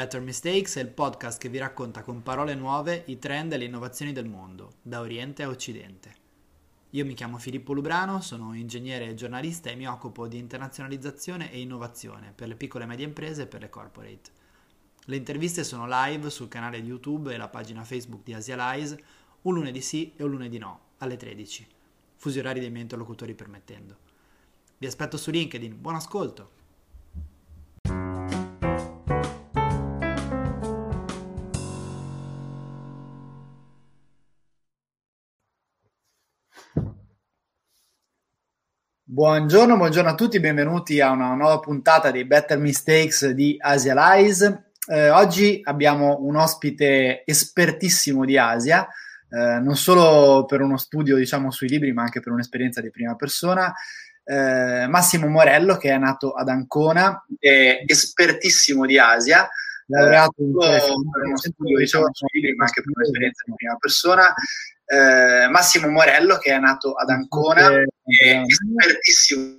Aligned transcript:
Better 0.00 0.22
Mistakes 0.22 0.76
è 0.76 0.80
il 0.80 0.88
podcast 0.88 1.38
che 1.38 1.50
vi 1.50 1.58
racconta 1.58 2.02
con 2.02 2.22
parole 2.22 2.54
nuove 2.54 3.02
i 3.08 3.18
trend 3.18 3.52
e 3.52 3.58
le 3.58 3.66
innovazioni 3.66 4.12
del 4.12 4.24
mondo, 4.24 4.76
da 4.80 5.00
Oriente 5.00 5.42
a 5.42 5.48
Occidente. 5.48 6.14
Io 6.92 7.04
mi 7.04 7.12
chiamo 7.12 7.36
Filippo 7.36 7.74
Lubrano, 7.74 8.22
sono 8.22 8.54
ingegnere 8.54 9.08
e 9.08 9.14
giornalista 9.14 9.68
e 9.68 9.74
mi 9.74 9.86
occupo 9.86 10.26
di 10.26 10.38
internazionalizzazione 10.38 11.52
e 11.52 11.60
innovazione 11.60 12.32
per 12.34 12.48
le 12.48 12.54
piccole 12.54 12.84
e 12.84 12.86
medie 12.86 13.04
imprese 13.04 13.42
e 13.42 13.46
per 13.46 13.60
le 13.60 13.68
corporate. 13.68 14.30
Le 15.04 15.16
interviste 15.16 15.64
sono 15.64 15.84
live 15.86 16.30
sul 16.30 16.48
canale 16.48 16.78
YouTube 16.78 17.34
e 17.34 17.36
la 17.36 17.48
pagina 17.48 17.84
Facebook 17.84 18.22
di 18.22 18.32
Asialize, 18.32 19.04
un 19.42 19.52
lunedì 19.52 19.82
sì 19.82 20.14
e 20.16 20.24
un 20.24 20.30
lunedì 20.30 20.56
no, 20.56 20.80
alle 20.96 21.18
13, 21.18 21.66
fusi 22.16 22.38
orari 22.38 22.60
dei 22.60 22.70
miei 22.70 22.84
interlocutori 22.84 23.34
permettendo. 23.34 23.98
Vi 24.78 24.86
aspetto 24.86 25.18
su 25.18 25.30
LinkedIn, 25.30 25.78
buon 25.78 25.96
ascolto! 25.96 26.59
Buongiorno, 39.12 39.76
buongiorno 39.76 40.10
a 40.10 40.14
tutti, 40.14 40.38
benvenuti 40.38 41.00
a 41.00 41.10
una 41.10 41.34
nuova 41.34 41.58
puntata 41.58 42.12
dei 42.12 42.24
Better 42.24 42.58
Mistakes 42.58 43.30
di 43.30 43.56
Asialize. 43.58 44.70
Eh, 44.86 45.10
oggi 45.10 45.60
abbiamo 45.64 46.18
un 46.20 46.36
ospite 46.36 47.24
espertissimo 47.26 48.24
di 48.24 48.38
Asia, 48.38 48.86
eh, 49.28 49.58
non 49.58 49.74
solo 49.74 50.44
per 50.44 50.60
uno 50.60 50.76
studio 50.76 51.16
diciamo, 51.16 51.50
sui 51.50 51.66
libri, 51.66 51.92
ma 51.92 52.02
anche 52.02 52.20
per 52.20 52.30
un'esperienza 52.30 52.80
di 52.80 52.92
prima 52.92 53.16
persona. 53.16 53.74
Eh, 54.22 54.86
Massimo 54.86 55.26
Morello, 55.26 55.76
che 55.76 55.90
è 55.90 55.98
nato 55.98 56.30
ad 56.30 56.48
Ancona, 56.48 57.26
è 57.36 57.82
espertissimo 57.84 58.86
di 58.86 58.96
Asia, 58.96 59.48
laureato 59.86 60.40
in 60.40 60.52
per 60.52 61.24
uno 61.26 61.36
studio 61.36 61.78
diciamo, 61.78 62.06
sui 62.12 62.28
libri, 62.30 62.54
ma 62.54 62.66
anche 62.66 62.80
per 62.80 62.92
un'esperienza 62.94 63.42
di 63.44 63.54
prima 63.56 63.74
persona 63.74 64.32
eh, 64.90 65.48
Massimo 65.48 65.88
Morello 65.88 66.38
che 66.38 66.52
è 66.52 66.58
nato 66.58 66.94
ad 66.94 67.10
Ancona, 67.10 67.68
è 67.70 68.42
espertissimo. 68.44 69.58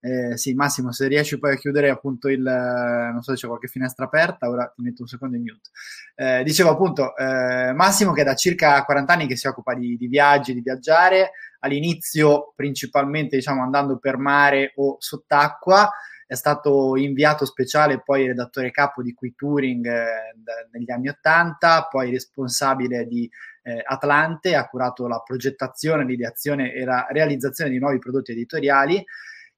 Eh, 0.00 0.36
sì, 0.36 0.52
Massimo, 0.54 0.92
se 0.92 1.08
riesci 1.08 1.38
poi 1.38 1.52
a 1.54 1.56
chiudere 1.56 1.88
appunto 1.88 2.28
il, 2.28 2.40
non 2.40 3.22
so 3.22 3.32
se 3.32 3.40
c'è 3.40 3.46
qualche 3.46 3.68
finestra 3.68 4.04
aperta, 4.04 4.48
ora 4.48 4.70
ti 4.74 4.82
metto 4.82 5.02
un 5.02 5.08
secondo 5.08 5.36
in 5.36 5.42
mute. 5.42 5.70
Eh, 6.14 6.42
dicevo 6.42 6.70
appunto, 6.70 7.16
eh, 7.16 7.72
Massimo 7.74 8.12
che 8.12 8.22
da 8.22 8.34
circa 8.34 8.82
40 8.84 9.12
anni 9.12 9.26
che 9.26 9.36
si 9.36 9.46
occupa 9.46 9.74
di, 9.74 9.96
di 9.96 10.06
viaggi, 10.06 10.52
di 10.52 10.60
viaggiare, 10.60 11.32
all'inizio 11.60 12.52
principalmente 12.54 13.36
diciamo 13.36 13.62
andando 13.62 13.98
per 13.98 14.18
mare 14.18 14.72
o 14.76 14.96
sott'acqua, 14.98 15.90
è 16.26 16.34
stato 16.34 16.96
inviato 16.96 17.44
speciale 17.44 18.02
poi 18.02 18.26
redattore 18.26 18.70
capo 18.70 19.02
di 19.02 19.14
Qui 19.14 19.34
Touring 19.34 19.86
eh, 19.86 20.34
negli 20.72 20.90
anni 20.90 21.08
80, 21.08 21.88
poi 21.90 22.10
responsabile 22.10 23.06
di 23.06 23.30
eh, 23.64 23.82
Atlante, 23.84 24.54
ha 24.54 24.68
curato 24.68 25.08
la 25.08 25.20
progettazione, 25.20 26.04
l'ideazione 26.04 26.72
e 26.72 26.84
la 26.84 27.06
realizzazione 27.10 27.70
di 27.70 27.78
nuovi 27.78 27.98
prodotti 27.98 28.32
editoriali 28.32 29.04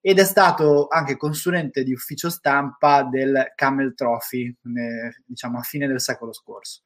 ed 0.01 0.21
è 0.21 0.25
stato 0.25 0.87
anche 0.89 1.17
consulente 1.17 1.83
di 1.83 1.93
ufficio 1.93 2.31
stampa 2.31 3.03
del 3.03 3.53
Camel 3.57 3.95
Trophy, 3.95 4.47
eh, 4.47 5.17
diciamo 5.27 5.59
a 5.59 5.63
fine 5.63 5.89
del 5.89 6.01
secolo 6.01 6.33
scorso. 6.33 6.83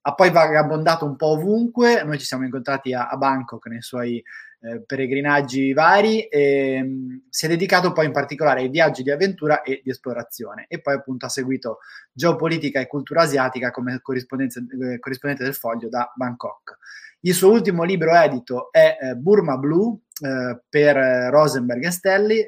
Ha 0.00 0.14
poi 0.14 0.30
vagabondato 0.30 1.04
un 1.04 1.14
po' 1.14 1.28
ovunque, 1.28 2.02
noi 2.02 2.18
ci 2.18 2.26
siamo 2.26 2.44
incontrati 2.44 2.92
a, 2.92 3.08
a 3.08 3.16
Bangkok 3.16 3.66
nei 3.66 3.82
suoi 3.82 4.22
eh, 4.66 4.82
peregrinaggi 4.82 5.72
vari 5.72 6.22
e 6.22 6.82
mh, 6.82 6.88
mm, 6.88 7.16
si 7.28 7.46
è 7.46 7.48
dedicato 7.48 7.92
poi 7.92 8.06
in 8.06 8.12
particolare 8.12 8.60
ai 8.60 8.68
viaggi 8.68 9.02
di 9.02 9.10
avventura 9.10 9.62
e 9.62 9.80
di 9.84 9.90
esplorazione 9.90 10.66
e 10.68 10.80
poi 10.80 10.94
appunto 10.94 11.26
ha 11.26 11.28
seguito 11.28 11.78
geopolitica 12.12 12.80
e 12.80 12.86
cultura 12.86 13.22
asiatica 13.22 13.70
come 13.70 13.94
eh, 13.94 14.00
corrispondente 14.00 15.44
del 15.44 15.54
foglio 15.54 15.88
da 15.88 16.12
Bangkok. 16.14 16.78
Il 17.20 17.34
suo 17.34 17.50
ultimo 17.50 17.84
libro 17.84 18.12
edito 18.12 18.72
è 18.72 18.96
eh, 19.00 19.14
Burma 19.14 19.56
Blue 19.56 19.98
eh, 20.20 20.60
per 20.68 20.96
Rosenberg 21.30 21.84
e 21.84 21.90
Stelli 21.90 22.44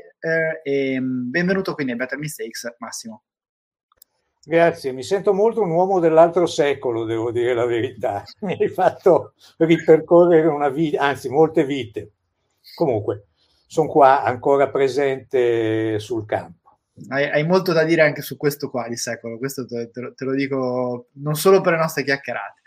e 0.62 1.00
mm, 1.00 1.30
benvenuto 1.30 1.74
quindi 1.74 1.92
a 1.92 1.96
Better 1.96 2.18
Mistakes 2.18 2.74
Massimo. 2.78 3.22
Grazie, 4.48 4.92
mi 4.92 5.02
sento 5.02 5.34
molto 5.34 5.60
un 5.60 5.68
uomo 5.68 6.00
dell'altro 6.00 6.46
secolo, 6.46 7.04
devo 7.04 7.30
dire 7.30 7.52
la 7.52 7.66
verità. 7.66 8.22
Mi 8.40 8.56
hai 8.58 8.68
fatto 8.68 9.34
ripercorrere 9.58 10.46
una 10.46 10.70
vita, 10.70 11.02
anzi 11.02 11.28
molte 11.28 11.66
vite. 11.66 12.12
Comunque, 12.74 13.28
sono 13.66 13.88
qua 13.88 14.22
ancora 14.22 14.68
presente 14.68 15.98
sul 15.98 16.24
campo. 16.24 16.78
Hai, 17.08 17.30
hai, 17.30 17.46
molto 17.46 17.72
da 17.72 17.84
dire 17.84 18.02
anche 18.02 18.22
su 18.22 18.36
questo 18.36 18.70
qua 18.70 18.88
di 18.88 18.96
secolo, 18.96 19.38
questo 19.38 19.66
te, 19.66 19.90
te, 19.90 20.00
lo, 20.00 20.14
te 20.14 20.24
lo, 20.24 20.34
dico 20.34 21.08
non 21.14 21.36
solo 21.36 21.60
per 21.60 21.74
le 21.74 21.78
nostre 21.78 22.02
chiacchierate. 22.02 22.60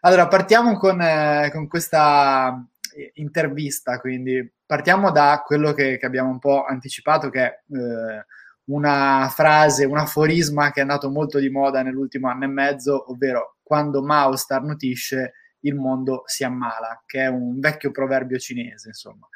Allora, 0.00 0.28
partiamo 0.28 0.76
con, 0.76 1.00
eh, 1.00 1.50
con 1.52 1.68
questa 1.68 2.62
eh, 2.94 3.12
intervista, 3.14 3.98
quindi 3.98 4.52
partiamo 4.66 5.10
da 5.10 5.42
quello 5.44 5.72
che, 5.72 5.96
che 5.96 6.06
abbiamo 6.06 6.30
un 6.30 6.38
po' 6.38 6.64
anticipato, 6.64 7.30
che 7.30 7.40
è... 7.40 7.60
Eh, 7.72 8.26
una 8.68 9.30
frase, 9.34 9.84
un 9.84 9.98
aforisma 9.98 10.70
che 10.70 10.80
è 10.80 10.82
andato 10.82 11.10
molto 11.10 11.38
di 11.38 11.48
moda 11.48 11.82
nell'ultimo 11.82 12.28
anno 12.28 12.44
e 12.44 12.48
mezzo, 12.48 13.10
ovvero 13.10 13.56
quando 13.62 14.02
Mao 14.02 14.36
starnutisce 14.36 15.32
il 15.60 15.74
mondo 15.74 16.22
si 16.26 16.44
ammala, 16.44 17.02
che 17.06 17.22
è 17.22 17.26
un 17.26 17.58
vecchio 17.58 17.90
proverbio 17.90 18.38
cinese, 18.38 18.88
insomma. 18.88 19.28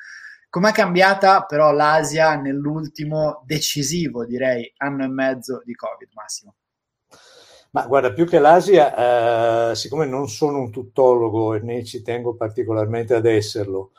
Com'è 0.48 0.72
cambiata 0.72 1.44
però 1.44 1.72
l'Asia 1.72 2.34
nell'ultimo 2.36 3.42
decisivo, 3.46 4.26
direi, 4.26 4.70
anno 4.76 5.04
e 5.04 5.08
mezzo 5.08 5.62
di 5.64 5.74
Covid, 5.74 6.10
Massimo? 6.12 6.54
Ma 7.70 7.86
guarda, 7.86 8.12
più 8.12 8.26
che 8.26 8.38
l'Asia, 8.38 9.70
eh, 9.70 9.74
siccome 9.74 10.04
non 10.04 10.28
sono 10.28 10.58
un 10.58 10.70
tuttologo 10.70 11.54
e 11.54 11.60
ne 11.60 11.82
ci 11.84 12.02
tengo 12.02 12.34
particolarmente 12.34 13.14
ad 13.14 13.24
esserlo, 13.24 13.92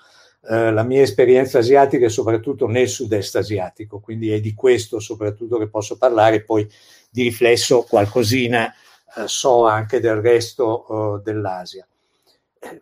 eh, 0.48 0.72
la 0.72 0.84
mia 0.84 1.02
esperienza 1.02 1.58
asiatica 1.58 2.06
è 2.06 2.10
soprattutto 2.10 2.68
nel 2.68 2.88
sud-est 2.88 3.36
asiatico, 3.38 4.00
quindi 4.00 4.30
è 4.30 4.40
di 4.40 4.54
questo 4.54 5.00
soprattutto 5.00 5.58
che 5.58 5.70
posso 5.70 5.98
parlare, 5.98 6.44
poi 6.44 6.70
di 7.10 7.24
riflesso 7.24 7.82
qualcosina 7.82 8.72
eh, 8.72 9.28
so 9.28 9.66
anche 9.66 10.00
del 10.00 10.18
resto 10.22 11.18
eh, 11.18 11.22
dell'Asia. 11.24 11.88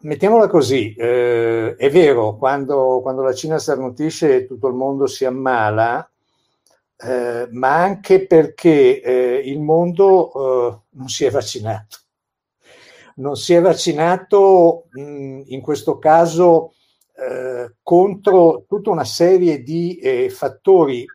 Mettiamola 0.01 0.47
così, 0.47 0.93
eh, 0.93 1.75
è 1.75 1.89
vero, 1.89 2.35
quando, 2.37 2.99
quando, 3.01 3.23
la 3.23 3.33
Cina 3.33 3.57
starnutisce 3.57 4.45
tutto 4.45 4.67
il 4.67 4.75
mondo 4.75 5.07
si 5.07 5.25
ammala, 5.25 6.07
eh, 6.97 7.47
ma 7.51 7.81
anche 7.81 8.27
perché 8.27 9.01
eh, 9.01 9.41
il 9.43 9.59
mondo 9.59 10.83
non 10.89 11.07
si 11.07 11.25
è 11.25 11.31
vaccinato. 11.31 11.97
Non 13.15 13.35
si 13.35 13.53
è 13.53 13.61
vaccinato 13.61 14.85
mh, 14.91 15.41
in 15.47 15.61
questo 15.61 15.97
caso 15.97 16.73
eh, 17.15 17.75
contro 17.81 18.65
tutta 18.67 18.89
una 18.91 19.03
serie 19.03 19.61
di 19.63 19.97
eh, 19.97 20.29
fattori 20.29 21.05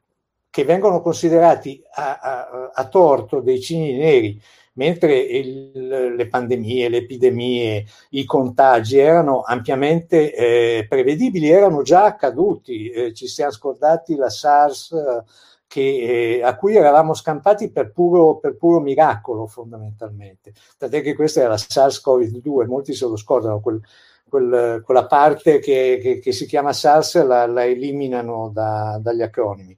che 0.50 0.64
vengono 0.64 1.00
considerati 1.02 1.82
a, 1.94 2.18
a, 2.18 2.70
a 2.72 2.88
torto 2.88 3.40
dei 3.40 3.60
cigni 3.60 3.96
neri, 3.96 4.40
mentre 4.76 5.18
il, 5.18 6.14
le 6.16 6.28
pandemie, 6.28 6.88
le 6.88 6.98
epidemie, 6.98 7.84
i 8.10 8.24
contagi 8.24 8.98
erano 8.98 9.42
ampiamente 9.42 10.34
eh, 10.34 10.86
prevedibili, 10.88 11.48
erano 11.48 11.82
già 11.82 12.04
accaduti, 12.04 12.88
eh, 12.90 13.12
ci 13.12 13.26
siamo 13.26 13.52
scordati 13.52 14.14
la 14.16 14.30
SARS 14.30 14.94
che, 15.66 16.38
eh, 16.38 16.42
a 16.42 16.56
cui 16.56 16.76
eravamo 16.76 17.14
scampati 17.14 17.70
per 17.70 17.90
puro, 17.90 18.36
per 18.36 18.56
puro, 18.56 18.80
miracolo 18.80 19.46
fondamentalmente, 19.46 20.52
tant'è 20.78 21.02
che 21.02 21.14
questa 21.14 21.40
era 21.40 21.50
la 21.50 21.56
SARS-CoV-2, 21.56 22.66
molti 22.66 22.94
se 22.94 23.06
lo 23.06 23.16
scordano, 23.16 23.60
quel, 23.60 23.80
quel, 24.28 24.82
quella 24.84 25.06
parte 25.06 25.58
che, 25.58 25.98
che, 26.00 26.18
che, 26.18 26.32
si 26.32 26.46
chiama 26.46 26.72
SARS 26.72 27.24
la, 27.24 27.46
la 27.46 27.64
eliminano 27.64 28.50
da, 28.52 28.98
dagli 29.02 29.22
acronimi. 29.22 29.76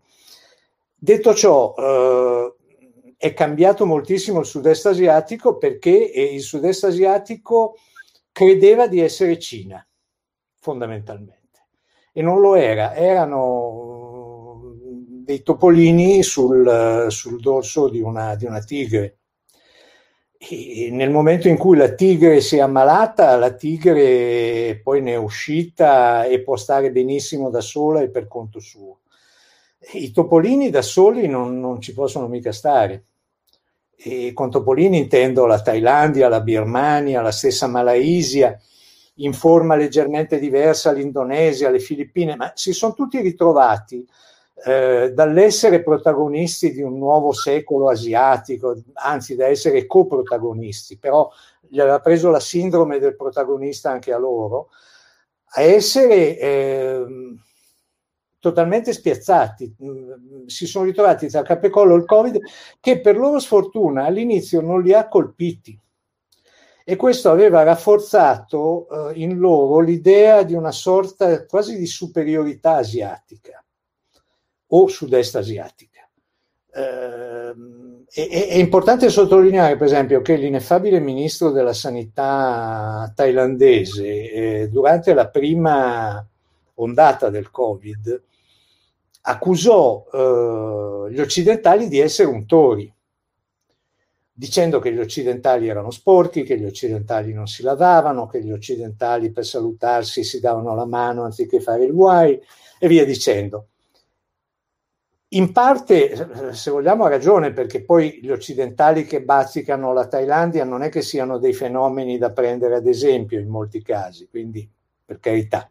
Detto 1.00 1.32
ciò, 1.34 1.74
eh, 1.78 2.54
è 3.20 3.34
cambiato 3.34 3.84
moltissimo 3.84 4.38
il 4.38 4.46
sud-est 4.46 4.86
asiatico 4.86 5.58
perché 5.58 5.90
il 5.90 6.40
sud-est 6.40 6.84
asiatico 6.84 7.76
credeva 8.30 8.86
di 8.86 9.00
essere 9.00 9.40
Cina, 9.40 9.84
fondamentalmente, 10.60 11.66
e 12.12 12.22
non 12.22 12.40
lo 12.40 12.54
era, 12.54 12.94
erano 12.94 14.76
dei 15.24 15.42
topolini 15.42 16.22
sul, 16.22 17.06
sul 17.08 17.40
dorso 17.40 17.88
di 17.88 18.00
una, 18.00 18.36
di 18.36 18.46
una 18.46 18.60
tigre. 18.60 19.18
E 20.38 20.90
nel 20.92 21.10
momento 21.10 21.48
in 21.48 21.58
cui 21.58 21.76
la 21.76 21.90
tigre 21.94 22.40
si 22.40 22.58
è 22.58 22.60
ammalata, 22.60 23.36
la 23.36 23.52
tigre 23.52 24.80
poi 24.80 25.02
ne 25.02 25.14
è 25.14 25.16
uscita 25.16 26.24
e 26.24 26.40
può 26.42 26.54
stare 26.54 26.92
benissimo 26.92 27.50
da 27.50 27.60
sola 27.60 28.00
e 28.00 28.10
per 28.10 28.28
conto 28.28 28.60
suo. 28.60 29.00
I 29.92 30.10
topolini 30.12 30.70
da 30.70 30.82
soli 30.82 31.26
non, 31.26 31.58
non 31.60 31.80
ci 31.80 31.94
possono 31.94 32.28
mica 32.28 32.52
stare. 32.52 33.04
E 33.96 34.32
con 34.32 34.50
topolini 34.50 34.98
intendo 34.98 35.46
la 35.46 35.60
Thailandia, 35.60 36.28
la 36.28 36.40
Birmania, 36.40 37.22
la 37.22 37.32
stessa 37.32 37.66
Malaysia, 37.66 38.58
in 39.16 39.32
forma 39.32 39.74
leggermente 39.74 40.38
diversa 40.38 40.92
l'Indonesia, 40.92 41.70
le 41.70 41.80
Filippine, 41.80 42.36
ma 42.36 42.52
si 42.54 42.72
sono 42.72 42.94
tutti 42.94 43.20
ritrovati 43.20 44.06
eh, 44.64 45.12
dall'essere 45.14 45.82
protagonisti 45.82 46.72
di 46.72 46.82
un 46.82 46.98
nuovo 46.98 47.32
secolo 47.32 47.88
asiatico, 47.88 48.76
anzi 48.94 49.36
da 49.36 49.46
essere 49.46 49.86
coprotagonisti, 49.86 50.98
però 50.98 51.30
gli 51.60 51.80
aveva 51.80 52.00
preso 52.00 52.30
la 52.30 52.40
sindrome 52.40 52.98
del 52.98 53.16
protagonista 53.16 53.90
anche 53.90 54.12
a 54.12 54.18
loro, 54.18 54.68
a 55.52 55.62
essere 55.62 56.38
eh, 56.38 57.04
totalmente 58.38 58.92
spiazzati. 58.92 59.74
Si 60.46 60.66
sono 60.66 60.84
ritrovati 60.84 61.28
tra 61.28 61.42
capo 61.42 61.66
e 61.66 61.94
il 61.94 62.04
Covid 62.04 62.40
che 62.80 63.00
per 63.00 63.16
loro 63.16 63.38
sfortuna 63.38 64.04
all'inizio 64.04 64.60
non 64.60 64.82
li 64.82 64.92
ha 64.92 65.08
colpiti 65.08 65.78
e 66.84 66.96
questo 66.96 67.30
aveva 67.30 67.62
rafforzato 67.64 69.10
eh, 69.10 69.20
in 69.20 69.36
loro 69.36 69.80
l'idea 69.80 70.42
di 70.42 70.54
una 70.54 70.72
sorta 70.72 71.44
quasi 71.44 71.76
di 71.76 71.84
superiorità 71.84 72.76
asiatica 72.76 73.62
o 74.68 74.86
sud-est 74.88 75.36
asiatica. 75.36 76.08
Eh, 76.72 77.54
è, 78.10 78.48
è, 78.48 78.54
importante 78.54 79.10
sottolineare, 79.10 79.76
per 79.76 79.86
esempio, 79.86 80.22
che 80.22 80.36
l'ineffabile 80.36 80.98
ministro 80.98 81.50
della 81.50 81.74
sanità 81.74 83.12
thailandese, 83.14 84.30
eh, 84.30 84.68
durante 84.70 85.12
la 85.12 85.28
prima 85.28 86.26
ondata 86.76 87.28
del 87.28 87.50
Covid, 87.50 88.22
accusò 89.20 90.06
eh, 90.12 91.12
gli 91.12 91.20
occidentali 91.20 91.88
di 91.88 91.98
essere 91.98 92.28
untori, 92.28 92.92
dicendo 94.32 94.78
che 94.78 94.92
gli 94.92 95.00
occidentali 95.00 95.68
erano 95.68 95.90
sporchi, 95.90 96.44
che 96.44 96.58
gli 96.58 96.64
occidentali 96.64 97.32
non 97.32 97.48
si 97.48 97.62
lavavano, 97.62 98.26
che 98.26 98.42
gli 98.42 98.52
occidentali 98.52 99.32
per 99.32 99.44
salutarsi 99.44 100.22
si 100.22 100.38
davano 100.38 100.74
la 100.74 100.86
mano 100.86 101.24
anziché 101.24 101.60
fare 101.60 101.84
il 101.84 101.92
guai 101.92 102.40
e 102.78 102.88
via 102.88 103.04
dicendo. 103.04 103.68
In 105.32 105.52
parte, 105.52 106.52
se 106.54 106.70
vogliamo, 106.70 107.04
ha 107.04 107.08
ragione, 107.08 107.52
perché 107.52 107.84
poi 107.84 108.20
gli 108.22 108.30
occidentali 108.30 109.04
che 109.04 109.22
bazzicano 109.22 109.92
la 109.92 110.06
Thailandia 110.06 110.64
non 110.64 110.82
è 110.82 110.88
che 110.88 111.02
siano 111.02 111.38
dei 111.38 111.52
fenomeni 111.52 112.16
da 112.16 112.30
prendere 112.30 112.76
ad 112.76 112.86
esempio 112.86 113.38
in 113.38 113.48
molti 113.48 113.82
casi, 113.82 114.28
quindi 114.28 114.66
per 115.04 115.18
carità. 115.18 115.68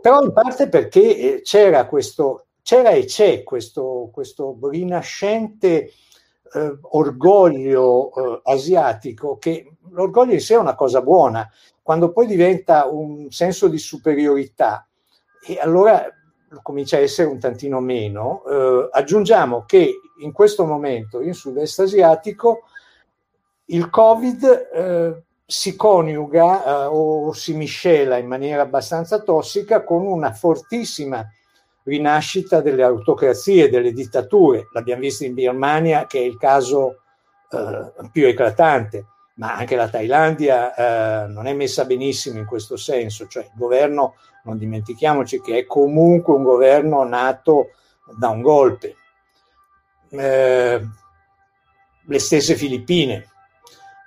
Però 0.00 0.22
in 0.22 0.32
parte 0.32 0.68
perché 0.68 1.00
eh, 1.16 1.40
c'era, 1.42 1.86
questo, 1.86 2.46
c'era 2.62 2.90
e 2.90 3.04
c'è 3.04 3.42
questo, 3.42 4.10
questo 4.12 4.58
rinascente 4.62 5.90
eh, 6.54 6.78
orgoglio 6.80 8.12
eh, 8.14 8.40
asiatico, 8.44 9.38
che 9.38 9.76
l'orgoglio 9.90 10.34
in 10.34 10.40
sé 10.40 10.54
è 10.54 10.58
una 10.58 10.74
cosa 10.74 11.02
buona, 11.02 11.48
quando 11.82 12.12
poi 12.12 12.26
diventa 12.26 12.86
un 12.86 13.30
senso 13.30 13.68
di 13.68 13.78
superiorità, 13.78 14.86
e 15.44 15.58
allora 15.58 16.06
comincia 16.62 16.96
a 16.96 17.00
essere 17.00 17.28
un 17.28 17.38
tantino 17.38 17.80
meno, 17.80 18.44
eh, 18.44 18.88
aggiungiamo 18.92 19.64
che 19.64 19.92
in 20.20 20.32
questo 20.32 20.64
momento 20.64 21.20
in 21.20 21.34
sud-est 21.34 21.80
asiatico 21.80 22.64
il 23.66 23.88
Covid 23.88 24.68
eh, 24.72 25.22
si 25.44 25.74
coniuga 25.74 26.64
eh, 26.64 26.86
o 26.86 27.32
si 27.32 27.54
miscela 27.54 28.18
in 28.18 28.26
maniera 28.26 28.62
abbastanza 28.62 29.20
tossica 29.20 29.82
con 29.82 30.06
una 30.06 30.32
fortissima 30.32 31.26
rinascita 31.84 32.60
delle 32.60 32.82
autocrazie, 32.82 33.70
delle 33.70 33.92
dittature. 33.92 34.68
L'abbiamo 34.72 35.02
visto 35.02 35.24
in 35.24 35.34
Birmania, 35.34 36.06
che 36.06 36.18
è 36.18 36.22
il 36.22 36.36
caso 36.36 37.02
eh, 37.50 37.92
più 38.10 38.26
eclatante 38.26 39.06
ma 39.34 39.54
anche 39.56 39.76
la 39.76 39.88
Thailandia 39.88 40.74
eh, 41.24 41.26
non 41.28 41.46
è 41.46 41.54
messa 41.54 41.84
benissimo 41.84 42.38
in 42.38 42.46
questo 42.46 42.76
senso, 42.76 43.26
cioè 43.26 43.44
il 43.44 43.50
governo, 43.54 44.16
non 44.44 44.58
dimentichiamoci 44.58 45.40
che 45.40 45.58
è 45.58 45.66
comunque 45.66 46.34
un 46.34 46.42
governo 46.42 47.02
nato 47.04 47.70
da 48.18 48.28
un 48.28 48.42
golpe. 48.42 48.96
Eh, 50.10 50.80
le 52.04 52.18
stesse 52.18 52.54
Filippine, 52.56 53.30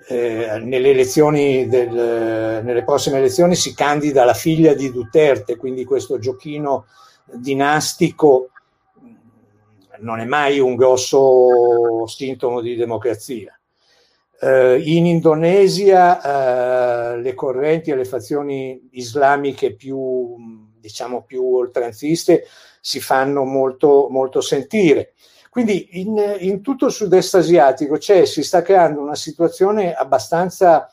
eh, 0.08 0.60
nelle, 0.62 0.92
elezioni 0.92 1.68
del, 1.68 2.62
nelle 2.64 2.84
prossime 2.84 3.18
elezioni 3.18 3.56
si 3.56 3.74
candida 3.74 4.24
la 4.26 4.34
figlia 4.36 4.74
di 4.76 4.92
Duterte, 4.92 5.56
quindi 5.56 5.86
questo 5.86 6.20
giochino 6.20 6.86
dinastico 7.34 8.52
non 10.00 10.20
è 10.20 10.26
mai 10.26 10.60
un 10.60 10.76
grosso 10.76 12.06
sintomo 12.08 12.62
di 12.62 12.76
democrazia. 12.76 13.58
Uh, 14.38 14.78
in 14.78 15.06
Indonesia 15.06 17.14
uh, 17.14 17.20
le 17.20 17.34
correnti 17.34 17.92
e 17.92 17.96
le 17.96 18.04
fazioni 18.04 18.90
islamiche 18.92 19.76
più, 19.76 20.36
diciamo, 20.78 21.24
più 21.24 21.56
oltranziste 21.56 22.44
si 22.82 23.00
fanno 23.00 23.46
molto, 23.46 24.08
molto 24.10 24.42
sentire. 24.42 25.14
Quindi 25.50 26.02
in, 26.02 26.22
in, 26.40 26.62
tutto 26.62 26.88
il 26.88 26.92
sud-est 26.92 27.36
asiatico 27.36 27.98
si 28.00 28.44
sta 28.44 28.62
creando 28.62 29.00
una 29.00 29.16
situazione 29.16 29.94
abbastanza, 29.94 30.92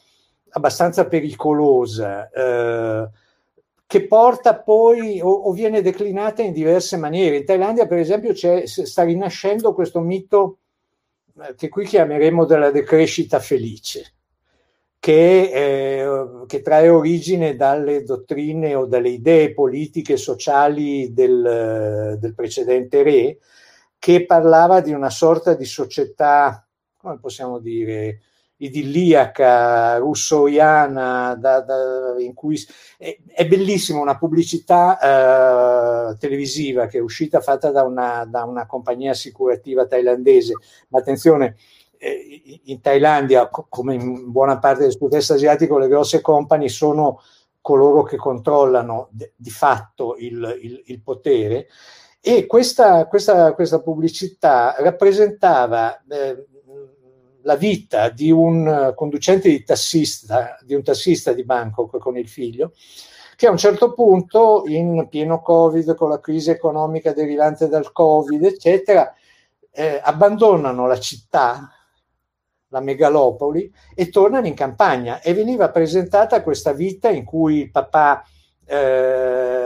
abbastanza 0.50 1.06
pericolosa 1.06 2.30
uh, 2.32 3.10
che 3.92 4.06
porta 4.06 4.58
poi 4.58 5.20
o, 5.20 5.28
o, 5.28 5.52
viene 5.52 5.82
declinata 5.82 6.40
in 6.40 6.54
diverse 6.54 6.96
maniere. 6.96 7.36
In 7.36 7.44
Thailandia, 7.44 7.86
per 7.86 7.98
esempio, 7.98 8.34
sta 8.34 9.02
rinascendo 9.02 9.74
questo 9.74 10.00
mito 10.00 10.60
che 11.56 11.68
qui 11.68 11.84
chiameremo 11.84 12.46
della 12.46 12.70
decrescita 12.70 13.38
felice, 13.38 14.14
che, 14.98 15.50
eh, 15.52 16.46
che, 16.46 16.62
trae 16.62 16.88
origine 16.88 17.54
dalle 17.54 18.02
dottrine 18.02 18.74
o 18.74 18.86
dalle 18.86 19.10
idee 19.10 19.52
politiche 19.52 20.14
e 20.14 20.16
sociali 20.16 21.12
del, 21.12 22.16
del 22.18 22.34
precedente 22.34 23.02
re, 23.02 23.38
che 23.98 24.24
parlava 24.24 24.80
di 24.80 24.92
una 24.94 25.10
sorta 25.10 25.52
di 25.52 25.66
società, 25.66 26.66
come 26.96 27.18
possiamo 27.18 27.58
dire, 27.58 28.20
idilliaca, 28.64 29.96
russoiana, 29.98 31.34
da, 31.34 31.60
da, 31.60 32.14
in 32.18 32.34
cui 32.34 32.58
è, 32.96 33.16
è 33.26 33.46
bellissima 33.46 34.00
una 34.00 34.16
pubblicità 34.16 36.10
eh, 36.10 36.16
televisiva 36.16 36.86
che 36.86 36.98
è 36.98 37.00
uscita 37.00 37.40
fatta 37.40 37.70
da 37.70 37.82
una, 37.82 38.24
da 38.24 38.44
una 38.44 38.66
compagnia 38.66 39.12
assicurativa 39.12 39.86
thailandese, 39.86 40.54
ma 40.88 41.00
attenzione, 41.00 41.56
eh, 41.98 42.60
in 42.64 42.80
Thailandia, 42.80 43.48
come 43.48 43.94
in 43.94 44.30
buona 44.30 44.58
parte 44.58 44.82
del 44.82 44.92
sud-est 44.92 45.30
asiatico, 45.32 45.78
le 45.78 45.88
grosse 45.88 46.20
company 46.20 46.68
sono 46.68 47.20
coloro 47.60 48.02
che 48.02 48.16
controllano 48.16 49.10
di 49.10 49.50
fatto 49.50 50.16
il, 50.18 50.58
il, 50.62 50.82
il 50.86 51.00
potere. 51.00 51.68
E 52.20 52.46
questa, 52.46 53.06
questa, 53.06 53.52
questa 53.54 53.80
pubblicità 53.80 54.76
rappresentava 54.78 56.02
eh, 56.08 56.46
la 57.42 57.56
vita 57.56 58.08
di 58.08 58.30
un 58.30 58.66
eh, 58.66 58.94
conducente 58.94 59.48
di 59.48 59.62
tassista, 59.62 60.56
di 60.62 60.74
un 60.74 60.82
tassista 60.82 61.32
di 61.32 61.44
Bangkok 61.44 61.98
con 61.98 62.16
il 62.16 62.28
figlio, 62.28 62.72
che 63.36 63.46
a 63.46 63.50
un 63.50 63.58
certo 63.58 63.92
punto, 63.92 64.64
in 64.66 65.06
pieno 65.08 65.42
Covid, 65.42 65.94
con 65.94 66.08
la 66.08 66.20
crisi 66.20 66.50
economica 66.50 67.12
derivante 67.12 67.68
dal 67.68 67.90
Covid, 67.90 68.44
eccetera, 68.44 69.12
eh, 69.70 70.00
abbandonano 70.02 70.86
la 70.86 70.98
città, 70.98 71.70
la 72.68 72.80
megalopoli, 72.80 73.72
e 73.94 74.10
tornano 74.10 74.46
in 74.46 74.54
campagna. 74.54 75.20
E 75.20 75.34
veniva 75.34 75.70
presentata 75.70 76.42
questa 76.42 76.72
vita 76.72 77.10
in 77.10 77.24
cui 77.24 77.62
il 77.62 77.70
papà 77.70 78.24
eh, 78.64 79.61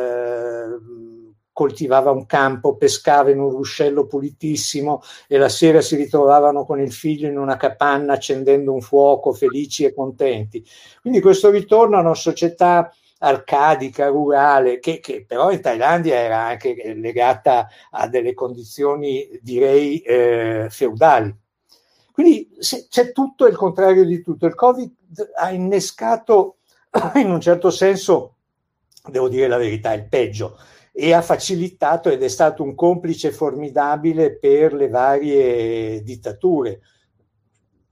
coltivava 1.57 2.11
un 2.11 2.27
campo, 2.27 2.77
pescava 2.77 3.31
in 3.31 3.39
un 3.39 3.49
ruscello 3.49 4.05
pulitissimo 4.05 5.01
e 5.27 5.39
la 5.39 5.49
sera 5.49 5.81
si 5.81 5.97
ritrovavano 5.97 6.67
con 6.67 6.81
il 6.81 6.93
figlio 6.93 7.29
in 7.29 7.39
una 7.39 7.57
capanna 7.57 8.13
accendendo 8.13 8.75
un 8.75 8.83
fuoco, 8.83 9.33
felici 9.33 9.85
e 9.85 9.95
contenti. 9.95 10.63
Quindi 11.01 11.23
questo 11.23 11.49
ritorno 11.49 11.97
a 11.97 12.01
una 12.01 12.13
società 12.13 12.93
arcadica, 13.21 14.09
rurale, 14.09 14.81
che, 14.81 15.01
che 15.01 15.25
però 15.27 15.51
in 15.51 15.63
Thailandia 15.63 16.17
era 16.17 16.41
anche 16.45 16.93
legata 16.95 17.69
a 17.93 18.07
delle 18.07 18.35
condizioni, 18.35 19.27
direi, 19.41 20.01
eh, 20.01 20.67
feudali. 20.69 21.35
Quindi 22.13 22.51
c'è 22.61 23.13
tutto 23.13 23.47
il 23.47 23.57
contrario 23.57 24.05
di 24.05 24.21
tutto. 24.21 24.45
Il 24.45 24.55
Covid 24.55 24.93
ha 25.39 25.51
innescato, 25.53 26.59
in 27.17 27.31
un 27.31 27.41
certo 27.41 27.71
senso, 27.71 28.35
devo 29.09 29.31
dire 29.31 29.49
la 29.49 29.57
verità, 29.57 29.95
il 29.95 30.07
peggio 30.07 30.59
e 30.99 31.13
ha 31.13 31.21
facilitato 31.21 32.09
ed 32.09 32.23
è 32.23 32.29
stato 32.29 32.63
un 32.63 32.75
complice 32.75 33.31
formidabile 33.31 34.39
per 34.39 34.73
le 34.73 34.89
varie 34.89 36.03
dittature, 36.03 36.81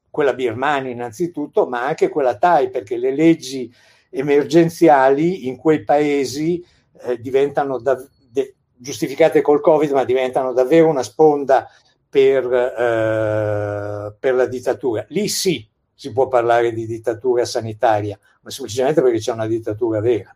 quella 0.08 0.32
birmana 0.32 0.88
innanzitutto, 0.88 1.66
ma 1.66 1.84
anche 1.84 2.08
quella 2.08 2.38
Thai, 2.38 2.70
perché 2.70 2.96
le 2.96 3.14
leggi 3.14 3.70
emergenziali 4.08 5.46
in 5.48 5.58
quei 5.58 5.84
paesi 5.84 6.64
eh, 7.02 7.20
diventano 7.20 7.78
da, 7.78 8.02
de, 8.30 8.54
giustificate 8.74 9.42
col 9.42 9.60
Covid, 9.60 9.90
ma 9.90 10.04
diventano 10.04 10.54
davvero 10.54 10.88
una 10.88 11.02
sponda 11.02 11.68
per, 12.08 12.50
eh, 12.50 14.16
per 14.18 14.34
la 14.34 14.46
dittatura. 14.46 15.04
Lì 15.08 15.28
sì 15.28 15.68
si 15.92 16.10
può 16.10 16.26
parlare 16.28 16.72
di 16.72 16.86
dittatura 16.86 17.44
sanitaria, 17.44 18.18
ma 18.40 18.48
semplicemente 18.48 19.02
perché 19.02 19.18
c'è 19.18 19.32
una 19.32 19.46
dittatura 19.46 20.00
vera. 20.00 20.34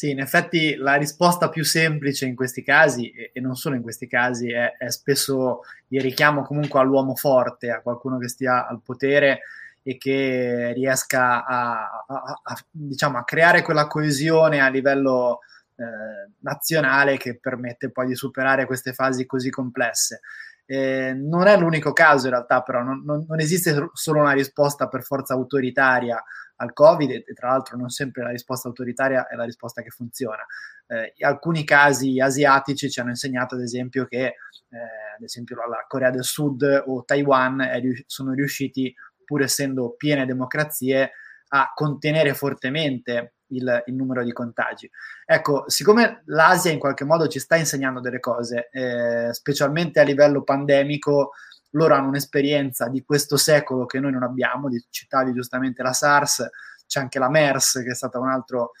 Sì, 0.00 0.08
in 0.08 0.20
effetti 0.20 0.76
la 0.76 0.94
risposta 0.94 1.50
più 1.50 1.62
semplice 1.62 2.24
in 2.24 2.34
questi 2.34 2.62
casi, 2.62 3.10
e, 3.10 3.38
non 3.38 3.54
solo 3.54 3.74
in 3.74 3.82
questi 3.82 4.06
casi, 4.06 4.50
è, 4.50 4.78
è, 4.78 4.90
spesso 4.90 5.60
il 5.88 6.00
richiamo 6.00 6.40
comunque 6.40 6.80
all'uomo 6.80 7.14
forte, 7.14 7.70
a 7.70 7.82
qualcuno 7.82 8.16
che 8.16 8.28
stia 8.28 8.66
al 8.66 8.80
potere 8.82 9.40
e 9.82 9.98
che 9.98 10.72
riesca 10.72 11.44
a, 11.44 12.04
a, 12.06 12.40
a, 12.42 12.64
diciamo, 12.70 13.18
a 13.18 13.24
creare 13.24 13.60
quella 13.60 13.88
coesione 13.88 14.60
a 14.60 14.70
livello 14.70 15.40
eh, 15.76 16.30
nazionale 16.38 17.18
che 17.18 17.38
permette 17.38 17.90
poi 17.90 18.06
di 18.06 18.14
superare 18.14 18.64
queste 18.64 18.94
fasi 18.94 19.26
così 19.26 19.50
complesse. 19.50 20.20
Eh, 20.64 21.12
non 21.12 21.46
è 21.46 21.58
l'unico 21.58 21.92
caso 21.92 22.24
in 22.24 22.32
realtà, 22.32 22.62
però 22.62 22.82
non, 22.82 23.02
non, 23.04 23.26
non, 23.28 23.38
esiste 23.38 23.90
solo 23.92 24.20
una 24.20 24.32
risposta 24.32 24.88
per 24.88 25.02
forza 25.02 25.34
autoritaria 25.34 26.24
al 26.60 26.72
Covid 26.72 27.10
e, 27.10 27.24
tra 27.34 27.48
l'altro 27.48 27.76
non 27.76 27.88
sempre 27.88 28.22
la 28.22 28.30
risposta 28.30 28.68
autoritaria 28.68 29.26
è 29.26 29.34
la 29.34 29.44
risposta 29.44 29.82
che 29.82 29.90
funziona. 29.90 30.44
Eh, 30.86 31.14
alcuni 31.24 31.64
casi 31.64 32.20
asiatici 32.20 32.90
ci 32.90 33.00
hanno 33.00 33.10
insegnato 33.10 33.54
ad 33.54 33.62
esempio 33.62 34.06
che 34.06 34.24
eh, 34.24 35.14
ad 35.16 35.22
esempio 35.22 35.56
la 35.56 35.84
Corea 35.86 36.10
del 36.10 36.24
Sud 36.24 36.62
o 36.86 37.04
Taiwan 37.04 37.58
rius- 37.80 38.04
sono 38.06 38.32
riusciti 38.32 38.94
pur 39.24 39.42
essendo 39.42 39.94
piene 39.96 40.26
democrazie 40.26 41.12
a 41.52 41.72
contenere 41.74 42.34
fortemente 42.34 43.34
il, 43.48 43.82
il, 43.86 43.94
numero 43.94 44.22
di 44.22 44.32
contagi. 44.32 44.88
Ecco, 45.24 45.64
siccome 45.66 46.22
l'Asia 46.26 46.70
in 46.70 46.78
qualche 46.78 47.04
modo 47.04 47.26
ci 47.26 47.40
sta 47.40 47.56
insegnando 47.56 48.00
delle 48.00 48.20
cose, 48.20 48.68
eh, 48.70 49.32
specialmente 49.32 49.98
a 49.98 50.04
livello 50.04 50.44
pandemico, 50.44 51.32
loro 51.70 51.94
hanno 51.94 52.08
un'esperienza 52.08 52.88
di 52.88 53.02
questo 53.02 53.36
secolo 53.36 53.86
che 53.86 54.00
noi 54.00 54.12
non 54.12 54.22
abbiamo, 54.22 54.68
di, 54.68 54.84
citavi 54.90 55.32
giustamente 55.32 55.82
la 55.82 55.92
SARS, 55.92 56.48
c'è 56.86 57.00
anche 57.00 57.18
la 57.18 57.28
MERS 57.28 57.82
che 57.84 57.90
è 57.90 57.94
stata 57.94 58.18
un 58.18 58.28
altro, 58.28 58.72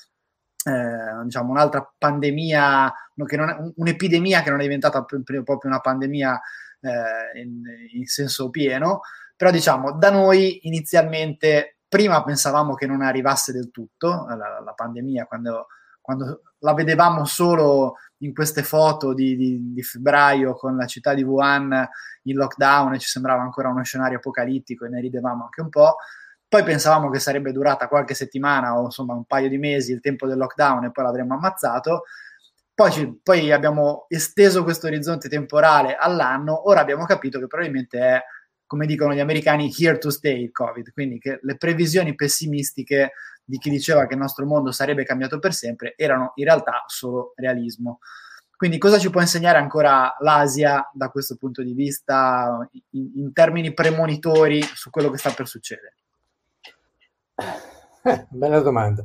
eh, 0.64 1.24
diciamo, 1.24 1.50
un'altra 1.50 1.92
pandemia, 1.96 2.92
che 3.26 3.36
non 3.36 3.72
un'epidemia 3.76 4.42
che 4.42 4.50
non 4.50 4.60
è 4.60 4.62
diventata 4.62 5.04
proprio 5.04 5.58
una 5.64 5.80
pandemia 5.80 6.40
eh, 6.80 7.40
in, 7.40 7.62
in 7.92 8.06
senso 8.06 8.50
pieno, 8.50 9.02
però 9.36 9.50
diciamo 9.50 9.92
da 9.92 10.10
noi 10.10 10.66
inizialmente 10.66 11.78
prima 11.88 12.22
pensavamo 12.22 12.74
che 12.74 12.86
non 12.86 13.02
arrivasse 13.02 13.52
del 13.52 13.70
tutto 13.70 14.26
la, 14.28 14.60
la 14.64 14.72
pandemia 14.74 15.24
quando, 15.26 15.66
quando, 16.00 16.42
la 16.60 16.74
vedevamo 16.74 17.24
solo 17.24 17.96
in 18.18 18.34
queste 18.34 18.62
foto 18.62 19.14
di, 19.14 19.36
di, 19.36 19.72
di, 19.72 19.82
febbraio 19.82 20.54
con 20.54 20.76
la 20.76 20.86
città 20.86 21.14
di 21.14 21.22
Wuhan 21.22 21.88
in 22.24 22.36
lockdown 22.36 22.94
e 22.94 22.98
ci 22.98 23.08
sembrava 23.08 23.42
ancora 23.42 23.68
uno 23.68 23.82
scenario 23.82 24.18
apocalittico 24.18 24.84
e 24.84 24.88
ne 24.88 25.00
ridevamo 25.00 25.44
anche 25.44 25.60
un 25.62 25.68
po'. 25.68 25.96
Poi 26.46 26.62
pensavamo 26.62 27.10
che 27.10 27.18
sarebbe 27.18 27.52
durata 27.52 27.88
qualche 27.88 28.14
settimana 28.14 28.78
o 28.78 28.84
insomma 28.86 29.14
un 29.14 29.24
paio 29.24 29.48
di 29.48 29.56
mesi 29.56 29.92
il 29.92 30.00
tempo 30.00 30.26
del 30.26 30.36
lockdown 30.36 30.84
e 30.84 30.90
poi 30.90 31.04
l'avremmo 31.04 31.34
ammazzato. 31.34 32.04
Poi, 32.74 32.90
ci, 32.90 33.20
poi 33.22 33.52
abbiamo 33.52 34.06
esteso 34.08 34.64
questo 34.64 34.86
orizzonte 34.86 35.28
temporale 35.28 35.96
all'anno, 35.96 36.68
ora 36.68 36.80
abbiamo 36.80 37.04
capito 37.04 37.38
che 37.38 37.46
probabilmente 37.46 37.98
è 37.98 38.22
come 38.66 38.86
dicono 38.86 39.12
gli 39.12 39.18
americani, 39.18 39.72
here 39.76 39.98
to 39.98 40.10
stay 40.10 40.44
il 40.44 40.52
Covid, 40.52 40.92
quindi 40.92 41.18
che 41.18 41.40
le 41.42 41.56
previsioni 41.56 42.14
pessimistiche 42.14 43.12
di 43.50 43.58
chi 43.58 43.68
diceva 43.70 44.06
che 44.06 44.14
il 44.14 44.20
nostro 44.20 44.46
mondo 44.46 44.70
sarebbe 44.72 45.04
cambiato 45.04 45.38
per 45.38 45.52
sempre 45.52 45.94
erano 45.96 46.32
in 46.36 46.44
realtà 46.44 46.84
solo 46.86 47.32
realismo. 47.36 47.98
Quindi 48.56 48.78
cosa 48.78 48.98
ci 48.98 49.10
può 49.10 49.20
insegnare 49.20 49.58
ancora 49.58 50.14
l'Asia 50.20 50.88
da 50.92 51.08
questo 51.08 51.36
punto 51.36 51.62
di 51.62 51.72
vista 51.72 52.68
in, 52.90 53.10
in 53.16 53.32
termini 53.32 53.72
premonitori 53.72 54.62
su 54.62 54.90
quello 54.90 55.10
che 55.10 55.18
sta 55.18 55.30
per 55.30 55.48
succedere? 55.48 55.94
Eh, 58.02 58.26
bella 58.28 58.60
domanda. 58.60 59.02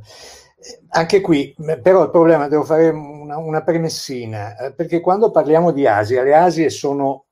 Anche 0.90 1.20
qui, 1.20 1.54
però 1.82 2.04
il 2.04 2.10
problema, 2.10 2.48
devo 2.48 2.64
fare 2.64 2.88
una, 2.88 3.38
una 3.38 3.62
premessina, 3.62 4.56
eh, 4.56 4.74
perché 4.74 5.00
quando 5.00 5.30
parliamo 5.30 5.72
di 5.72 5.86
Asia, 5.86 6.22
le 6.22 6.34
Asie 6.34 6.70
sono, 6.70 7.26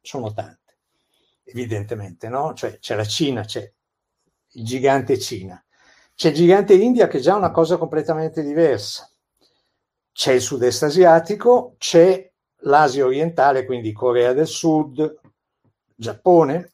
sono 0.00 0.32
tante 0.32 0.58
evidentemente, 1.48 2.28
no? 2.28 2.54
Cioè 2.54 2.78
c'è 2.78 2.94
la 2.94 3.04
Cina, 3.04 3.42
c'è 3.44 3.70
il 4.52 4.64
gigante 4.64 5.18
Cina, 5.18 5.62
c'è 6.18 6.30
il 6.30 6.34
gigante 6.34 6.74
India 6.74 7.06
che 7.06 7.18
è 7.18 7.20
già 7.20 7.36
una 7.36 7.52
cosa 7.52 7.76
completamente 7.76 8.42
diversa, 8.42 9.08
c'è 10.10 10.32
il 10.32 10.40
sud-est 10.40 10.82
asiatico, 10.82 11.76
c'è 11.78 12.28
l'Asia 12.62 13.04
orientale, 13.04 13.64
quindi 13.64 13.92
Corea 13.92 14.32
del 14.32 14.48
Sud, 14.48 15.20
Giappone, 15.94 16.72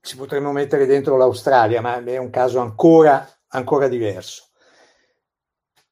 ci 0.00 0.16
potremmo 0.16 0.52
mettere 0.52 0.86
dentro 0.86 1.18
l'Australia, 1.18 1.82
ma 1.82 2.02
è 2.02 2.16
un 2.16 2.30
caso 2.30 2.60
ancora, 2.60 3.28
ancora 3.48 3.88
diverso. 3.88 4.47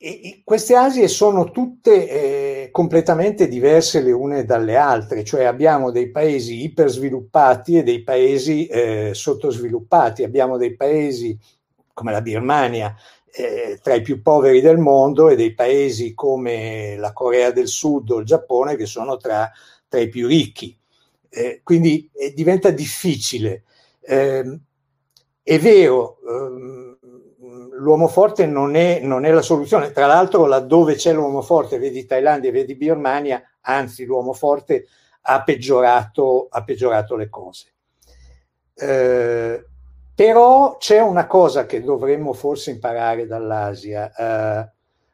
E 0.08 0.42
queste 0.44 0.76
Asie 0.76 1.08
sono 1.08 1.50
tutte 1.50 2.08
eh, 2.08 2.68
completamente 2.70 3.48
diverse 3.48 4.00
le 4.00 4.12
une 4.12 4.44
dalle 4.44 4.76
altre, 4.76 5.24
cioè 5.24 5.42
abbiamo 5.42 5.90
dei 5.90 6.12
paesi 6.12 6.62
ipersviluppati 6.62 7.78
e 7.78 7.82
dei 7.82 8.04
paesi 8.04 8.68
eh, 8.68 9.10
sottosviluppati, 9.14 10.22
abbiamo 10.22 10.58
dei 10.58 10.76
paesi 10.76 11.36
come 11.92 12.12
la 12.12 12.22
Birmania 12.22 12.94
eh, 13.32 13.80
tra 13.82 13.94
i 13.94 14.02
più 14.02 14.22
poveri 14.22 14.60
del 14.60 14.78
mondo 14.78 15.28
e 15.28 15.34
dei 15.34 15.54
paesi 15.54 16.14
come 16.14 16.94
la 16.96 17.12
Corea 17.12 17.50
del 17.50 17.66
Sud 17.66 18.08
o 18.10 18.18
il 18.18 18.26
Giappone 18.26 18.76
che 18.76 18.86
sono 18.86 19.16
tra, 19.16 19.50
tra 19.88 19.98
i 19.98 20.08
più 20.08 20.28
ricchi. 20.28 20.78
Eh, 21.28 21.62
quindi 21.64 22.08
eh, 22.12 22.32
diventa 22.32 22.70
difficile. 22.70 23.64
Ehm, 24.02 24.56
è 25.42 25.58
vero, 25.58 26.18
ehm, 26.28 26.85
l'uomo 27.78 28.08
forte 28.08 28.46
non 28.46 28.74
è, 28.74 29.00
non 29.00 29.24
è, 29.24 29.30
la 29.30 29.42
soluzione. 29.42 29.92
Tra 29.92 30.06
l'altro, 30.06 30.46
laddove 30.46 30.94
c'è 30.94 31.12
l'uomo 31.12 31.42
forte, 31.42 31.78
vedi 31.78 32.06
Thailandia, 32.06 32.50
vedi 32.50 32.74
Birmania, 32.74 33.42
anzi, 33.62 34.04
l'uomo 34.04 34.32
forte 34.32 34.86
ha 35.22 35.42
peggiorato, 35.42 36.48
ha 36.50 36.62
peggiorato 36.64 37.16
le 37.16 37.28
cose. 37.28 37.72
Eh, 38.74 39.64
però 40.14 40.76
c'è 40.78 41.00
una 41.00 41.26
cosa 41.26 41.66
che 41.66 41.82
dovremmo 41.82 42.32
forse 42.32 42.70
imparare 42.70 43.26
dall'Asia, 43.26 44.12
eh, 44.14 44.70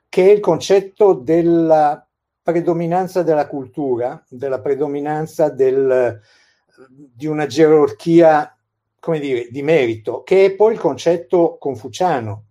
che 0.08 0.26
è 0.26 0.32
il 0.32 0.40
concetto 0.40 1.14
della 1.14 2.06
predominanza 2.42 3.22
della 3.22 3.46
cultura, 3.46 4.22
della 4.28 4.60
predominanza 4.60 5.48
del, 5.48 6.20
di 6.88 7.26
una 7.26 7.46
gerarchia 7.46 8.56
come 9.02 9.18
dire, 9.18 9.48
di 9.50 9.62
merito, 9.62 10.22
che 10.22 10.44
è 10.44 10.54
poi 10.54 10.74
il 10.74 10.78
concetto 10.78 11.56
confuciano, 11.58 12.44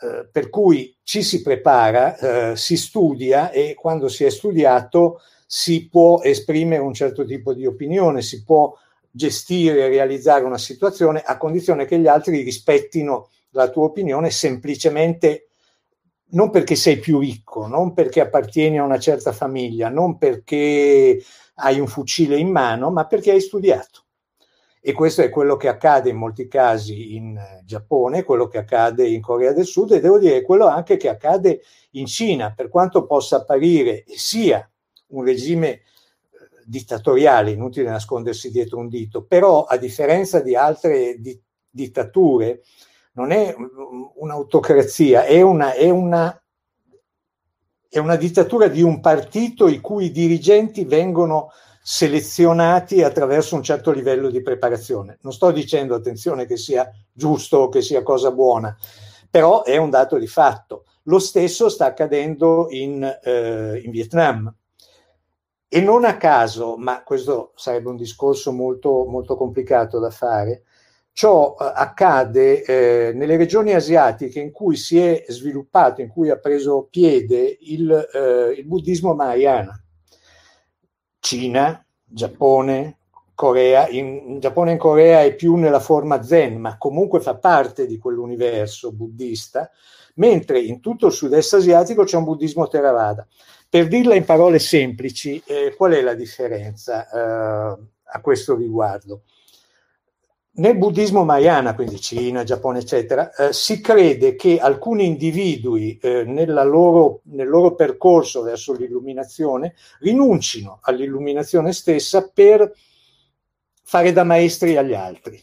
eh, 0.00 0.28
per 0.30 0.50
cui 0.50 0.96
ci 1.02 1.22
si 1.22 1.42
prepara, 1.42 2.50
eh, 2.50 2.56
si 2.56 2.76
studia 2.76 3.50
e 3.50 3.74
quando 3.74 4.08
si 4.08 4.24
è 4.24 4.30
studiato 4.30 5.20
si 5.46 5.88
può 5.88 6.20
esprimere 6.22 6.82
un 6.82 6.92
certo 6.92 7.24
tipo 7.24 7.54
di 7.54 7.66
opinione, 7.66 8.22
si 8.22 8.42
può 8.44 8.76
gestire 9.10 9.84
e 9.84 9.88
realizzare 9.88 10.44
una 10.44 10.58
situazione 10.58 11.22
a 11.24 11.38
condizione 11.38 11.86
che 11.86 11.98
gli 11.98 12.06
altri 12.06 12.42
rispettino 12.42 13.30
la 13.50 13.70
tua 13.70 13.84
opinione 13.84 14.30
semplicemente 14.30 15.48
non 16.28 16.50
perché 16.50 16.74
sei 16.74 16.98
più 16.98 17.20
ricco, 17.20 17.66
non 17.66 17.92
perché 17.92 18.20
appartieni 18.20 18.78
a 18.78 18.84
una 18.84 18.98
certa 18.98 19.32
famiglia, 19.32 19.88
non 19.88 20.18
perché 20.18 21.22
hai 21.54 21.78
un 21.78 21.86
fucile 21.86 22.36
in 22.36 22.50
mano, 22.50 22.90
ma 22.90 23.06
perché 23.06 23.30
hai 23.30 23.40
studiato. 23.40 24.05
E 24.88 24.92
questo 24.92 25.20
è 25.20 25.30
quello 25.30 25.56
che 25.56 25.66
accade 25.66 26.10
in 26.10 26.16
molti 26.16 26.46
casi 26.46 27.16
in 27.16 27.36
eh, 27.36 27.62
Giappone, 27.64 28.22
quello 28.22 28.46
che 28.46 28.58
accade 28.58 29.04
in 29.08 29.20
Corea 29.20 29.52
del 29.52 29.66
Sud 29.66 29.90
e 29.90 29.98
devo 29.98 30.16
dire 30.16 30.42
quello 30.42 30.66
anche 30.68 30.96
che 30.96 31.08
accade 31.08 31.60
in 31.94 32.06
Cina, 32.06 32.52
per 32.54 32.68
quanto 32.68 33.04
possa 33.04 33.38
apparire 33.38 34.04
sia 34.06 34.70
un 35.08 35.24
regime 35.24 35.70
eh, 35.70 35.80
dittatoriale, 36.64 37.50
inutile 37.50 37.90
nascondersi 37.90 38.48
dietro 38.52 38.78
un 38.78 38.86
dito, 38.86 39.24
però 39.24 39.64
a 39.64 39.76
differenza 39.76 40.38
di 40.38 40.54
altre 40.54 41.16
di, 41.18 41.36
dittature 41.68 42.62
non 43.14 43.32
è 43.32 43.52
un'autocrazia, 44.14 45.24
è 45.24 45.40
una, 45.40 45.72
è, 45.72 45.90
una, 45.90 46.40
è 47.88 47.98
una 47.98 48.14
dittatura 48.14 48.68
di 48.68 48.82
un 48.82 49.00
partito 49.00 49.66
i 49.66 49.80
cui 49.80 50.12
dirigenti 50.12 50.84
vengono 50.84 51.50
selezionati 51.88 53.04
attraverso 53.04 53.54
un 53.54 53.62
certo 53.62 53.92
livello 53.92 54.28
di 54.28 54.42
preparazione. 54.42 55.18
Non 55.20 55.32
sto 55.32 55.52
dicendo, 55.52 55.94
attenzione, 55.94 56.44
che 56.44 56.56
sia 56.56 56.90
giusto 57.12 57.58
o 57.58 57.68
che 57.68 57.80
sia 57.80 58.02
cosa 58.02 58.32
buona, 58.32 58.76
però 59.30 59.62
è 59.62 59.76
un 59.76 59.88
dato 59.88 60.18
di 60.18 60.26
fatto. 60.26 60.86
Lo 61.04 61.20
stesso 61.20 61.68
sta 61.68 61.86
accadendo 61.86 62.66
in, 62.70 63.04
eh, 63.22 63.80
in 63.84 63.92
Vietnam. 63.92 64.52
E 65.68 65.80
non 65.80 66.04
a 66.04 66.16
caso, 66.16 66.76
ma 66.76 67.04
questo 67.04 67.52
sarebbe 67.54 67.90
un 67.90 67.96
discorso 67.96 68.50
molto, 68.50 69.04
molto 69.04 69.36
complicato 69.36 70.00
da 70.00 70.10
fare, 70.10 70.64
ciò 71.12 71.54
eh, 71.56 71.70
accade 71.72 72.64
eh, 72.64 73.12
nelle 73.12 73.36
regioni 73.36 73.74
asiatiche 73.74 74.40
in 74.40 74.50
cui 74.50 74.74
si 74.74 74.98
è 74.98 75.24
sviluppato, 75.28 76.00
in 76.00 76.08
cui 76.08 76.30
ha 76.30 76.38
preso 76.38 76.88
piede 76.90 77.58
il, 77.60 77.92
eh, 78.12 78.54
il 78.58 78.66
buddismo 78.66 79.14
mahayana 79.14 79.80
Cina, 81.26 81.84
Giappone, 82.04 82.98
Corea, 83.34 83.88
in, 83.88 84.38
Giappone 84.38 84.74
e 84.74 84.76
Corea 84.76 85.24
è 85.24 85.34
più 85.34 85.56
nella 85.56 85.80
forma 85.80 86.22
zen, 86.22 86.60
ma 86.60 86.78
comunque 86.78 87.20
fa 87.20 87.34
parte 87.36 87.84
di 87.84 87.98
quell'universo 87.98 88.92
buddista, 88.92 89.68
mentre 90.14 90.60
in 90.60 90.78
tutto 90.78 91.06
il 91.06 91.12
sud-est 91.12 91.54
asiatico 91.54 92.04
c'è 92.04 92.16
un 92.16 92.22
buddismo 92.22 92.68
Theravada. 92.68 93.26
Per 93.68 93.88
dirla 93.88 94.14
in 94.14 94.24
parole 94.24 94.60
semplici, 94.60 95.42
eh, 95.44 95.74
qual 95.76 95.94
è 95.94 96.00
la 96.00 96.14
differenza 96.14 97.10
eh, 97.10 97.78
a 98.04 98.20
questo 98.20 98.54
riguardo? 98.54 99.22
Nel 100.58 100.78
buddismo 100.78 101.22
Mahayana, 101.22 101.74
quindi 101.74 102.00
Cina, 102.00 102.42
Giappone, 102.42 102.78
eccetera, 102.78 103.30
eh, 103.34 103.52
si 103.52 103.82
crede 103.82 104.36
che 104.36 104.58
alcuni 104.58 105.04
individui 105.04 105.98
eh, 105.98 106.24
loro, 106.24 107.20
nel 107.24 107.46
loro 107.46 107.74
percorso 107.74 108.40
verso 108.40 108.72
l'illuminazione 108.72 109.74
rinuncino 110.00 110.78
all'illuminazione 110.80 111.74
stessa 111.74 112.30
per 112.32 112.72
fare 113.82 114.12
da 114.12 114.24
maestri 114.24 114.78
agli 114.78 114.94
altri. 114.94 115.38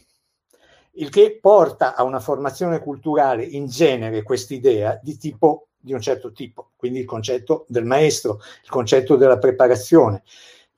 Il 0.94 1.10
che 1.10 1.38
porta 1.40 1.94
a 1.94 2.02
una 2.02 2.18
formazione 2.18 2.80
culturale 2.80 3.44
in 3.44 3.66
genere 3.66 4.24
quest'idea 4.24 4.98
di 5.00 5.16
tipo 5.16 5.68
di 5.78 5.92
un 5.92 6.00
certo 6.00 6.32
tipo, 6.32 6.70
quindi 6.74 6.98
il 6.98 7.04
concetto 7.04 7.66
del 7.68 7.84
maestro, 7.84 8.40
il 8.64 8.70
concetto 8.70 9.14
della 9.14 9.38
preparazione. 9.38 10.24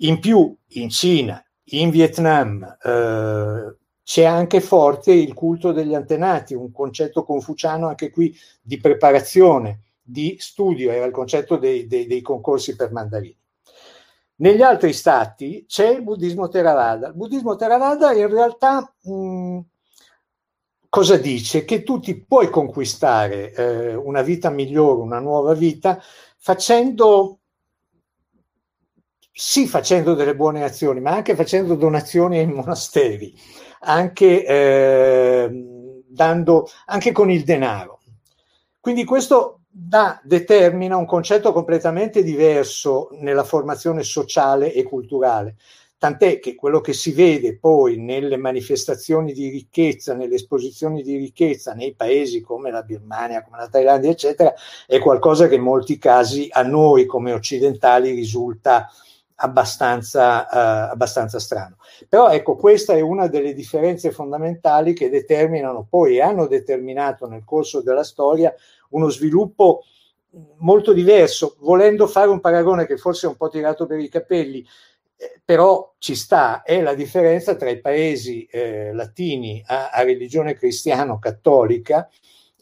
In 0.00 0.21
più, 0.21 0.55
in 0.73 0.90
Cina, 0.90 1.43
in 1.71 1.88
Vietnam, 1.88 2.76
eh, 2.83 3.76
c'è 4.06 4.22
anche 4.22 4.60
forte 4.60 5.10
il 5.10 5.34
culto 5.34 5.72
degli 5.72 5.92
antenati, 5.92 6.54
un 6.54 6.70
concetto 6.70 7.25
confuciano 7.25 7.88
anche 7.88 8.10
qui 8.10 8.32
di 8.62 8.78
preparazione, 8.78 9.80
di 10.00 10.36
studio, 10.38 10.92
era 10.92 11.06
il 11.06 11.10
concetto 11.10 11.56
dei, 11.56 11.88
dei, 11.88 12.06
dei 12.06 12.20
concorsi 12.20 12.76
per 12.76 12.92
mandarini. 12.92 13.36
Negli 14.36 14.62
altri 14.62 14.92
stati 14.92 15.64
c'è 15.66 15.88
il 15.88 16.04
buddismo 16.04 16.46
Theravada. 16.46 17.08
Il 17.08 17.14
buddismo 17.14 17.56
Theravada 17.56 18.12
in 18.12 18.28
realtà 18.28 18.94
mh, 19.02 19.58
cosa 20.88 21.16
dice? 21.16 21.64
Che 21.64 21.82
tu 21.82 21.98
ti 21.98 22.14
puoi 22.14 22.48
conquistare 22.48 23.52
eh, 23.54 23.94
una 23.96 24.22
vita 24.22 24.50
migliore, 24.50 25.00
una 25.00 25.18
nuova 25.18 25.52
vita, 25.52 26.00
facendo 26.36 27.40
sì 29.32 29.66
facendo 29.66 30.14
delle 30.14 30.36
buone 30.36 30.62
azioni, 30.62 31.00
ma 31.00 31.10
anche 31.10 31.34
facendo 31.34 31.75
donazioni 31.75 32.38
ai 32.38 32.46
monasteri 32.46 33.34
anche, 33.87 34.45
eh, 34.45 36.02
dando, 36.07 36.69
anche 36.87 37.12
con 37.12 37.31
il 37.31 37.45
denaro. 37.45 38.00
Quindi 38.81 39.05
questo 39.05 39.61
da, 39.69 40.21
determina 40.23 40.97
un 40.97 41.07
concetto 41.07 41.52
completamente 41.52 42.23
diverso 42.23 43.09
nella 43.21 43.45
formazione 43.45 44.02
sociale 44.02 44.73
e 44.73 44.83
culturale. 44.83 45.57
Tant'è 45.99 46.40
che 46.40 46.55
quello 46.55 46.81
che 46.81 46.93
si 46.93 47.12
vede 47.12 47.59
poi 47.59 47.97
nelle 47.97 48.37
manifestazioni 48.37 49.33
di 49.33 49.49
ricchezza, 49.49 50.14
nelle 50.14 50.35
esposizioni 50.35 51.02
di 51.02 51.16
ricchezza 51.16 51.73
nei 51.73 51.95
paesi 51.95 52.43
come 52.43 52.71
la 52.71 52.83
Birmania, 52.83 53.43
come 53.43 53.57
la 53.57 53.69
Thailandia, 53.69 54.11
eccetera, 54.11 54.52
è 54.87 54.99
qualcosa 54.99 55.49
che 55.49 55.55
in 55.55 55.62
molti 55.62 55.97
casi 55.97 56.49
a 56.50 56.62
noi 56.62 57.07
come 57.07 57.33
occidentali 57.33 58.11
risulta 58.11 58.90
abbastanza, 59.37 60.47
uh, 60.50 60.93
abbastanza 60.93 61.38
strano. 61.38 61.76
Però 62.09 62.28
ecco, 62.31 62.57
questa 62.57 62.95
è 62.95 63.00
una 63.00 63.26
delle 63.26 63.52
differenze 63.52 64.11
fondamentali 64.11 64.93
che 64.93 65.11
determinano 65.11 65.87
poi 65.88 66.16
e 66.16 66.23
hanno 66.23 66.47
determinato 66.47 67.26
nel 67.26 67.45
corso 67.45 67.83
della 67.83 68.05
storia 68.05 68.55
uno 68.90 69.09
sviluppo 69.09 69.83
molto 70.59 70.93
diverso, 70.93 71.57
volendo 71.61 72.07
fare 72.07 72.28
un 72.28 72.40
paragone 72.40 72.87
che 72.87 72.97
forse 72.97 73.26
è 73.26 73.31
un 73.31 73.37
po' 73.37 73.49
tirato 73.49 73.87
per 73.87 73.99
i 73.99 74.09
capelli, 74.09 74.66
eh, 75.16 75.40
però 75.45 75.95
ci 75.99 76.14
sta, 76.14 76.62
è 76.62 76.81
la 76.83 76.95
differenza 76.95 77.57
tra 77.57 77.71
i 77.71 77.81
paesi 77.81 78.45
eh, 78.50 78.93
latini 78.93 79.62
a, 79.66 79.90
a 79.90 80.02
religione 80.02 80.55
cristiano-cattolica 80.55 82.09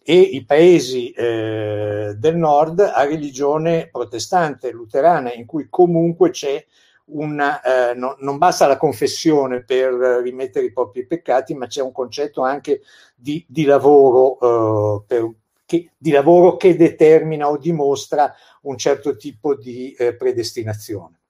e 0.06 0.18
i 0.18 0.44
paesi 0.44 1.12
eh, 1.12 2.14
del 2.14 2.36
nord 2.36 2.80
a 2.80 3.04
religione 3.04 3.88
protestante, 3.90 4.70
luterana, 4.70 5.32
in 5.32 5.46
cui 5.46 5.68
comunque 5.70 6.28
c'è 6.28 6.62
una, 7.06 7.62
eh, 7.62 7.94
no, 7.94 8.16
non 8.20 8.36
basta 8.36 8.66
la 8.66 8.76
confessione 8.76 9.64
per 9.64 9.94
rimettere 10.22 10.66
i 10.66 10.72
propri 10.72 11.06
peccati, 11.06 11.54
ma 11.54 11.66
c'è 11.66 11.80
un 11.80 11.92
concetto 11.92 12.42
anche 12.42 12.82
di, 13.14 13.42
di 13.48 13.64
lavoro, 13.64 14.38
eh, 14.40 15.04
per, 15.06 15.30
che, 15.64 15.90
di 15.96 16.10
lavoro 16.10 16.56
che 16.56 16.76
determina 16.76 17.48
o 17.48 17.56
dimostra 17.56 18.30
un 18.62 18.76
certo 18.76 19.16
tipo 19.16 19.54
di 19.54 19.92
eh, 19.92 20.14
predestinazione. 20.16 21.20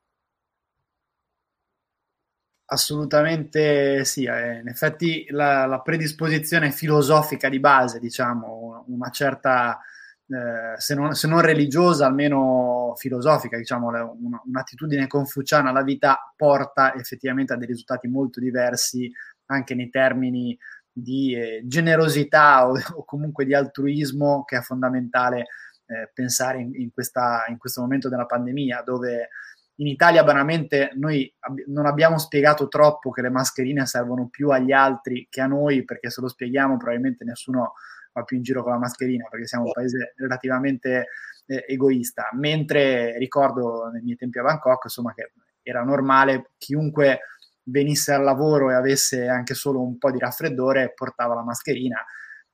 Assolutamente 2.74 4.04
sì, 4.04 4.24
eh, 4.24 4.58
in 4.58 4.66
effetti 4.66 5.26
la, 5.30 5.64
la, 5.64 5.80
predisposizione 5.80 6.72
filosofica 6.72 7.48
di 7.48 7.60
base, 7.60 8.00
diciamo, 8.00 8.84
una 8.88 9.10
certa, 9.10 9.78
eh, 10.26 10.74
se, 10.76 10.96
non, 10.96 11.14
se, 11.14 11.28
non, 11.28 11.40
religiosa, 11.40 12.06
almeno 12.06 12.94
filosofica, 12.96 13.56
diciamo, 13.56 13.86
una, 13.86 14.42
un'attitudine 14.44 15.06
confuciana 15.06 15.70
alla 15.70 15.84
vita 15.84 16.18
porta 16.34 16.94
effettivamente 16.96 17.52
a 17.52 17.56
dei 17.56 17.68
risultati 17.68 18.08
molto 18.08 18.40
diversi 18.40 19.08
anche 19.46 19.76
nei 19.76 19.88
termini 19.88 20.58
di 20.90 21.32
eh, 21.32 21.62
generosità 21.64 22.68
o, 22.68 22.76
o, 22.96 23.04
comunque 23.04 23.44
di 23.44 23.54
altruismo 23.54 24.42
che 24.42 24.56
è 24.56 24.62
fondamentale 24.62 25.46
eh, 25.86 26.10
pensare 26.12 26.58
in, 26.58 26.74
in, 26.74 26.90
questa, 26.92 27.44
in 27.46 27.56
questo 27.56 27.80
momento 27.82 28.08
della 28.08 28.26
pandemia, 28.26 28.82
dove 28.84 29.28
in 29.76 29.86
Italia 29.86 30.22
banalmente 30.22 30.92
noi 30.94 31.32
ab- 31.40 31.64
non 31.66 31.86
abbiamo 31.86 32.18
spiegato 32.18 32.68
troppo 32.68 33.10
che 33.10 33.22
le 33.22 33.30
mascherine 33.30 33.86
servono 33.86 34.28
più 34.28 34.50
agli 34.50 34.72
altri 34.72 35.26
che 35.28 35.40
a 35.40 35.46
noi, 35.46 35.84
perché 35.84 36.10
se 36.10 36.20
lo 36.20 36.28
spieghiamo 36.28 36.76
probabilmente 36.76 37.24
nessuno 37.24 37.72
va 38.12 38.22
più 38.22 38.36
in 38.36 38.42
giro 38.42 38.62
con 38.62 38.72
la 38.72 38.78
mascherina, 38.78 39.26
perché 39.28 39.46
siamo 39.46 39.64
un 39.64 39.72
paese 39.72 40.14
relativamente 40.16 41.08
eh, 41.46 41.64
egoista. 41.66 42.28
Mentre 42.34 43.18
ricordo 43.18 43.90
nei 43.92 44.02
miei 44.02 44.16
tempi 44.16 44.38
a 44.38 44.42
Bangkok, 44.42 44.84
insomma, 44.84 45.12
che 45.14 45.32
era 45.62 45.82
normale 45.82 46.50
chiunque 46.58 47.20
venisse 47.64 48.12
al 48.12 48.22
lavoro 48.22 48.70
e 48.70 48.74
avesse 48.74 49.26
anche 49.26 49.54
solo 49.54 49.82
un 49.82 49.98
po' 49.98 50.10
di 50.10 50.18
raffreddore 50.18 50.92
portava 50.94 51.34
la 51.34 51.42
mascherina 51.42 52.04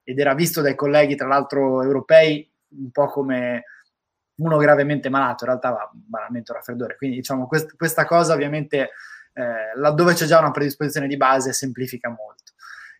ed 0.03 0.19
era 0.19 0.35
visto 0.35 0.61
dai 0.61 0.75
colleghi, 0.75 1.17
tra 1.17 1.29
l'altro 1.29 1.83
europei, 1.83 2.49
un 2.71 2.91
po' 2.91 3.07
come 3.07 3.65
uno 4.41 4.57
gravemente 4.57 5.09
malato, 5.09 5.45
in 5.45 5.51
realtà 5.51 5.71
va 5.71 5.91
banalmente 5.93 6.51
un 6.51 6.57
raffreddore. 6.59 6.97
Quindi 6.97 7.17
diciamo 7.17 7.47
quest- 7.47 7.77
questa 7.77 8.05
cosa 8.05 8.35
ovviamente 8.35 8.91
eh, 9.33 9.77
laddove 9.77 10.15
c'è 10.15 10.27
già 10.27 10.41
una 10.41 10.51
predisposizione 10.51 11.07
di 11.07 11.17
base 11.17 11.53
semplifica 11.53 12.09
molto. 12.09 12.53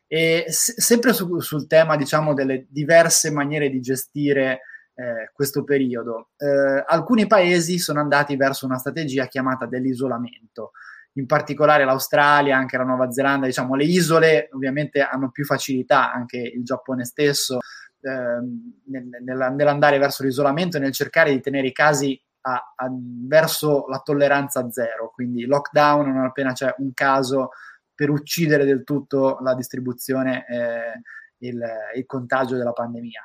E 0.07 0.47
se- 0.49 0.75
sempre 0.81 1.13
su- 1.13 1.41
sul 1.41 1.67
tema 1.67 1.97
diciamo 1.97 2.35
delle 2.35 2.67
diverse 2.69 3.31
maniere 3.31 3.69
di 3.69 3.81
gestire 3.81 4.61
eh, 4.95 5.31
questo 5.33 5.65
periodo, 5.65 6.31
eh, 6.37 6.85
alcuni 6.87 7.27
paesi 7.27 7.79
sono 7.79 8.01
andati 8.01 8.37
verso 8.37 8.67
una 8.67 8.79
strategia 8.79 9.27
chiamata 9.27 9.67
dell'isolamento. 9.67 10.73
In 11.15 11.27
particolare 11.27 11.85
l'Australia, 11.85 12.57
anche 12.57 12.77
la 12.77 12.85
Nuova 12.85 13.11
Zelanda, 13.11 13.47
diciamo 13.47 13.75
le 13.75 13.85
isole 13.85 14.49
ovviamente 14.53 15.01
hanno 15.01 15.31
più 15.31 15.45
facilità, 15.45 16.13
anche 16.13 16.39
il 16.39 16.63
Giappone 16.63 17.05
stesso, 17.05 17.59
nell'andare 18.03 19.99
verso 19.99 20.23
l'isolamento 20.23 20.77
e 20.77 20.81
nel 20.81 20.93
cercare 20.93 21.31
di 21.33 21.41
tenere 21.41 21.67
i 21.67 21.73
casi 21.73 22.21
a, 22.43 22.73
a, 22.77 22.89
verso 22.91 23.87
la 23.89 23.99
tolleranza 23.99 24.71
zero, 24.71 25.11
quindi 25.11 25.45
lockdown 25.45 26.11
non 26.11 26.25
appena 26.25 26.53
c'è 26.53 26.75
un 26.79 26.93
caso 26.95 27.51
per 27.95 28.09
uccidere 28.09 28.65
del 28.65 28.83
tutto 28.83 29.39
la 29.43 29.55
distribuzione 29.55 30.47
eh, 30.49 31.01
il, 31.47 31.63
il, 31.97 32.07
contagio 32.07 32.57
della 32.57 32.73
pandemia. 32.73 33.23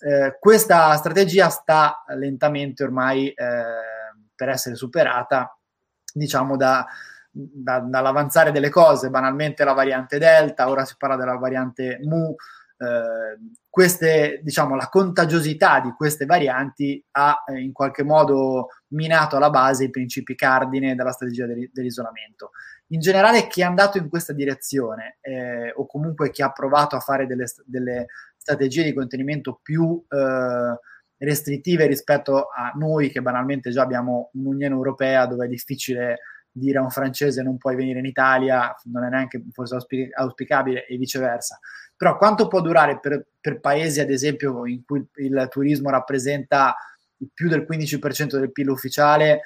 Eh, 0.00 0.36
questa 0.38 0.94
strategia 0.96 1.48
sta 1.50 2.02
lentamente 2.16 2.82
ormai 2.82 3.28
eh, 3.28 3.34
per 4.34 4.48
essere 4.48 4.74
superata, 4.74 5.54
diciamo, 6.14 6.56
da, 6.56 6.86
da, 7.30 7.80
dall'avanzare 7.80 8.52
delle 8.52 8.70
cose, 8.70 9.10
banalmente 9.10 9.64
la 9.64 9.74
variante 9.74 10.18
Delta, 10.18 10.70
ora 10.70 10.86
si 10.86 10.94
parla 10.96 11.16
della 11.16 11.36
variante 11.36 11.98
Mu, 12.02 12.34
queste, 13.70 14.40
diciamo, 14.42 14.74
la 14.76 14.88
contagiosità 14.88 15.80
di 15.80 15.92
queste 15.96 16.26
varianti 16.26 17.02
ha 17.12 17.44
eh, 17.46 17.60
in 17.60 17.72
qualche 17.72 18.02
modo 18.02 18.68
minato 18.88 19.36
alla 19.36 19.50
base 19.50 19.84
i 19.84 19.90
principi 19.90 20.34
cardine 20.34 20.94
della 20.94 21.12
strategia 21.12 21.46
dell'isolamento. 21.46 22.50
In 22.88 23.00
generale, 23.00 23.46
chi 23.48 23.62
è 23.62 23.64
andato 23.64 23.98
in 23.98 24.08
questa 24.08 24.32
direzione 24.32 25.18
eh, 25.20 25.72
o 25.74 25.86
comunque 25.86 26.30
chi 26.30 26.42
ha 26.42 26.52
provato 26.52 26.96
a 26.96 27.00
fare 27.00 27.26
delle, 27.26 27.46
delle 27.64 28.06
strategie 28.36 28.84
di 28.84 28.94
contenimento 28.94 29.58
più 29.60 30.02
eh, 30.08 30.78
restrittive 31.18 31.86
rispetto 31.86 32.48
a 32.54 32.72
noi 32.76 33.10
che 33.10 33.22
banalmente 33.22 33.70
già 33.70 33.82
abbiamo 33.82 34.30
un'Unione 34.34 34.74
Europea 34.74 35.26
dove 35.26 35.46
è 35.46 35.48
difficile 35.48 36.18
dire 36.58 36.78
a 36.78 36.82
un 36.82 36.90
francese 36.90 37.42
non 37.42 37.58
puoi 37.58 37.76
venire 37.76 37.98
in 37.98 38.06
Italia, 38.06 38.74
non 38.84 39.04
è 39.04 39.08
neanche 39.08 39.42
forse 39.52 39.76
auspicabile 40.14 40.86
e 40.86 40.96
viceversa. 40.96 41.58
Però 41.96 42.16
quanto 42.16 42.48
può 42.48 42.60
durare 42.60 42.98
per, 42.98 43.26
per 43.40 43.60
paesi, 43.60 44.00
ad 44.00 44.10
esempio, 44.10 44.66
in 44.66 44.84
cui 44.84 45.06
il 45.16 45.46
turismo 45.50 45.90
rappresenta 45.90 46.74
più 47.32 47.48
del 47.48 47.66
15% 47.68 48.38
del 48.38 48.52
PIL 48.52 48.68
ufficiale 48.68 49.42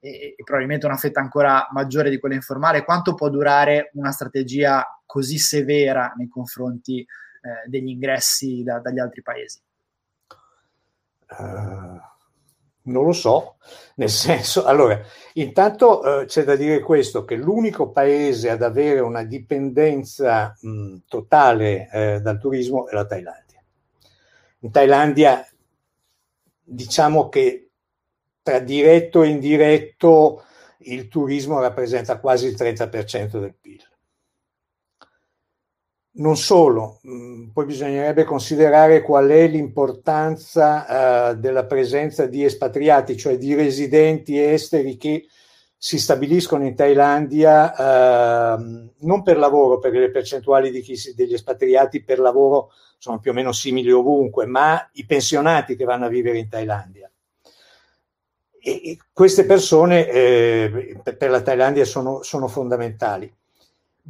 e, 0.00 0.34
e, 0.36 0.44
probabilmente 0.44 0.86
una 0.86 0.96
fetta 0.96 1.20
ancora 1.20 1.68
maggiore 1.72 2.10
di 2.10 2.18
quella 2.18 2.34
informale, 2.34 2.84
quanto 2.84 3.14
può 3.14 3.28
durare 3.28 3.90
una 3.94 4.12
strategia 4.12 4.84
così 5.04 5.38
severa 5.38 6.12
nei 6.16 6.28
confronti 6.28 7.00
eh, 7.00 7.68
degli 7.68 7.88
ingressi 7.88 8.62
da, 8.62 8.78
dagli 8.78 8.98
altri 8.98 9.22
paesi? 9.22 9.60
Uh, 11.30 12.00
non 12.88 13.04
lo 13.04 13.12
so, 13.12 13.56
nel 13.96 14.10
senso, 14.10 14.64
allora, 14.64 15.00
intanto 15.34 16.00
uh, 16.00 16.24
c'è 16.24 16.44
da 16.44 16.56
dire 16.56 16.80
questo, 16.80 17.24
che 17.24 17.36
l'unico 17.36 17.90
paese 17.90 18.50
ad 18.50 18.62
avere 18.62 19.00
una 19.00 19.24
dipendenza 19.24 20.56
mh, 20.60 20.96
totale 21.08 21.88
eh, 21.92 22.20
dal 22.20 22.38
turismo 22.38 22.88
è 22.88 22.94
la 22.94 23.06
Thailandia. 23.06 23.62
In 24.60 24.70
Thailandia 24.70 25.46
diciamo 26.70 27.28
che 27.28 27.70
tra 28.42 28.58
diretto 28.58 29.22
e 29.22 29.28
indiretto 29.28 30.44
il 30.80 31.08
turismo 31.08 31.60
rappresenta 31.60 32.18
quasi 32.18 32.46
il 32.46 32.54
30% 32.54 33.40
del 33.40 33.54
PIL. 33.54 33.87
Non 36.18 36.36
solo, 36.36 37.00
mm, 37.06 37.48
poi 37.50 37.64
bisognerebbe 37.64 38.24
considerare 38.24 39.02
qual 39.02 39.28
è 39.28 39.46
l'importanza 39.46 41.30
uh, 41.30 41.36
della 41.36 41.64
presenza 41.64 42.26
di 42.26 42.44
espatriati, 42.44 43.16
cioè 43.16 43.38
di 43.38 43.54
residenti 43.54 44.40
esteri 44.40 44.96
che 44.96 45.26
si 45.76 45.98
stabiliscono 45.98 46.66
in 46.66 46.74
Thailandia 46.74 48.56
uh, 48.56 48.90
non 48.98 49.22
per 49.22 49.38
lavoro, 49.38 49.78
perché 49.78 50.00
le 50.00 50.10
percentuali 50.10 50.80
chi, 50.80 50.96
degli 51.14 51.34
espatriati 51.34 52.02
per 52.02 52.18
lavoro 52.18 52.70
sono 52.98 53.20
più 53.20 53.30
o 53.30 53.34
meno 53.34 53.52
simili 53.52 53.92
ovunque, 53.92 54.46
ma 54.46 54.88
i 54.94 55.06
pensionati 55.06 55.76
che 55.76 55.84
vanno 55.84 56.06
a 56.06 56.08
vivere 56.08 56.38
in 56.38 56.48
Thailandia 56.48 57.08
e 58.60 58.98
queste 59.12 59.44
persone 59.44 60.08
eh, 60.08 61.00
per 61.16 61.30
la 61.30 61.40
Thailandia 61.40 61.84
sono, 61.84 62.22
sono, 62.22 62.48
fondamentali. 62.48 63.32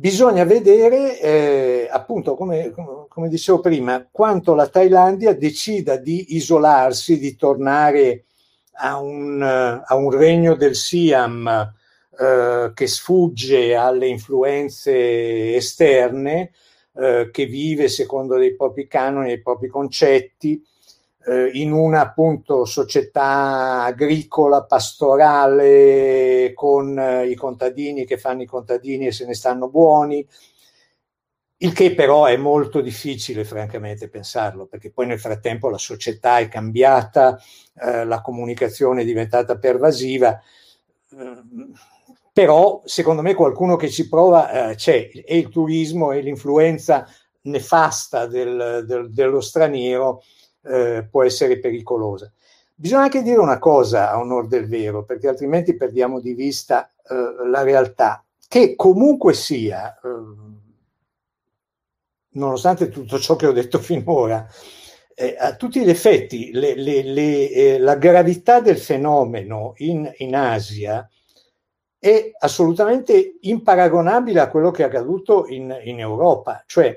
Bisogna 0.01 0.45
vedere, 0.45 1.19
eh, 1.19 1.89
appunto, 1.91 2.37
come, 2.37 2.73
come, 3.09 3.29
dicevo 3.29 3.59
prima, 3.59 4.07
quanto 4.09 4.55
la 4.55 4.69
Thailandia 4.69 5.35
decida 5.35 5.97
di 5.97 6.37
isolarsi, 6.37 7.19
di 7.19 7.35
tornare 7.35 8.27
a 8.75 9.01
un, 9.01 9.43
a 9.43 9.95
un 9.97 10.11
regno 10.13 10.55
del 10.55 10.77
Siam 10.77 11.49
eh, 12.17 12.71
che 12.73 12.87
sfugge 12.87 13.75
alle 13.75 14.07
influenze 14.07 15.57
esterne, 15.57 16.53
eh, 16.95 17.31
che 17.33 17.47
vive 17.47 17.89
secondo 17.89 18.37
dei 18.37 18.55
propri 18.55 18.87
canoni, 18.87 19.27
dei 19.27 19.43
propri 19.43 19.67
concetti, 19.67 20.65
eh, 21.29 21.51
in 21.53 21.73
una 21.73 22.01
appunto 22.01 22.65
società 22.65 23.83
agricola, 23.85 24.65
pastorale, 24.65 26.53
con 26.55 26.99
eh, 26.99 27.27
i 27.29 27.35
contadini 27.35 28.07
che 28.07 28.17
fanno 28.17 28.43
i 28.43 28.47
contadini 28.47 29.07
e 29.09 29.13
se 29.13 29.27
ne 29.27 29.35
stanno 29.35 29.69
buoni, 29.69 30.27
il 31.61 31.73
che 31.73 31.95
però 31.95 32.25
è 32.27 32.37
molto 32.37 32.81
difficile 32.81 33.45
francamente 33.45 34.09
pensarlo, 34.09 34.67
perché 34.67 34.91
poi 34.91 35.07
nel 35.07 35.21
frattempo 35.21 35.69
la 35.69 35.79
società 35.79 36.39
è 36.39 36.49
cambiata, 36.49 37.39
eh, 37.81 38.05
la 38.05 38.21
comunicazione 38.23 39.03
è 39.03 39.05
diventata 39.05 39.59
pervasiva, 39.59 40.41
però 42.33 42.81
secondo 42.85 43.23
me 43.23 43.35
qualcuno 43.35 43.77
che 43.77 43.91
ci 43.91 44.09
prova 44.09 44.71
eh, 44.71 44.75
c'è, 44.77 45.11
e 45.13 45.37
il 45.37 45.49
turismo 45.49 46.13
e 46.13 46.21
l'influenza 46.21 47.07
nefasta 47.43 48.27
del, 48.27 48.85
del, 48.87 49.13
dello 49.13 49.41
straniero 49.41 50.23
eh, 50.69 51.07
può 51.11 51.25
essere 51.25 51.59
pericolosa. 51.59 52.31
Bisogna 52.75 53.03
anche 53.03 53.23
dire 53.23 53.39
una 53.39 53.59
cosa 53.59 54.11
a 54.11 54.19
onore 54.19 54.47
del 54.47 54.69
vero, 54.69 55.05
perché 55.05 55.27
altrimenti 55.29 55.75
perdiamo 55.75 56.21
di 56.21 56.35
vista 56.35 56.89
eh, 57.09 57.49
la 57.49 57.63
realtà, 57.63 58.25
che 58.47 58.77
comunque 58.77 59.35
sia, 59.35 59.95
eh, 59.95 60.09
nonostante 62.31 62.89
tutto 62.89 63.19
ciò 63.19 63.35
che 63.35 63.47
ho 63.47 63.53
detto 63.53 63.79
finora, 63.83 64.47
eh, 65.15 65.35
a 65.37 65.57
tutti 65.57 65.81
gli 65.81 65.91
effetti 65.91 66.53
le, 66.53 66.77
le, 66.77 67.03
le, 67.03 67.51
eh, 67.51 67.79
la 67.81 67.97
gravità 67.97 68.61
del 68.61 68.79
fenomeno 68.79 69.73
in, 69.79 70.09
in 70.19 70.37
Asia 70.37 71.09
è 71.99 72.31
assolutamente 72.39 73.39
imparagonabile 73.41 74.39
a 74.39 74.49
quello 74.49 74.71
che 74.71 74.85
è 74.85 74.87
accaduto 74.87 75.49
in, 75.49 75.77
in 75.83 75.99
Europa, 75.99 76.63
cioè 76.67 76.97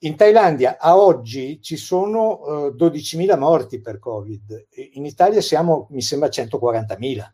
in 0.00 0.16
Thailandia 0.16 0.78
a 0.78 0.96
oggi 0.98 1.60
ci 1.62 1.76
sono 1.76 2.68
eh, 2.68 2.74
12.000 2.74 3.38
morti 3.38 3.80
per 3.80 3.98
Covid, 3.98 4.66
in 4.92 5.06
Italia 5.06 5.40
siamo, 5.40 5.86
mi 5.90 6.02
sembra, 6.02 6.28
140.000. 6.28 7.32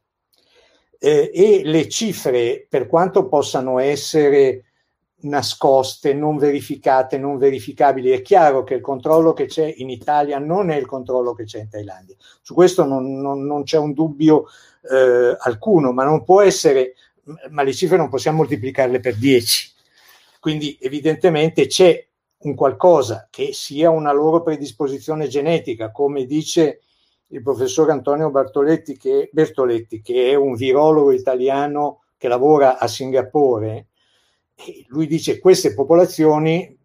Eh, 0.99 1.31
e 1.35 1.63
le 1.65 1.89
cifre, 1.89 2.65
per 2.69 2.87
quanto 2.87 3.27
possano 3.27 3.81
essere 3.81 4.67
nascoste, 5.23 6.15
non 6.15 6.37
verificate, 6.37 7.19
non 7.19 7.39
verificabili, 7.39 8.11
è 8.11 8.23
chiaro 8.23 8.65
che 8.65 8.75
il 8.75 8.81
controllo 8.81 9.33
che 9.33 9.47
c'è 9.47 9.73
in 9.79 9.91
Italia 9.91 10.39
non 10.39 10.71
è 10.71 10.77
il 10.77 10.87
controllo 10.87 11.35
che 11.35 11.45
c'è 11.45 11.61
in 11.61 11.69
Thailandia. 11.69 12.17
Su 12.41 12.55
questo 12.55 12.85
non, 12.85 13.21
non, 13.21 13.45
non 13.45 13.65
c'è 13.65 13.79
un 13.79 13.93
dubbio 13.93 14.47
eh, 14.91 15.37
alcuno, 15.39 15.93
ma 15.93 16.05
non 16.05 16.25
può 16.25 16.41
essere, 16.41 16.95
ma 17.51 17.63
le 17.63 17.73
cifre 17.73 17.97
non 17.97 18.09
possiamo 18.09 18.39
moltiplicarle 18.39 19.01
per 19.01 19.17
10. 19.17 19.71
Quindi 20.41 20.77
evidentemente 20.81 21.67
c'è 21.67 22.05
un 22.49 22.55
qualcosa 22.55 23.29
che 23.31 23.53
sia 23.53 23.91
una 23.91 24.13
loro 24.13 24.43
predisposizione 24.43 25.29
genetica, 25.29 25.91
come 25.91 26.25
dice 26.25 26.81
il 27.29 27.43
professor 27.43 27.91
Antonio 27.91 28.31
Bertoletti 28.31 28.97
che, 28.97 29.31
Bertoletti, 29.33 30.03
che 30.03 30.31
è 30.31 30.35
un 30.35 30.55
virologo 30.55 31.13
italiano 31.13 32.03
che 32.17 32.29
lavora 32.29 32.79
a 32.79 32.87
Singapore, 32.87 33.87
lui 34.89 35.07
dice 35.07 35.39
queste 35.39 35.75
popolazioni, 35.75 36.79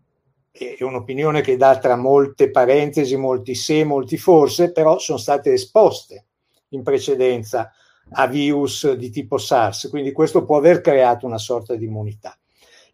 è 0.52 0.84
un'opinione 0.84 1.42
che 1.42 1.58
dà 1.58 1.78
tra 1.78 1.96
molte 1.96 2.50
parentesi, 2.50 3.16
molti 3.16 3.54
se, 3.54 3.84
molti 3.84 4.18
forse, 4.18 4.72
però 4.72 4.98
sono 4.98 5.18
state 5.18 5.54
esposte 5.54 6.26
in 6.70 6.82
precedenza 6.82 7.72
a 8.12 8.26
virus 8.26 8.94
di 8.94 9.10
tipo 9.10 9.38
SARS, 9.38 9.90
quindi 9.90 10.12
questo 10.12 10.46
può 10.46 10.58
aver 10.58 10.82
creato 10.82 11.26
una 11.26 11.38
sorta 11.38 11.76
di 11.76 11.86
immunità 11.86 12.38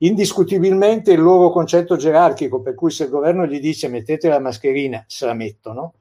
indiscutibilmente 0.05 1.11
il 1.11 1.21
loro 1.21 1.49
concetto 1.49 1.95
gerarchico, 1.95 2.61
per 2.61 2.75
cui 2.75 2.91
se 2.91 3.05
il 3.05 3.09
governo 3.09 3.45
gli 3.45 3.59
dice 3.59 3.87
mettete 3.87 4.27
la 4.27 4.39
mascherina, 4.39 5.03
se 5.07 5.25
la 5.25 5.33
mettono, 5.33 5.95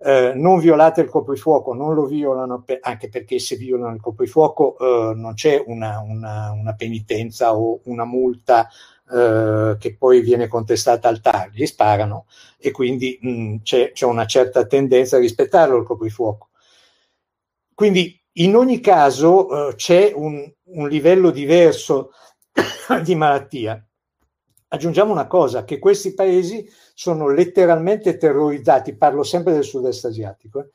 eh, 0.00 0.32
non 0.34 0.60
violate 0.60 1.00
il 1.00 1.08
coprifuoco, 1.08 1.74
non 1.74 1.94
lo 1.94 2.06
violano, 2.06 2.62
per, 2.62 2.78
anche 2.82 3.08
perché 3.08 3.38
se 3.38 3.56
violano 3.56 3.94
il 3.94 4.00
coprifuoco 4.00 4.76
eh, 4.78 5.14
non 5.14 5.34
c'è 5.34 5.62
una, 5.66 6.00
una, 6.00 6.52
una, 6.52 6.74
penitenza 6.74 7.56
o 7.56 7.80
una 7.84 8.04
multa 8.04 8.68
eh, 9.10 9.76
che 9.78 9.96
poi 9.96 10.20
viene 10.20 10.46
contestata 10.46 11.08
al 11.08 11.20
TAR, 11.20 11.50
gli 11.50 11.66
sparano 11.66 12.26
e 12.58 12.70
quindi 12.70 13.18
mh, 13.20 13.56
c'è, 13.62 13.92
c'è 13.92 14.04
una 14.04 14.26
certa 14.26 14.66
tendenza 14.66 15.16
a 15.16 15.20
rispettarlo 15.20 15.78
il 15.78 15.84
coprifuoco. 15.84 16.48
Quindi 17.74 18.20
in 18.34 18.54
ogni 18.56 18.80
caso 18.80 19.70
eh, 19.70 19.74
c'è 19.74 20.12
un, 20.14 20.48
un 20.64 20.88
livello 20.88 21.30
diverso 21.30 22.10
di 23.02 23.14
malattia. 23.14 23.82
Aggiungiamo 24.70 25.12
una 25.12 25.26
cosa, 25.26 25.64
che 25.64 25.78
questi 25.78 26.14
paesi 26.14 26.68
sono 26.94 27.28
letteralmente 27.28 28.16
terrorizzati, 28.16 28.96
parlo 28.96 29.22
sempre 29.22 29.52
del 29.54 29.64
sud-est 29.64 30.04
asiatico, 30.04 30.70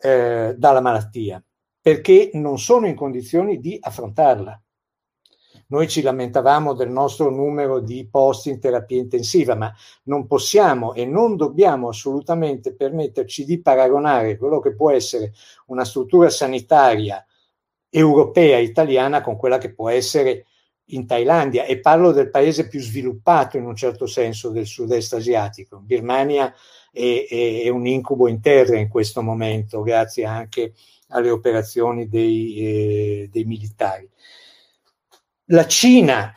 eh, 0.00 0.54
dalla 0.56 0.80
malattia, 0.80 1.42
perché 1.80 2.30
non 2.34 2.58
sono 2.58 2.86
in 2.86 2.96
condizioni 2.96 3.60
di 3.60 3.78
affrontarla. 3.80 4.60
Noi 5.70 5.86
ci 5.86 6.00
lamentavamo 6.00 6.72
del 6.72 6.88
nostro 6.88 7.30
numero 7.30 7.80
di 7.80 8.08
posti 8.10 8.48
in 8.48 8.58
terapia 8.58 8.98
intensiva, 8.98 9.54
ma 9.54 9.72
non 10.04 10.26
possiamo 10.26 10.94
e 10.94 11.04
non 11.04 11.36
dobbiamo 11.36 11.88
assolutamente 11.88 12.74
permetterci 12.74 13.44
di 13.44 13.60
paragonare 13.60 14.38
quello 14.38 14.60
che 14.60 14.74
può 14.74 14.90
essere 14.90 15.32
una 15.66 15.84
struttura 15.84 16.30
sanitaria 16.30 17.24
europea, 17.90 18.58
italiana, 18.58 19.20
con 19.20 19.36
quella 19.36 19.58
che 19.58 19.74
può 19.74 19.90
essere 19.90 20.46
in 20.90 21.06
Thailandia 21.06 21.64
e 21.64 21.80
parlo 21.80 22.12
del 22.12 22.30
paese 22.30 22.68
più 22.68 22.80
sviluppato 22.80 23.56
in 23.56 23.64
un 23.64 23.76
certo 23.76 24.06
senso 24.06 24.50
del 24.50 24.66
sud-est 24.66 25.14
asiatico. 25.14 25.78
Birmania 25.78 26.52
è, 26.90 27.26
è, 27.28 27.62
è, 27.64 27.68
un 27.68 27.86
incubo 27.86 28.28
in 28.28 28.40
terra 28.40 28.78
in 28.78 28.88
questo 28.88 29.22
momento, 29.22 29.82
grazie 29.82 30.24
anche 30.24 30.74
alle 31.08 31.30
operazioni 31.30 32.08
dei, 32.08 32.56
eh, 32.56 33.28
dei 33.30 33.44
militari. 33.44 34.08
La 35.50 35.66
Cina, 35.66 36.34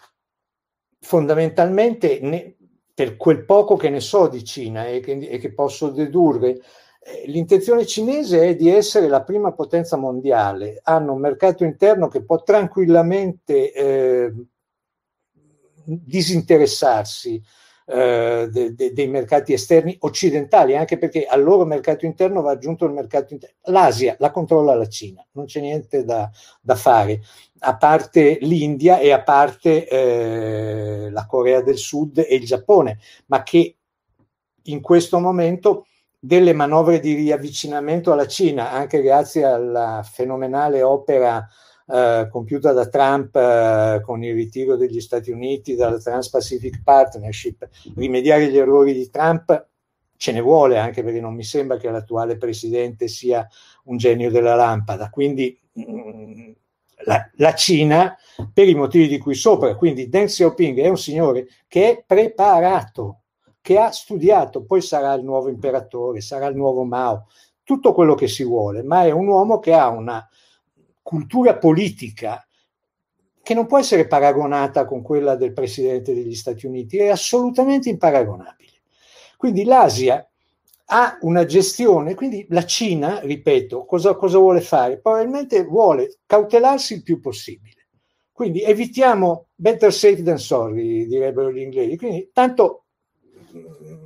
fondamentalmente, 0.99 2.19
ne, 2.21 2.55
per 2.93 3.17
quel 3.17 3.45
poco 3.45 3.75
che 3.75 3.89
ne 3.89 3.99
so 3.99 4.27
di 4.27 4.43
Cina 4.43 4.87
e 4.87 4.99
che, 4.99 5.13
e 5.13 5.37
che 5.37 5.53
posso 5.53 5.89
dedurre, 5.89 6.61
l'intenzione 7.25 7.85
cinese 7.85 8.49
è 8.49 8.55
di 8.55 8.69
essere 8.69 9.07
la 9.07 9.23
prima 9.23 9.53
potenza 9.53 9.97
mondiale, 9.97 10.79
hanno 10.83 11.13
un 11.13 11.19
mercato 11.19 11.63
interno 11.63 12.07
che 12.07 12.23
può 12.23 12.43
tranquillamente 12.43 13.73
eh, 13.73 14.33
disinteressarsi 15.83 17.41
eh, 17.87 18.47
de, 18.51 18.75
de, 18.75 18.93
dei 18.93 19.07
mercati 19.07 19.53
esterni 19.53 19.95
occidentali, 20.01 20.77
anche 20.77 20.99
perché 20.99 21.25
al 21.25 21.41
loro 21.41 21.65
mercato 21.65 22.05
interno 22.05 22.41
va 22.41 22.51
aggiunto 22.51 22.85
il 22.85 22.93
mercato 22.93 23.33
interno. 23.33 23.55
L'Asia 23.63 24.15
la 24.19 24.29
controlla 24.29 24.75
la 24.75 24.87
Cina, 24.87 25.25
non 25.31 25.45
c'è 25.45 25.59
niente 25.59 26.03
da, 26.03 26.29
da 26.61 26.75
fare, 26.75 27.21
a 27.63 27.75
parte 27.77 28.37
l'India 28.41 28.99
e 28.99 29.11
a 29.11 29.23
parte 29.23 29.87
eh, 29.87 31.09
la 31.09 31.25
Corea 31.25 31.61
del 31.61 31.77
Sud 31.77 32.19
e 32.19 32.35
il 32.35 32.45
Giappone, 32.45 32.99
ma 33.25 33.41
che 33.41 33.75
in 34.65 34.81
questo 34.81 35.19
momento 35.19 35.87
delle 36.23 36.53
manovre 36.53 36.99
di 36.99 37.15
riavvicinamento 37.15 38.11
alla 38.11 38.27
Cina, 38.27 38.69
anche 38.69 39.01
grazie 39.01 39.43
alla 39.43 40.07
fenomenale 40.07 40.83
opera 40.83 41.43
eh, 41.87 42.27
compiuta 42.29 42.73
da 42.73 42.87
Trump 42.87 43.35
eh, 43.35 44.01
con 44.03 44.23
il 44.23 44.35
ritiro 44.35 44.75
degli 44.75 45.01
Stati 45.01 45.31
Uniti 45.31 45.73
dalla 45.73 45.97
Trans-Pacific 45.97 46.83
Partnership, 46.83 47.67
rimediare 47.95 48.51
gli 48.51 48.57
errori 48.57 48.93
di 48.93 49.09
Trump 49.09 49.67
ce 50.15 50.31
ne 50.31 50.41
vuole 50.41 50.77
anche 50.77 51.03
perché 51.03 51.19
non 51.19 51.33
mi 51.33 51.43
sembra 51.43 51.77
che 51.77 51.89
l'attuale 51.89 52.37
presidente 52.37 53.07
sia 53.07 53.47
un 53.85 53.97
genio 53.97 54.29
della 54.29 54.53
lampada. 54.53 55.09
Quindi 55.09 55.59
mm, 55.79 56.51
la, 57.05 57.27
la, 57.37 57.55
Cina, 57.55 58.15
per 58.53 58.69
i 58.69 58.75
motivi 58.75 59.07
di 59.07 59.17
cui 59.17 59.33
sopra, 59.33 59.75
quindi 59.75 60.07
Deng 60.07 60.27
Xiaoping 60.27 60.77
è 60.81 60.87
un 60.87 60.99
signore 60.99 61.47
che 61.67 61.89
è 61.89 62.03
preparato 62.05 63.20
che 63.61 63.77
ha 63.77 63.91
studiato, 63.91 64.63
poi 64.63 64.81
sarà 64.81 65.13
il 65.13 65.23
nuovo 65.23 65.47
imperatore, 65.49 66.19
sarà 66.21 66.47
il 66.47 66.55
nuovo 66.55 66.83
Mao, 66.83 67.27
tutto 67.63 67.93
quello 67.93 68.15
che 68.15 68.27
si 68.27 68.43
vuole, 68.43 68.83
ma 68.83 69.05
è 69.05 69.11
un 69.11 69.27
uomo 69.27 69.59
che 69.59 69.73
ha 69.73 69.87
una 69.89 70.27
cultura 71.01 71.57
politica 71.57 72.45
che 73.43 73.53
non 73.53 73.65
può 73.65 73.79
essere 73.79 74.07
paragonata 74.07 74.85
con 74.85 75.01
quella 75.01 75.35
del 75.35 75.53
presidente 75.53 76.13
degli 76.13 76.35
Stati 76.35 76.65
Uniti, 76.65 76.97
è 76.97 77.09
assolutamente 77.09 77.89
imparagonabile. 77.89 78.81
Quindi 79.37 79.63
l'Asia 79.63 80.27
ha 80.85 81.17
una 81.21 81.45
gestione, 81.45 82.15
quindi 82.15 82.45
la 82.49 82.65
Cina, 82.65 83.19
ripeto, 83.21 83.85
cosa, 83.85 84.15
cosa 84.15 84.37
vuole 84.37 84.61
fare? 84.61 84.99
Probabilmente 84.99 85.63
vuole 85.63 86.19
cautelarsi 86.25 86.95
il 86.95 87.03
più 87.03 87.19
possibile. 87.19 87.87
Quindi 88.31 88.61
evitiamo 88.61 89.47
better 89.55 89.93
safe 89.93 90.21
than 90.23 90.37
sorry, 90.37 91.05
direbbero 91.07 91.51
gli 91.51 91.59
inglesi. 91.59 91.97
Quindi 91.97 92.29
tanto 92.33 92.80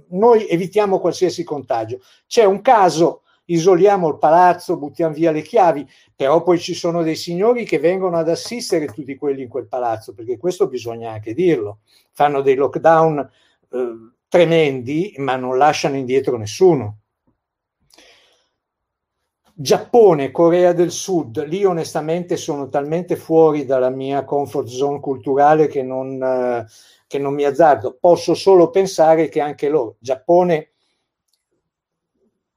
noi 0.09 0.47
evitiamo 0.47 0.99
qualsiasi 0.99 1.43
contagio. 1.43 1.99
C'è 2.27 2.43
un 2.43 2.61
caso, 2.61 3.23
isoliamo 3.45 4.07
il 4.09 4.17
palazzo, 4.17 4.77
buttiamo 4.77 5.13
via 5.13 5.31
le 5.31 5.41
chiavi, 5.41 5.87
però 6.15 6.41
poi 6.41 6.59
ci 6.59 6.73
sono 6.73 7.03
dei 7.03 7.15
signori 7.15 7.65
che 7.65 7.79
vengono 7.79 8.17
ad 8.17 8.29
assistere 8.29 8.85
tutti 8.87 9.15
quelli 9.15 9.43
in 9.43 9.49
quel 9.49 9.67
palazzo, 9.67 10.13
perché 10.13 10.37
questo 10.37 10.67
bisogna 10.67 11.11
anche 11.11 11.33
dirlo. 11.33 11.79
Fanno 12.11 12.41
dei 12.41 12.55
lockdown 12.55 13.29
eh, 13.69 13.93
tremendi, 14.27 15.15
ma 15.17 15.35
non 15.35 15.57
lasciano 15.57 15.95
indietro 15.95 16.37
nessuno. 16.37 16.99
Giappone, 19.57 20.31
Corea 20.31 20.73
del 20.73 20.91
Sud, 20.91 21.45
lì 21.45 21.63
onestamente 21.63 22.35
sono 22.35 22.67
talmente 22.67 23.15
fuori 23.15 23.63
dalla 23.63 23.89
mia 23.89 24.25
comfort 24.25 24.67
zone 24.67 24.99
culturale 24.99 25.67
che 25.67 25.81
non, 25.81 26.21
eh, 26.21 26.65
che 27.15 27.21
non 27.21 27.33
mi 27.33 27.45
azzardo, 27.45 27.97
posso 27.99 28.33
solo 28.33 28.69
pensare 28.69 29.29
che 29.29 29.39
anche 29.39 29.69
loro, 29.69 29.95
Giappone, 29.99 30.71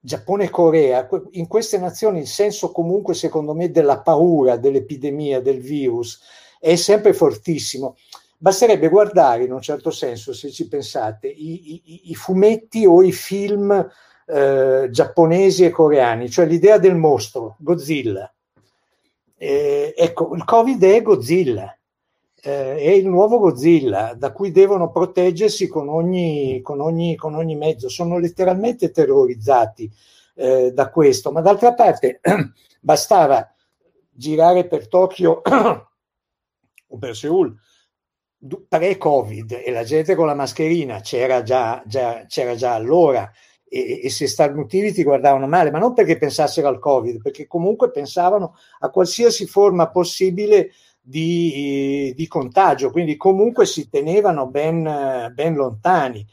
Giappone 0.00 0.44
e 0.44 0.50
Corea, 0.50 1.08
in 1.32 1.46
queste 1.46 1.78
nazioni 1.78 2.20
il 2.20 2.26
senso 2.26 2.72
comunque 2.72 3.14
secondo 3.14 3.54
me 3.54 3.70
della 3.70 4.00
paura, 4.00 4.56
dell'epidemia, 4.56 5.40
del 5.40 5.60
virus 5.60 6.20
è 6.58 6.74
sempre 6.74 7.12
fortissimo. 7.12 7.96
Basterebbe 8.36 8.88
guardare 8.88 9.44
in 9.44 9.52
un 9.52 9.60
certo 9.60 9.90
senso, 9.90 10.32
se 10.32 10.50
ci 10.50 10.66
pensate, 10.66 11.28
i, 11.28 11.74
i, 11.74 12.10
i 12.10 12.14
fumetti 12.14 12.84
o 12.84 13.02
i 13.02 13.12
film 13.12 13.70
eh, 14.26 14.88
giapponesi 14.90 15.64
e 15.64 15.70
coreani, 15.70 16.28
cioè 16.30 16.46
l'idea 16.46 16.78
del 16.78 16.96
mostro, 16.96 17.56
Godzilla. 17.58 18.32
Eh, 19.36 19.94
ecco, 19.96 20.34
il 20.34 20.44
Covid 20.44 20.82
è 20.82 21.02
Godzilla 21.02 21.77
eh, 22.40 22.76
è 22.76 22.90
il 22.90 23.08
nuovo 23.08 23.38
Godzilla 23.38 24.14
da 24.14 24.32
cui 24.32 24.50
devono 24.50 24.90
proteggersi 24.90 25.66
con 25.66 25.88
ogni, 25.88 26.60
con 26.62 26.80
ogni, 26.80 27.16
con 27.16 27.34
ogni 27.34 27.56
mezzo. 27.56 27.88
Sono 27.88 28.18
letteralmente 28.18 28.90
terrorizzati 28.90 29.90
eh, 30.34 30.72
da 30.72 30.90
questo, 30.90 31.32
ma 31.32 31.40
d'altra 31.40 31.74
parte 31.74 32.20
bastava 32.80 33.52
girare 34.10 34.66
per 34.66 34.88
Tokyo 34.88 35.42
o 35.44 36.98
per 36.98 37.16
Seoul 37.16 37.56
pre-Covid 38.68 39.62
e 39.64 39.70
la 39.72 39.82
gente 39.82 40.14
con 40.14 40.26
la 40.26 40.34
mascherina 40.34 41.00
c'era 41.00 41.42
già, 41.42 41.82
già, 41.86 42.24
c'era 42.28 42.54
già 42.54 42.74
allora 42.74 43.28
e, 43.68 44.00
e 44.04 44.10
se 44.10 44.26
starnutivi 44.26 44.92
ti 44.92 45.02
guardavano 45.02 45.46
male, 45.46 45.70
ma 45.70 45.78
non 45.78 45.92
perché 45.92 46.16
pensassero 46.16 46.68
al 46.68 46.78
Covid, 46.78 47.20
perché 47.20 47.46
comunque 47.46 47.90
pensavano 47.90 48.56
a 48.80 48.90
qualsiasi 48.90 49.46
forma 49.46 49.90
possibile 49.90 50.70
di, 51.08 52.12
di 52.14 52.26
contagio, 52.26 52.90
quindi 52.90 53.16
comunque 53.16 53.64
si 53.64 53.88
tenevano 53.88 54.46
ben, 54.46 55.32
ben 55.32 55.54
lontani, 55.54 56.26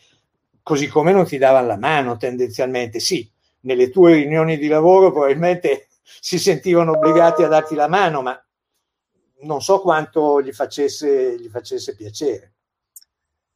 così 0.61 0.87
come 0.87 1.13
non 1.13 1.25
ti 1.25 1.37
davano 1.37 1.67
la 1.67 1.77
mano 1.77 2.17
tendenzialmente. 2.17 2.99
Sì, 2.99 3.29
nelle 3.61 3.89
tue 3.89 4.15
riunioni 4.15 4.57
di 4.57 4.67
lavoro 4.67 5.11
probabilmente 5.11 5.87
si 6.03 6.37
sentivano 6.37 6.91
obbligati 6.91 7.43
a 7.43 7.47
darti 7.47 7.73
la 7.73 7.87
mano, 7.87 8.21
ma 8.21 8.45
non 9.43 9.61
so 9.61 9.79
quanto 9.79 10.41
gli 10.41 10.51
facesse, 10.51 11.39
gli 11.39 11.47
facesse 11.47 11.95
piacere. 11.95 12.53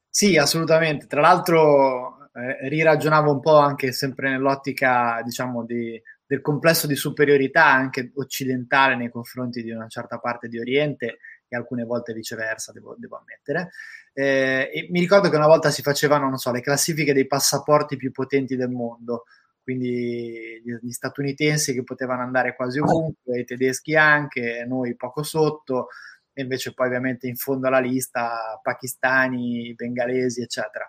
Sì, 0.10 0.38
assolutamente. 0.38 1.06
Tra 1.06 1.20
l'altro 1.20 2.30
eh, 2.34 2.70
riragionavo 2.70 3.30
un 3.30 3.40
po' 3.42 3.58
anche 3.58 3.92
sempre 3.92 4.30
nell'ottica, 4.30 5.22
diciamo, 5.24 5.66
di, 5.66 6.02
del 6.30 6.42
complesso 6.42 6.86
di 6.86 6.96
superiorità 6.96 7.66
anche 7.66 8.12
occidentale 8.14 8.96
nei 8.96 9.10
confronti 9.10 9.64
di 9.64 9.72
una 9.72 9.88
certa 9.88 10.20
parte 10.20 10.48
di 10.48 10.60
Oriente 10.60 11.18
e 11.48 11.56
alcune 11.58 11.86
volte 11.86 12.14
viceversa, 12.14 12.72
devo, 12.72 12.94
devo 13.00 13.18
ammettere. 13.18 13.72
Eh, 14.14 14.88
mi 14.92 15.00
ricordo 15.00 15.28
che 15.32 15.36
una 15.36 15.48
volta 15.48 15.72
si 15.72 15.82
facevano, 15.82 16.38
so, 16.38 16.52
le 16.52 16.62
classifiche 16.62 17.14
dei 17.14 17.26
passaporti 17.26 17.98
più 17.98 18.12
potenti 18.12 18.56
del 18.56 18.70
mondo, 18.70 19.24
quindi 19.64 20.62
gli, 20.64 20.72
gli 20.80 20.92
statunitensi 20.92 21.74
che 21.74 21.82
potevano 21.82 22.22
andare 22.22 22.56
quasi 22.56 22.78
ovunque, 22.78 23.40
i 23.40 23.46
tedeschi 23.46 23.96
anche, 23.96 24.66
noi 24.68 24.96
poco 24.96 25.24
sotto, 25.24 25.88
e 26.32 26.44
invece 26.44 26.76
poi 26.76 26.86
ovviamente 26.86 27.26
in 27.26 27.38
fondo 27.38 27.66
alla 27.66 27.80
lista 27.80 28.60
pakistani, 28.62 29.74
bengalesi, 29.74 30.44
eccetera. 30.44 30.86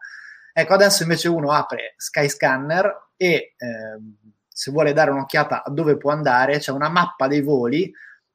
Ecco, 0.53 0.75
adesso 0.75 1.03
invece 1.03 1.29
uno 1.29 1.51
apre 1.51 1.95
Skyscanner 1.97 3.13
e... 3.17 3.55
Eh, 3.57 4.29
se 4.61 4.71
vuole 4.73 4.93
dare 4.93 5.11
un'occhiata 5.11 5.63
a 5.65 5.71
dove 5.71 5.97
può 5.97 6.11
andare, 6.11 6.59
c'è 6.59 6.71
una 6.71 6.91
mappa 6.91 7.27
dei 7.27 7.41
voli, 7.41 7.91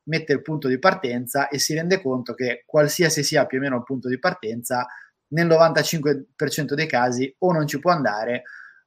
mette 0.05 0.33
il 0.33 0.41
punto 0.41 0.67
di 0.67 0.79
partenza 0.79 1.49
e 1.49 1.59
si 1.59 1.75
rende 1.75 2.01
conto 2.01 2.33
che 2.33 2.63
qualsiasi 2.65 3.23
sia 3.23 3.45
più 3.45 3.59
o 3.59 3.61
meno 3.61 3.75
il 3.75 3.83
punto 3.83 4.09
di 4.09 4.17
partenza, 4.17 4.87
nel 5.33 5.45
95% 5.45 6.73
dei 6.73 6.87
casi 6.87 7.31
o 7.37 7.51
non 7.51 7.67
ci 7.67 7.77
può 7.77 7.91
andare 7.91 8.41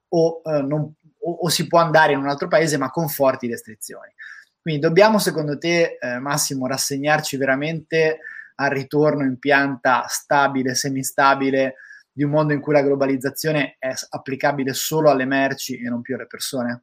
o, 0.09 0.41
eh, 0.43 0.63
non, 0.63 0.93
o, 1.21 1.31
o 1.31 1.49
si 1.49 1.69
può 1.69 1.79
andare 1.79 2.15
in 2.15 2.19
un 2.19 2.29
altro 2.29 2.49
paese 2.49 2.77
ma 2.77 2.91
con 2.91 3.07
forti 3.09 3.47
restrizioni. 3.47 4.13
Quindi 4.61 4.81
dobbiamo 4.81 5.21
secondo 5.21 5.59
te, 5.59 5.97
eh, 6.01 6.19
Massimo, 6.19 6.67
rassegnarci 6.67 7.37
veramente 7.37 8.19
al 8.57 8.71
ritorno 8.71 9.23
in 9.23 9.39
pianta 9.39 10.07
stabile, 10.09 10.75
semistabile 10.75 11.75
di 12.11 12.25
un 12.25 12.31
mondo 12.31 12.53
in 12.53 12.61
cui 12.61 12.73
la 12.73 12.83
globalizzazione 12.83 13.77
è 13.79 13.93
applicabile 14.09 14.75
solo 14.75 15.09
alle 15.09 15.25
merci 15.25 15.81
e 15.81 15.89
non 15.89 16.03
più 16.03 16.17
alle 16.17 16.27
persone? 16.27 16.83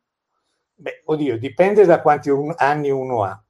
Beh, 0.77 1.03
oddio, 1.05 1.37
dipende 1.37 1.85
da 1.85 2.01
quanti 2.01 2.29
un, 2.29 2.53
anni 2.57 2.89
uno 2.89 3.23
ha, 3.23 3.41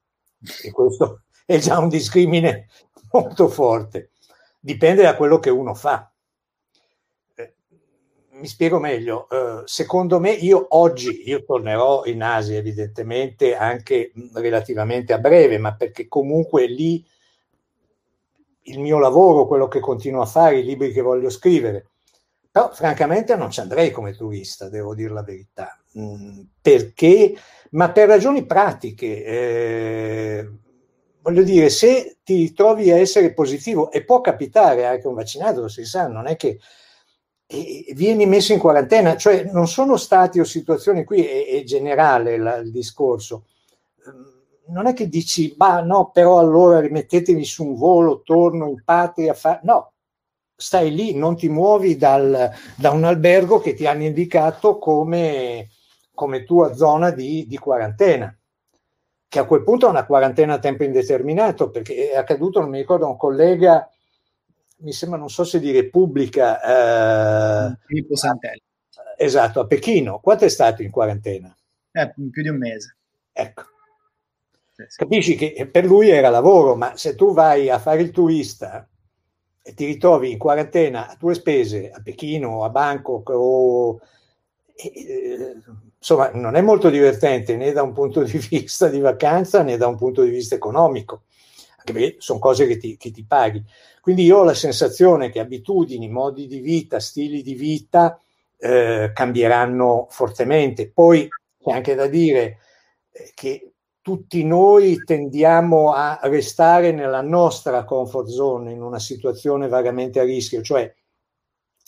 e 0.64 0.72
questo 0.72 1.24
è 1.46 1.58
già 1.58 1.80
un 1.80 1.90
discrimine 1.90 2.68
molto 3.12 3.48
forte. 3.48 4.12
Dipende 4.60 5.04
da 5.04 5.16
quello 5.16 5.40
che 5.40 5.50
uno 5.50 5.74
fa. 5.74 6.12
Eh, 7.36 7.56
mi 8.32 8.48
spiego 8.48 8.80
meglio. 8.80 9.28
Eh, 9.30 9.64
secondo 9.66 10.20
me, 10.20 10.32
io 10.32 10.66
oggi, 10.70 11.28
io 11.28 11.44
tornerò 11.44 12.06
in 12.06 12.22
Asia 12.22 12.58
evidentemente 12.58 13.56
anche 13.56 14.12
relativamente 14.34 15.14
a 15.14 15.20
breve, 15.20 15.58
ma 15.58 15.76
perché 15.76 16.08
comunque 16.08 16.68
lì 16.68 17.04
il 18.68 18.80
mio 18.80 18.98
lavoro, 19.00 19.48
quello 19.48 19.68
che 19.68 19.80
continuo 19.80 20.22
a 20.22 20.26
fare, 20.26 20.60
i 20.60 20.64
libri 20.64 20.92
che 20.92 21.02
voglio 21.02 21.30
scrivere, 21.30 21.90
però 22.50 22.72
francamente 22.72 23.36
non 23.36 23.52
ci 23.52 23.60
andrei 23.60 23.92
come 23.92 24.16
turista, 24.16 24.70
devo 24.70 24.96
dire 24.96 25.14
la 25.14 25.24
verità. 25.24 25.78
Perché? 26.62 27.36
Ma 27.72 27.92
per 27.92 28.08
ragioni 28.08 28.46
pratiche. 28.46 29.24
Eh, 29.24 30.50
voglio 31.22 31.44
dire, 31.44 31.70
se 31.70 32.18
ti 32.24 32.54
trovi 32.54 32.92
a 32.92 32.98
essere 32.98 33.34
positivo, 33.34 33.92
e 33.92 34.04
può 34.04 34.22
capitare 34.22 34.86
anche 34.86 35.08
un 35.08 35.16
vaccinato, 35.16 35.68
si 35.68 35.86
sa, 35.86 36.08
non 36.08 36.28
è 36.28 36.36
che 36.36 36.60
vieni 37.94 38.26
messo 38.26 38.54
in 38.54 38.60
quarantena, 38.60 39.16
cioè 39.16 39.44
non 39.52 39.68
sono 39.68 39.98
stati 39.98 40.40
o 40.40 40.44
situazioni 40.44 41.04
qui, 41.04 41.26
è, 41.26 41.48
è 41.48 41.64
generale 41.64 42.38
la, 42.38 42.58
il 42.58 42.72
discorso, 42.72 43.46
mm, 44.10 44.74
non 44.74 44.88
è 44.88 44.94
che 44.94 45.08
dici, 45.08 45.54
ma 45.58 45.82
no, 45.82 46.10
però 46.12 46.40
allora 46.40 46.80
rimettetemi 46.80 47.44
su 47.44 47.66
un 47.66 47.76
volo, 47.76 48.22
torno 48.24 48.68
in 48.68 48.82
patria, 48.84 49.34
fa... 49.34 49.60
no, 49.64 49.94
stai 50.56 50.94
lì, 50.94 51.16
non 51.16 51.36
ti 51.36 51.50
muovi 51.50 51.98
dal, 51.98 52.52
da 52.76 52.92
un 52.92 53.04
albergo 53.04 53.60
che 53.60 53.74
ti 53.74 53.86
hanno 53.86 54.04
indicato 54.04 54.80
come, 54.80 55.70
come 56.16 56.44
tua 56.44 56.74
zona 56.74 57.12
di, 57.12 57.46
di, 57.48 57.58
quarantena, 57.60 58.36
che 59.28 59.40
a 59.40 59.46
quel 59.46 59.64
punto 59.64 59.86
è 59.86 59.90
una 59.90 60.06
quarantena 60.06 60.54
a 60.56 60.60
tempo 60.60 60.84
indeterminato, 60.84 61.70
perché 61.70 62.10
è 62.10 62.16
accaduto, 62.16 62.60
non 62.60 62.70
mi 62.70 62.80
ricordo, 62.80 63.08
un 63.08 63.18
collega, 63.18 63.88
mi 64.78 64.92
sembra, 64.92 65.20
non 65.20 65.30
so 65.30 65.44
se 65.44 65.60
di 65.60 65.72
Repubblica, 65.72 67.70
eh, 67.70 67.78
Filippo 67.86 68.16
Santelli. 68.16 68.64
Esatto, 69.18 69.60
a 69.60 69.68
Pechino. 69.68 70.20
Quanto 70.20 70.46
è 70.46 70.50
stato 70.50 70.82
in 70.82 70.92
quarantena? 70.92 71.56
Eh, 71.92 72.14
più 72.14 72.42
di 72.42 72.50
un 72.50 72.58
mese. 72.58 72.98
Ecco. 73.32 73.64
Capisci 74.96 75.36
che 75.36 75.70
per 75.72 75.86
lui 75.86 76.10
era 76.10 76.30
lavoro, 76.30 76.76
ma 76.76 76.98
se 76.98 77.16
tu 77.16 77.34
vai 77.34 77.70
a 77.70 77.80
fare 77.80 78.02
il 78.02 78.12
turista 78.12 78.88
e 79.62 79.74
ti 79.74 79.86
ritrovi 79.86 80.32
in 80.32 80.38
quarantena 80.38 81.10
a 81.10 81.16
tue 81.16 81.34
spese 81.34 81.90
a 81.90 82.02
Pechino, 82.02 82.64
a 82.64 82.70
Bangkok 82.70 83.30
o 83.30 84.00
eh, 84.76 85.56
insomma 86.06 86.30
non 86.36 86.56
è 86.56 86.62
molto 86.62 86.92
divertente 86.92 87.56
né 87.58 87.72
da 87.72 87.82
un 87.82 87.92
punto 87.92 88.22
di 88.22 88.38
vista 88.38 88.88
di 88.90 89.00
vacanza 89.00 89.64
né 89.64 89.76
da 89.76 89.88
un 89.88 89.96
punto 89.98 90.22
di 90.22 90.30
vista 90.30 90.54
economico, 90.54 91.24
anche 91.78 91.94
perché 91.94 92.16
sono 92.20 92.38
cose 92.38 92.68
che 92.68 92.78
ti, 92.78 92.96
che 92.96 93.10
ti 93.10 93.26
paghi. 93.26 93.64
Quindi 94.02 94.24
io 94.24 94.38
ho 94.38 94.44
la 94.44 94.54
sensazione 94.54 95.32
che 95.32 95.40
abitudini, 95.40 96.08
modi 96.08 96.46
di 96.46 96.60
vita, 96.60 97.00
stili 97.00 97.42
di 97.42 97.56
vita 97.56 98.20
eh, 98.60 99.10
cambieranno 99.16 100.06
fortemente. 100.12 100.92
Poi 100.92 101.28
c'è 101.60 101.72
anche 101.72 101.96
da 101.96 102.06
dire 102.06 102.60
eh, 103.12 103.32
che 103.34 103.72
tutti 104.00 104.44
noi 104.44 105.04
tendiamo 105.04 105.92
a 105.92 106.20
restare 106.22 106.92
nella 106.92 107.22
nostra 107.22 107.84
comfort 107.84 108.28
zone 108.28 108.72
in 108.72 108.84
una 108.84 109.00
situazione 109.00 109.68
vagamente 109.68 110.20
a 110.20 110.24
rischio, 110.24 110.62
cioè 110.62 110.94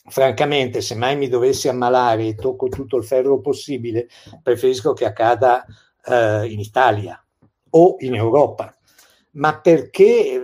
francamente 0.07 0.81
se 0.81 0.95
mai 0.95 1.15
mi 1.15 1.27
dovessi 1.27 1.67
ammalare 1.67 2.27
e 2.27 2.35
tocco 2.35 2.69
tutto 2.69 2.97
il 2.97 3.03
ferro 3.03 3.39
possibile, 3.39 4.07
preferisco 4.41 4.93
che 4.93 5.05
accada 5.05 5.65
eh, 6.05 6.45
in 6.47 6.59
Italia 6.59 7.21
o 7.71 7.95
in 7.99 8.15
Europa, 8.15 8.75
ma 9.31 9.59
perché 9.59 10.41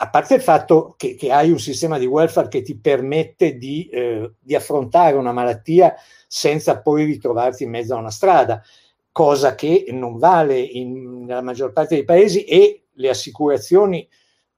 a 0.00 0.10
parte 0.10 0.34
il 0.34 0.42
fatto 0.42 0.94
che, 0.96 1.14
che, 1.16 1.32
hai 1.32 1.50
un 1.50 1.58
sistema 1.58 1.98
di 1.98 2.06
welfare 2.06 2.48
che 2.48 2.62
ti 2.62 2.78
permette 2.78 3.56
di, 3.56 3.88
eh, 3.88 4.32
di 4.38 4.54
affrontare 4.54 5.16
una 5.16 5.32
malattia 5.32 5.94
senza 6.26 6.80
poi 6.80 7.04
ritrovarti 7.04 7.64
in 7.64 7.70
mezzo 7.70 7.94
a 7.94 7.98
una 7.98 8.10
strada, 8.10 8.62
cosa 9.10 9.56
che 9.56 9.86
non 9.90 10.18
vale 10.18 10.60
in, 10.60 11.24
nella 11.24 11.42
maggior 11.42 11.72
parte 11.72 11.96
dei 11.96 12.04
paesi 12.04 12.44
e 12.44 12.84
le 12.92 13.08
assicurazioni 13.08 14.08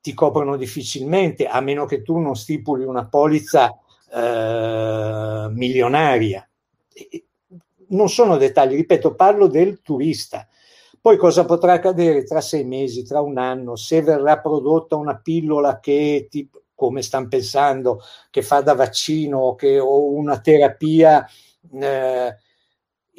ti 0.03 0.13
coprono 0.13 0.57
difficilmente, 0.57 1.47
a 1.47 1.61
meno 1.61 1.87
che 1.87 2.03
tu 2.03 2.19
non 2.19 2.35
stipuli 2.35 2.85
una 2.85 3.07
polizza 3.07 3.79
eh, 4.13 5.49
milionaria. 5.51 6.49
Non 7.89 8.09
sono 8.09 8.37
dettagli, 8.37 8.77
ripeto, 8.77 9.15
parlo 9.15 9.47
del 9.47 9.81
turista. 9.83 10.47
Poi 11.01 11.17
cosa 11.17 11.45
potrà 11.45 11.75
accadere 11.75 12.25
tra 12.25 12.41
sei 12.41 12.65
mesi, 12.65 13.05
tra 13.05 13.21
un 13.21 13.39
anno, 13.39 13.75
se 13.77 14.03
verrà 14.03 14.39
prodotta 14.39 14.97
una 14.97 15.19
pillola 15.19 15.81
che, 15.81 16.29
tipo, 16.31 16.63
come 16.75 17.03
stanno 17.03 17.29
pensando, 17.29 18.01
che 18.31 18.43
fa 18.43 18.61
da 18.61 18.75
vaccino 18.75 19.55
che, 19.55 19.79
o 19.79 20.13
una 20.13 20.41
terapia 20.41 21.27
eh, 21.73 22.35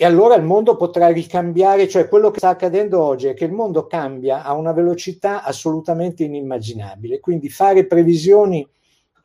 e 0.02 0.06
allora 0.06 0.34
il 0.34 0.44
mondo 0.44 0.76
potrà 0.78 1.10
ricambiare, 1.10 1.88
cioè 1.88 2.08
quello 2.08 2.32
che 2.32 2.40
sta 2.40 2.50
accadendo 2.50 3.00
oggi 3.04 3.28
è 3.28 3.36
che 3.36 3.46
il 3.46 3.52
mondo 3.52 3.86
cambia 3.86 4.44
a 4.44 4.54
una 4.54 4.72
velocità 4.72 5.44
assolutamente 5.44 6.24
inimmaginabile, 6.24 7.20
quindi 7.20 7.50
fare 7.50 7.86
previsioni 7.86 8.68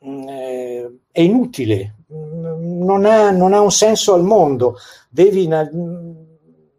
mm, 0.05 0.27
eh, 0.27 0.97
è 1.11 1.21
inutile, 1.21 1.95
non 2.07 3.05
ha, 3.05 3.31
non 3.31 3.53
ha, 3.53 3.61
un 3.61 3.71
senso 3.71 4.13
al 4.13 4.23
mondo, 4.23 4.77
devi, 5.09 5.47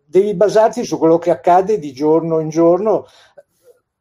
devi 0.04 0.34
basarti 0.34 0.84
su 0.84 0.98
quello 0.98 1.18
che 1.18 1.30
accade 1.30 1.78
di 1.78 1.92
giorno 1.92 2.40
in 2.40 2.48
giorno, 2.48 3.06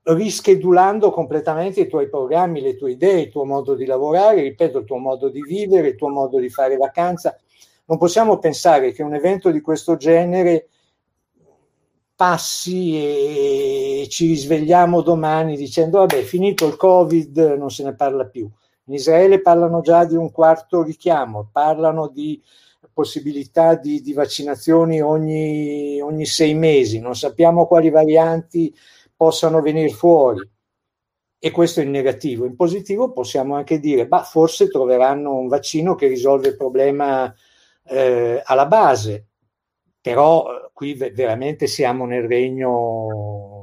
rischedulando 0.03 1.11
completamente 1.11 1.81
i 1.81 1.87
tuoi 1.87 2.09
programmi, 2.09 2.61
le 2.61 2.77
tue 2.77 2.91
idee, 2.91 3.21
il 3.21 3.29
tuo 3.29 3.43
modo 3.43 3.75
di 3.75 3.85
lavorare, 3.85 4.41
ripeto, 4.41 4.79
il 4.79 4.85
tuo 4.85 4.97
modo 4.97 5.29
di 5.29 5.41
vivere, 5.41 5.89
il 5.89 5.95
tuo 5.95 6.09
modo 6.09 6.39
di 6.39 6.49
fare 6.49 6.77
vacanza. 6.77 7.37
Non 7.85 7.97
possiamo 7.97 8.37
pensare 8.37 8.91
che 8.93 9.03
un 9.03 9.13
evento 9.13 9.51
di 9.51 9.59
questo 9.59 9.97
genere 9.97 10.69
passi 12.17 12.97
e 12.97 14.07
ci 14.09 14.25
risvegliamo 14.25 15.01
domani 15.01 15.55
dicendo 15.55 15.99
vabbè 15.99 16.23
finito 16.23 16.65
il 16.65 16.75
covid 16.75 17.55
non 17.59 17.69
se 17.69 17.83
ne 17.83 17.93
parla 17.93 18.25
più 18.25 18.49
in 18.87 18.93
Israele 18.93 19.41
parlano 19.41 19.81
già 19.81 20.05
di 20.05 20.15
un 20.15 20.31
quarto 20.31 20.81
richiamo 20.81 21.49
parlano 21.51 22.07
di 22.07 22.41
possibilità 22.97 23.75
di, 23.75 24.01
di 24.01 24.13
vaccinazioni 24.13 25.01
ogni, 25.01 26.01
ogni 26.01 26.25
sei 26.25 26.55
mesi. 26.55 26.99
Non 26.99 27.15
sappiamo 27.15 27.67
quali 27.67 27.91
varianti 27.91 28.73
possano 29.15 29.61
venire 29.61 29.89
fuori. 29.89 30.41
E 31.39 31.51
questo 31.51 31.79
è 31.79 31.83
il 31.83 31.89
negativo. 31.89 32.45
In 32.45 32.55
positivo 32.55 33.11
possiamo 33.11 33.55
anche 33.55 33.79
dire 33.79 34.07
bah 34.07 34.23
forse 34.23 34.69
troveranno 34.69 35.35
un 35.35 35.47
vaccino 35.47 35.93
che 35.93 36.07
risolve 36.07 36.47
il 36.47 36.57
problema 36.57 37.31
eh, 37.83 38.41
alla 38.43 38.65
base, 38.65 39.27
però 40.01 40.47
eh, 40.49 40.69
qui 40.73 40.95
veramente 40.95 41.67
siamo 41.67 42.05
nel 42.07 42.23
regno 42.27 43.56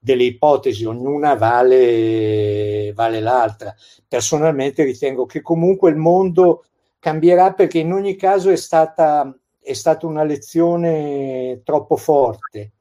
delle 0.00 0.24
ipotesi, 0.24 0.84
ognuna 0.86 1.34
vale, 1.34 2.92
vale 2.94 3.20
l'altra. 3.20 3.74
Personalmente 4.08 4.82
ritengo 4.82 5.26
che 5.26 5.42
comunque 5.42 5.90
il 5.90 5.96
mondo 5.96 6.64
cambierà 6.98 7.52
perché 7.52 7.78
in 7.78 7.92
ogni 7.92 8.16
caso 8.16 8.50
è 8.50 8.56
stata, 8.56 9.32
è 9.60 9.74
stata 9.74 10.06
una 10.06 10.24
lezione 10.24 11.60
troppo 11.64 11.96
forte 11.96 12.72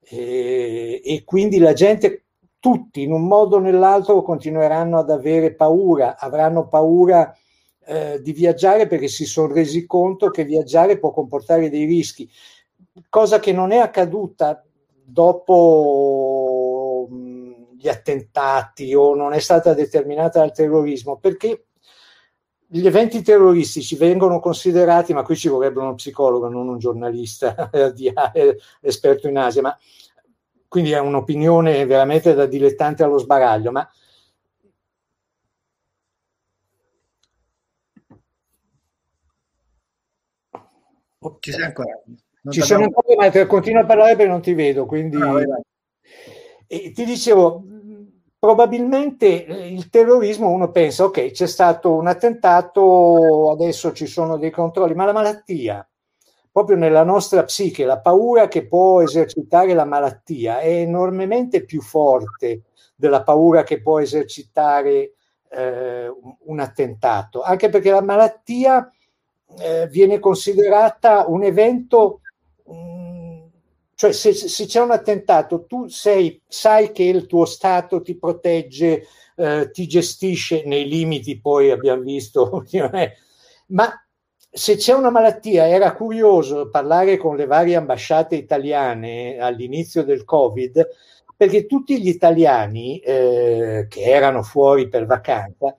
e, 0.00 1.00
e 1.02 1.24
quindi 1.24 1.58
la 1.58 1.72
gente, 1.72 2.24
tutti 2.60 3.02
in 3.02 3.12
un 3.12 3.26
modo 3.26 3.56
o 3.56 3.60
nell'altro 3.60 4.22
continueranno 4.22 4.98
ad 4.98 5.10
avere 5.10 5.54
paura, 5.54 6.18
avranno 6.18 6.68
paura 6.68 7.34
eh, 7.86 8.20
di 8.20 8.32
viaggiare 8.32 8.86
perché 8.86 9.08
si 9.08 9.24
sono 9.24 9.52
resi 9.52 9.86
conto 9.86 10.30
che 10.30 10.44
viaggiare 10.44 10.98
può 10.98 11.10
comportare 11.10 11.70
dei 11.70 11.84
rischi, 11.84 12.28
cosa 13.08 13.38
che 13.38 13.52
non 13.52 13.72
è 13.72 13.78
accaduta 13.78 14.62
dopo 15.08 16.45
gli 17.86 17.88
attentati 17.88 18.92
o 18.94 19.14
non 19.14 19.32
è 19.32 19.38
stata 19.38 19.72
determinata 19.72 20.40
dal 20.40 20.52
terrorismo, 20.52 21.18
perché 21.18 21.66
gli 22.66 22.84
eventi 22.84 23.22
terroristici 23.22 23.94
vengono 23.94 24.40
considerati, 24.40 25.14
ma 25.14 25.22
qui 25.22 25.36
ci 25.36 25.48
vorrebbe 25.48 25.78
uno 25.78 25.94
psicologo, 25.94 26.48
non 26.48 26.66
un 26.66 26.78
giornalista 26.78 27.70
di, 27.94 28.12
esperto 28.80 29.28
in 29.28 29.38
Asia, 29.38 29.62
ma 29.62 29.78
quindi 30.66 30.90
è 30.90 30.98
un'opinione 30.98 31.86
veramente 31.86 32.34
da 32.34 32.46
dilettante 32.46 33.04
allo 33.04 33.18
sbaraglio, 33.18 33.70
ma 33.70 33.88
Ci 41.40 41.50
sei 41.50 41.64
ancora? 41.64 42.00
Non 42.42 42.52
Ci 42.52 42.60
sono 42.62 42.84
ancora, 42.84 43.14
ma 43.16 43.46
continuo 43.46 43.82
a 43.82 43.84
parlare 43.84 44.14
perché 44.14 44.30
non 44.30 44.40
ti 44.40 44.54
vedo, 44.54 44.86
quindi... 44.86 45.16
No, 45.16 45.38
e 46.68 46.90
ti 46.92 47.04
dicevo, 47.04 47.64
probabilmente 48.46 49.44
eh, 49.44 49.72
il 49.72 49.90
terrorismo 49.90 50.48
uno 50.48 50.70
pensa, 50.70 51.02
ok, 51.02 51.32
c'è 51.32 51.48
stato 51.48 51.92
un 51.94 52.06
attentato, 52.06 53.50
adesso 53.50 53.92
ci 53.92 54.06
sono 54.06 54.36
dei 54.36 54.52
controlli, 54.52 54.94
ma 54.94 55.04
la 55.04 55.12
malattia, 55.12 55.84
proprio 56.52 56.76
nella 56.76 57.02
nostra 57.02 57.42
psiche, 57.42 57.84
la 57.84 57.98
paura 57.98 58.46
che 58.46 58.68
può 58.68 59.02
esercitare 59.02 59.74
la 59.74 59.84
malattia 59.84 60.60
è 60.60 60.68
enormemente 60.68 61.64
più 61.64 61.82
forte 61.82 62.62
della 62.94 63.24
paura 63.24 63.64
che 63.64 63.82
può 63.82 63.98
esercitare 63.98 65.14
eh, 65.48 66.08
un 66.44 66.60
attentato, 66.60 67.42
anche 67.42 67.68
perché 67.68 67.90
la 67.90 68.00
malattia 68.00 68.88
eh, 69.58 69.88
viene 69.88 70.20
considerata 70.20 71.24
un 71.26 71.42
evento, 71.42 72.20
mh, 72.64 72.74
mm, 72.74 73.05
cioè 73.96 74.12
se, 74.12 74.34
se, 74.34 74.66
c'è 74.66 74.80
un 74.80 74.90
attentato 74.90 75.64
tu 75.64 75.88
sei, 75.88 76.40
sai 76.46 76.92
che 76.92 77.02
il 77.02 77.26
tuo 77.26 77.46
Stato 77.46 78.02
ti 78.02 78.16
protegge, 78.16 79.06
eh, 79.34 79.70
ti 79.72 79.86
gestisce 79.86 80.64
nei 80.66 80.86
limiti, 80.86 81.40
poi 81.40 81.70
abbiamo 81.70 82.02
visto, 82.02 82.62
ma 83.68 84.06
se 84.50 84.76
c'è 84.76 84.92
una 84.92 85.10
malattia, 85.10 85.66
era 85.66 85.94
curioso 85.94 86.68
parlare 86.68 87.16
con 87.16 87.36
le 87.36 87.46
varie 87.46 87.76
ambasciate 87.76 88.36
italiane 88.36 89.38
all'inizio 89.38 90.04
del 90.04 90.24
Covid, 90.24 90.88
perché 91.34 91.64
tutti 91.64 91.98
gli 92.00 92.08
italiani 92.08 92.98
eh, 92.98 93.86
che 93.88 94.00
erano 94.02 94.42
fuori 94.42 94.88
per 94.88 95.06
vacanza 95.06 95.74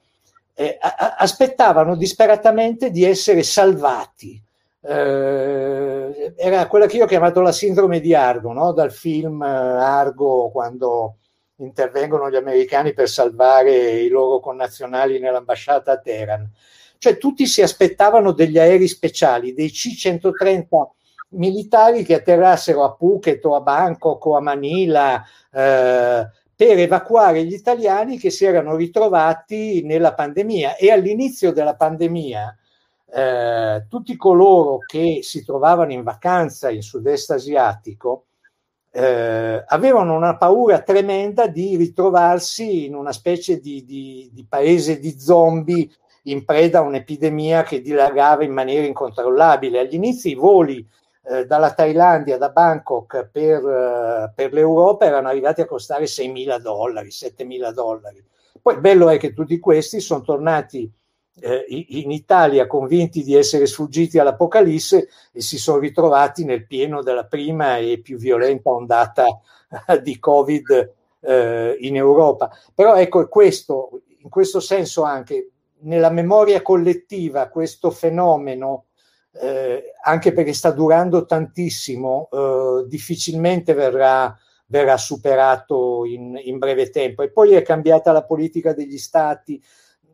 eh, 0.56 0.76
aspettavano 0.80 1.96
disperatamente 1.96 2.90
di 2.90 3.04
essere 3.04 3.44
salvati. 3.44 4.42
Eh, 4.90 6.34
era 6.38 6.66
quella 6.68 6.86
che 6.86 6.96
io 6.96 7.04
ho 7.04 7.08
chiamato 7.08 7.42
la 7.42 7.52
sindrome 7.52 8.00
di 8.00 8.16
Argo, 8.16 8.54
no? 8.54 8.72
dal 8.72 8.94
film 8.94 9.44
eh, 9.44 9.48
Argo 9.48 10.50
quando 10.50 11.18
intervengono 11.58 12.30
gli 12.30 12.38
americani 12.38 12.94
per 12.94 13.10
salvare 13.10 14.00
i 14.00 14.08
loro 14.08 14.40
connazionali 14.40 15.20
nell'ambasciata 15.20 15.92
a 15.92 15.98
Teheran. 15.98 16.50
Cioè 17.00 17.18
tutti 17.18 17.46
si 17.48 17.62
aspettavano 17.62 18.32
degli 18.32 18.58
aerei 18.58 18.88
speciali, 18.88 19.54
dei 19.54 19.70
C-130 19.70 20.86
militari 21.32 22.04
che 22.04 22.16
atterrassero 22.16 22.86
a 22.86 22.94
Phuket 22.94 23.44
o 23.44 23.56
a 23.56 23.62
Bangkok 23.62 24.26
o 24.26 24.38
a 24.38 24.42
Manila 24.42 25.22
eh, 25.52 26.28
per 26.56 26.80
evacuare 26.80 27.44
gli 27.44 27.54
italiani 27.54 28.18
che 28.18 28.30
si 28.30 28.46
erano 28.46 28.78
ritrovati 28.78 29.84
nella 29.84 30.14
pandemia 30.14 30.78
e 30.78 30.92
all'inizio 30.92 31.52
della 31.52 31.76
pandemia 31.76 32.58
eh, 33.14 33.86
tutti 33.90 34.16
coloro 34.16 34.80
che 34.86 35.20
si 35.22 35.44
trovavano 35.46 35.92
in 35.92 36.04
vacanza 36.04 36.70
in 36.70 36.82
sud-est 36.82 37.32
asiatico 37.32 38.26
eh, 38.92 39.64
avevano 39.68 40.16
una 40.16 40.38
paura 40.38 40.82
tremenda 40.82 41.48
di 41.48 41.76
ritrovarsi 41.76 42.86
in 42.86 42.96
una 42.96 43.12
specie 43.12 43.60
di, 43.60 43.86
di, 43.86 44.30
di 44.34 44.46
paese 44.48 45.00
di 45.00 45.20
zombie 45.20 45.88
in 46.24 46.44
preda 46.44 46.80
a 46.80 46.82
un'epidemia 46.82 47.64
che 47.64 47.82
dilagava 47.82 48.44
in 48.44 48.52
maniera 48.52 48.86
incontrollabile. 48.86 49.80
Agli 49.80 49.94
inizi 49.94 50.32
i 50.32 50.36
voli 50.36 50.86
eh, 51.30 51.46
dalla 51.46 51.74
Thailandia, 51.74 52.38
da 52.38 52.50
Bangkok 52.50 53.30
per, 53.32 53.64
eh, 53.64 54.32
per 54.34 54.52
l'Europa 54.52 55.06
erano 55.06 55.28
arrivati 55.28 55.62
a 55.62 55.66
costare 55.66 56.06
6.000 56.06 56.60
dollari, 56.60 57.10
7.000 57.10 57.72
dollari. 57.72 58.24
Poi 58.60 58.80
bello 58.80 59.10
è 59.10 59.18
che 59.18 59.34
tutti 59.34 59.60
questi 59.60 60.00
sono 60.00 60.22
tornati 60.22 60.92
eh, 61.40 61.66
in 61.70 62.12
Italia 62.12 62.68
convinti 62.68 63.24
di 63.24 63.36
essere 63.36 63.66
sfuggiti 63.66 64.18
all'Apocalisse 64.18 65.10
e 65.32 65.42
si 65.42 65.58
sono 65.58 65.80
ritrovati 65.80 66.44
nel 66.44 66.66
pieno 66.66 67.02
della 67.04 67.26
prima 67.26 67.78
e 67.78 68.00
più 68.00 68.18
violenta 68.18 68.72
ondata 68.72 69.26
di 70.02 70.20
Covid 70.20 70.94
eh, 71.22 71.78
in 71.80 71.96
Europa. 71.96 72.50
Però 72.74 72.96
ecco, 72.96 73.28
questo, 73.28 74.02
in 74.20 74.30
questo 74.30 74.60
senso 74.60 75.04
anche 75.04 75.52
nella 75.80 76.10
memoria 76.10 76.62
collettiva 76.62 77.50
questo 77.50 77.92
fenomeno 77.92 78.86
eh, 79.40 79.94
anche 80.04 80.34
perché 80.34 80.54
sta 80.54 80.72
durando 80.72 81.26
tantissimo, 81.26 82.30
eh, 82.32 82.86
difficilmente 82.88 83.74
verrà, 83.74 84.36
verrà 84.68 84.98
superato 84.98 86.06
in, 86.06 86.40
in, 86.44 86.58
breve 86.58 86.90
tempo. 86.90 87.22
E 87.22 87.32
poi 87.32 87.54
è 87.54 87.62
cambiata 87.62 88.12
la 88.12 88.24
politica 88.24 88.74
degli 88.74 88.98
stati, 88.98 89.62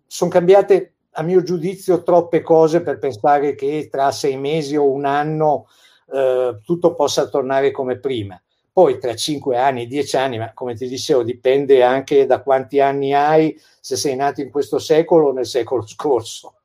sono 0.06 0.30
cambiate, 0.30 0.96
a 1.14 1.22
mio 1.22 1.44
giudizio, 1.44 2.04
troppe 2.04 2.42
cose 2.42 2.82
per 2.82 2.98
pensare 2.98 3.56
che 3.56 3.88
tra 3.92 4.12
sei 4.12 4.38
mesi 4.38 4.76
o 4.76 4.92
un 4.92 5.06
anno 5.06 5.68
eh, 6.12 6.60
tutto 6.64 6.94
possa 6.94 7.28
tornare 7.28 7.72
come 7.72 8.00
prima. 8.00 8.42
Poi 8.72 8.98
tra 8.98 9.16
cinque 9.16 9.58
anni, 9.58 9.86
dieci 9.86 10.18
anni, 10.18 10.40
ma 10.40 10.52
come 10.54 10.74
ti 10.74 10.88
dicevo, 10.88 11.24
dipende 11.24 11.84
anche 11.84 12.26
da 12.26 12.42
quanti 12.42 12.80
anni 12.80 13.14
hai, 13.14 13.56
se 13.80 13.96
sei 13.96 14.16
nato 14.16 14.42
in 14.42 14.50
questo 14.50 14.80
secolo 14.80 15.28
o 15.28 15.32
nel 15.32 15.46
secolo 15.46 15.86
scorso. 15.86 16.56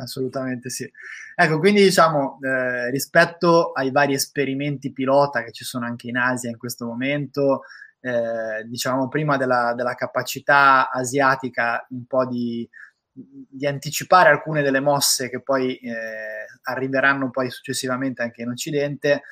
Assolutamente 0.00 0.70
sì. 0.70 0.88
Ecco, 1.34 1.58
quindi 1.58 1.82
diciamo, 1.82 2.38
eh, 2.40 2.90
rispetto 2.90 3.72
ai 3.72 3.90
vari 3.90 4.14
esperimenti 4.14 4.92
pilota 4.92 5.42
che 5.42 5.50
ci 5.50 5.64
sono 5.64 5.86
anche 5.86 6.08
in 6.08 6.16
Asia 6.16 6.50
in 6.50 6.56
questo 6.56 6.86
momento, 6.86 7.62
eh, 8.00 8.64
diciamo 8.66 9.08
prima 9.08 9.36
della, 9.36 9.74
della, 9.74 9.94
capacità 9.94 10.90
asiatica 10.90 11.86
un 11.90 12.04
po' 12.06 12.26
di, 12.26 12.68
di, 13.12 13.66
anticipare 13.66 14.30
alcune 14.30 14.62
delle 14.62 14.80
mosse 14.80 15.28
che 15.28 15.42
poi 15.42 15.76
eh, 15.76 16.46
arriveranno 16.62 17.30
poi 17.30 17.50
successivamente 17.50 18.22
anche 18.22 18.42
in 18.42 18.50
Occidente, 18.50 19.22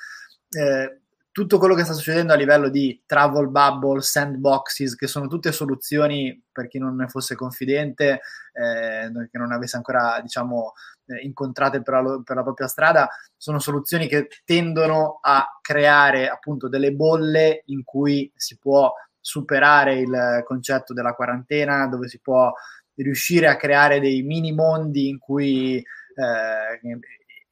eh, 0.50 1.00
tutto 1.32 1.58
quello 1.58 1.74
che 1.74 1.84
sta 1.84 1.92
succedendo 1.92 2.32
a 2.32 2.36
livello 2.36 2.68
di 2.68 3.02
travel 3.06 3.48
bubble, 3.48 4.00
sandboxes, 4.00 4.96
che 4.96 5.06
sono 5.06 5.28
tutte 5.28 5.52
soluzioni 5.52 6.42
per 6.50 6.66
chi 6.66 6.78
non 6.78 6.96
ne 6.96 7.06
fosse 7.06 7.36
confidente, 7.36 8.20
eh, 8.52 9.10
che 9.30 9.38
non 9.38 9.52
avesse 9.52 9.76
ancora, 9.76 10.18
diciamo, 10.20 10.72
eh, 11.06 11.20
incontrate 11.22 11.82
per 11.82 12.02
la, 12.02 12.20
per 12.24 12.36
la, 12.36 12.42
propria 12.42 12.66
strada, 12.66 13.08
sono 13.36 13.60
soluzioni 13.60 14.08
che 14.08 14.26
tendono 14.44 15.18
a 15.22 15.46
creare 15.60 16.28
appunto 16.28 16.68
delle 16.68 16.92
bolle 16.92 17.62
in 17.66 17.84
cui 17.84 18.30
si 18.34 18.58
può 18.58 18.92
superare 19.20 20.00
il 20.00 20.42
concetto 20.44 20.92
della 20.92 21.14
quarantena, 21.14 21.86
dove 21.86 22.08
si 22.08 22.18
può 22.20 22.52
riuscire 23.02 23.46
a 23.46 23.56
creare 23.56 24.00
dei 24.00 24.22
mini 24.22 24.52
mondi 24.52 25.08
in 25.08 25.18
cui 25.18 25.76
eh, 25.76 26.98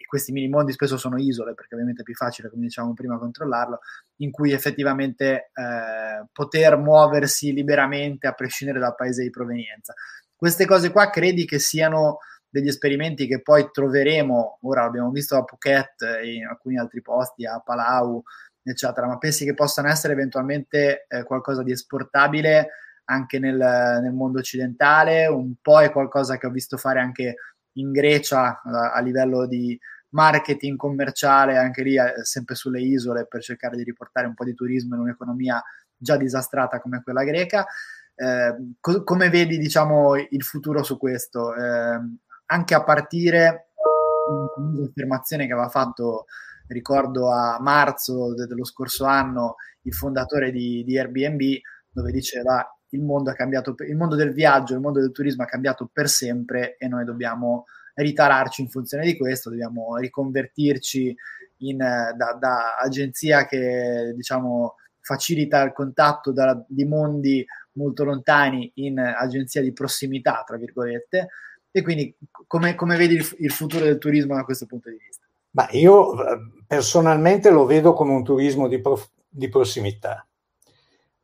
questi 0.09 0.33
mini 0.33 0.49
mondi 0.49 0.73
spesso 0.73 0.97
sono 0.97 1.19
isole, 1.19 1.53
perché 1.55 1.75
ovviamente 1.75 2.01
è 2.01 2.05
più 2.05 2.15
facile, 2.15 2.49
come 2.49 2.63
dicevamo 2.63 2.95
prima, 2.95 3.19
controllarlo, 3.19 3.81
in 4.17 4.31
cui 4.31 4.53
effettivamente 4.53 5.51
eh, 5.53 6.27
poter 6.33 6.79
muoversi 6.79 7.53
liberamente 7.53 8.27
a 8.27 8.33
prescindere 8.33 8.79
dal 8.81 8.95
paese 8.95 9.23
di 9.23 9.31
provenienza. 9.31 9.93
Queste 10.35 10.65
cose 10.65 10.91
qua 10.91 11.11
credi 11.11 11.45
che 11.45 11.59
siano 11.59 12.19
degli 12.49 12.69
esperimenti 12.69 13.27
che 13.27 13.43
poi 13.43 13.69
troveremo, 13.71 14.61
ora 14.63 14.85
l'abbiamo 14.85 15.11
visto 15.11 15.37
a 15.37 15.45
Phuket 15.45 16.03
e 16.23 16.37
in 16.37 16.47
alcuni 16.47 16.79
altri 16.79 17.03
posti, 17.03 17.45
a 17.45 17.61
Palau, 17.61 18.23
eccetera, 18.63 19.07
ma 19.07 19.19
pensi 19.19 19.45
che 19.45 19.53
possano 19.53 19.89
essere 19.89 20.15
eventualmente 20.15 21.05
eh, 21.07 21.25
qualcosa 21.25 21.63
di 21.63 21.73
esportabile 21.73 22.69
anche 23.09 23.39
nel, 23.39 23.57
nel, 23.57 24.13
mondo 24.13 24.39
occidentale? 24.39 25.27
Un 25.27 25.55
po' 25.61 25.81
è 25.81 25.91
qualcosa 25.91 26.37
che 26.37 26.47
ho 26.47 26.51
visto 26.51 26.77
fare 26.77 27.01
anche 27.01 27.37
in 27.73 27.91
Grecia 27.93 28.61
a, 28.63 28.93
a 28.93 29.01
livello 29.01 29.47
di 29.47 29.79
marketing 30.11 30.77
commerciale 30.77 31.59
anche 31.59 31.83
lì 31.83 31.99
eh, 31.99 32.25
sempre 32.25 32.55
sulle 32.55 32.81
isole 32.81 33.27
per 33.27 33.43
cercare 33.43 33.77
di 33.77 33.83
riportare 33.83 34.27
un 34.27 34.35
po' 34.35 34.45
di 34.45 34.55
turismo 34.55 34.95
in 34.95 35.03
un'economia 35.03 35.63
già 35.97 36.17
disastrata 36.17 36.81
come 36.81 37.03
quella 37.03 37.25
greca. 37.25 37.67
Eh, 38.15 38.57
co- 38.81 39.05
come 39.05 39.31
vedi 39.31 39.59
diciamo 39.59 40.17
il 40.17 40.43
futuro 40.43 40.83
su 40.83 40.99
questo? 40.99 41.55
Eh, 41.55 42.01
anche 42.47 42.75
a 42.75 42.85
partire 42.85 43.71
da 44.57 44.63
un'affermazione 44.63 45.47
che 45.47 45.53
aveva 45.53 45.69
fatto 45.69 46.27
ricordo 46.69 47.31
a 47.31 47.59
marzo 47.61 48.35
de- 48.35 48.47
dello 48.47 48.65
scorso 48.65 49.05
anno 49.05 49.57
il 49.83 49.95
fondatore 49.95 50.51
di, 50.51 50.85
di 50.85 50.99
Airbnb 50.99 51.41
dove 51.91 52.13
diceva 52.13 52.65
il 52.91 53.03
mondo, 53.03 53.33
cambiato, 53.33 53.75
il 53.87 53.97
mondo 53.97 54.15
del 54.15 54.33
viaggio, 54.33 54.75
il 54.75 54.81
mondo 54.81 55.01
del 55.01 55.13
turismo 55.13 55.43
ha 55.43 55.47
cambiato 55.47 55.89
per 55.93 56.09
sempre 56.09 56.77
e 56.79 56.89
noi 56.89 57.05
dobbiamo 57.05 57.67
ritararci 57.95 58.63
in 58.63 58.69
funzione 58.69 59.05
di 59.05 59.17
questo, 59.17 59.51
dobbiamo 59.51 59.97
riconvertirci 59.97 61.15
in, 61.59 61.81
eh, 61.81 62.15
da, 62.17 62.35
da, 62.35 62.77
agenzia 62.77 63.47
che 63.47 64.13
diciamo 64.15 64.77
facilita 65.01 65.63
il 65.63 65.73
contatto 65.73 66.33
da, 66.33 66.63
di 66.69 66.85
mondi 66.85 67.45
molto 67.73 68.05
lontani 68.05 68.71
in 68.75 68.99
agenzia 68.99 69.63
di 69.63 69.73
prossimità, 69.73 70.43
tra 70.47 70.57
virgolette. 70.57 71.29
E 71.71 71.83
quindi 71.83 72.15
come, 72.47 72.75
come 72.75 72.97
vedi 72.97 73.15
il, 73.15 73.37
il 73.39 73.51
futuro 73.51 73.85
del 73.85 73.99
turismo 73.99 74.35
da 74.35 74.45
questo 74.45 74.67
punto 74.67 74.91
di 74.91 74.97
vista? 74.97 75.27
Ma 75.51 75.69
io 75.71 76.25
eh, 76.25 76.39
personalmente 76.67 77.51
lo 77.51 77.65
vedo 77.65 77.93
come 77.93 78.13
un 78.13 78.25
turismo 78.25 78.69
di, 78.69 78.81
prof, 78.81 79.11
di 79.29 79.49
prossimità. 79.49 80.27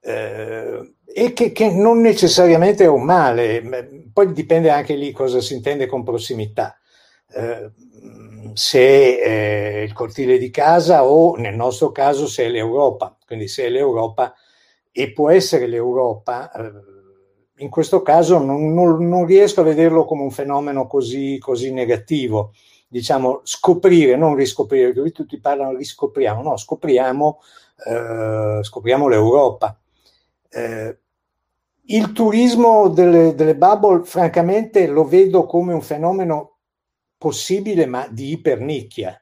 Eh, 0.00 0.93
e 1.04 1.32
che, 1.32 1.52
che, 1.52 1.70
non 1.70 2.00
necessariamente 2.00 2.84
è 2.84 2.88
un 2.88 3.04
male, 3.04 3.62
poi 4.12 4.32
dipende 4.32 4.70
anche 4.70 4.94
lì 4.94 5.12
cosa 5.12 5.40
si 5.40 5.54
intende 5.54 5.86
con 5.86 6.02
prossimità. 6.02 6.78
Eh, 7.32 7.70
se 8.54 9.18
è 9.18 9.80
il 9.80 9.92
cortile 9.92 10.38
di 10.38 10.50
casa 10.50 11.04
o 11.04 11.36
nel 11.36 11.56
nostro 11.56 11.90
caso 11.90 12.26
se 12.26 12.44
è 12.44 12.48
l'Europa, 12.48 13.16
quindi 13.26 13.48
se 13.48 13.64
è 13.64 13.68
l'Europa 13.68 14.32
e 14.92 15.12
può 15.12 15.30
essere 15.30 15.66
l'Europa, 15.66 16.52
eh, 16.52 16.72
in 17.58 17.70
questo 17.70 18.02
caso 18.02 18.38
non, 18.38 18.72
non, 18.72 19.06
non, 19.08 19.26
riesco 19.26 19.60
a 19.60 19.64
vederlo 19.64 20.04
come 20.04 20.22
un 20.22 20.30
fenomeno 20.30 20.86
così, 20.86 21.38
così 21.38 21.72
negativo, 21.72 22.52
diciamo 22.86 23.40
scoprire, 23.42 24.16
non 24.16 24.34
riscoprire, 24.34 24.92
tutti 25.12 25.38
parlano 25.40 25.76
riscopriamo, 25.76 26.42
no, 26.42 26.56
scopriamo, 26.56 27.40
eh, 27.86 28.58
scopriamo 28.62 29.08
l'Europa. 29.08 29.76
Eh, 30.54 30.98
il 31.86 32.12
turismo 32.12 32.88
delle, 32.88 33.34
delle 33.34 33.56
bubble, 33.56 34.04
francamente, 34.04 34.86
lo 34.86 35.04
vedo 35.04 35.44
come 35.46 35.74
un 35.74 35.82
fenomeno 35.82 36.58
possibile, 37.18 37.86
ma 37.86 38.06
di 38.08 38.32
ipernicchia. 38.32 39.20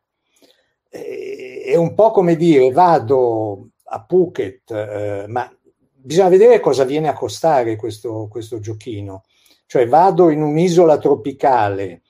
Eh, 0.89 1.63
è 1.67 1.75
un 1.75 1.95
po' 1.95 2.11
come 2.11 2.37
dire, 2.37 2.71
vado 2.71 3.71
a 3.85 4.05
Phuket, 4.05 4.71
eh, 4.71 5.25
ma 5.27 5.51
bisogna 5.95 6.29
vedere 6.29 6.61
cosa 6.61 6.85
viene 6.85 7.09
a 7.09 7.15
costare 7.15 7.77
questo, 7.77 8.29
questo 8.31 8.61
giochino. 8.61 9.25
Cioè 9.67 9.89
vado 9.89 10.29
in 10.31 10.43
un'isola 10.43 10.99
tropicale, 10.99 12.03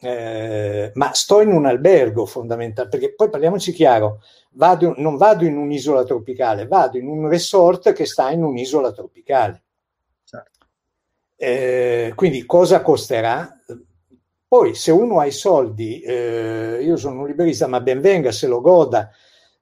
eh, 0.00 0.90
ma 0.94 1.12
sto 1.14 1.40
in 1.40 1.52
un 1.52 1.66
albergo 1.66 2.26
fondamentalmente, 2.26 2.98
perché 2.98 3.14
poi 3.14 3.30
parliamoci 3.30 3.72
chiaro, 3.72 4.20
vado, 4.56 4.94
non 4.96 5.16
vado 5.16 5.44
in 5.44 5.56
un'isola 5.56 6.04
tropicale, 6.04 6.66
vado 6.66 6.98
in 6.98 7.06
un 7.06 7.28
resort 7.28 7.92
che 7.92 8.06
sta 8.06 8.30
in 8.30 8.42
un'isola 8.42 8.92
tropicale. 8.92 9.62
Eh, 11.38 12.12
quindi 12.14 12.46
cosa 12.46 12.80
costerà? 12.80 13.60
Poi 14.48 14.74
se 14.74 14.90
uno 14.90 15.20
ha 15.20 15.26
i 15.26 15.32
soldi, 15.32 16.00
eh, 16.00 16.78
io 16.80 16.96
sono 16.96 17.20
un 17.20 17.26
liberista, 17.26 17.66
ma 17.66 17.80
ben 17.80 18.00
venga 18.00 18.32
se 18.32 18.46
lo 18.46 18.60
goda, 18.60 19.10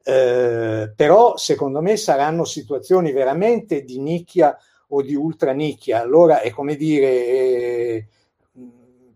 eh, 0.04 0.92
però 0.94 1.36
secondo 1.36 1.80
me 1.80 1.96
saranno 1.96 2.44
situazioni 2.44 3.10
veramente 3.10 3.82
di 3.82 3.98
nicchia 3.98 4.56
o 4.88 5.02
di 5.02 5.16
ultra 5.16 5.52
nicchia. 5.52 6.00
Allora 6.00 6.40
è 6.40 6.50
come 6.50 6.76
dire, 6.76 7.26
eh, 7.26 8.06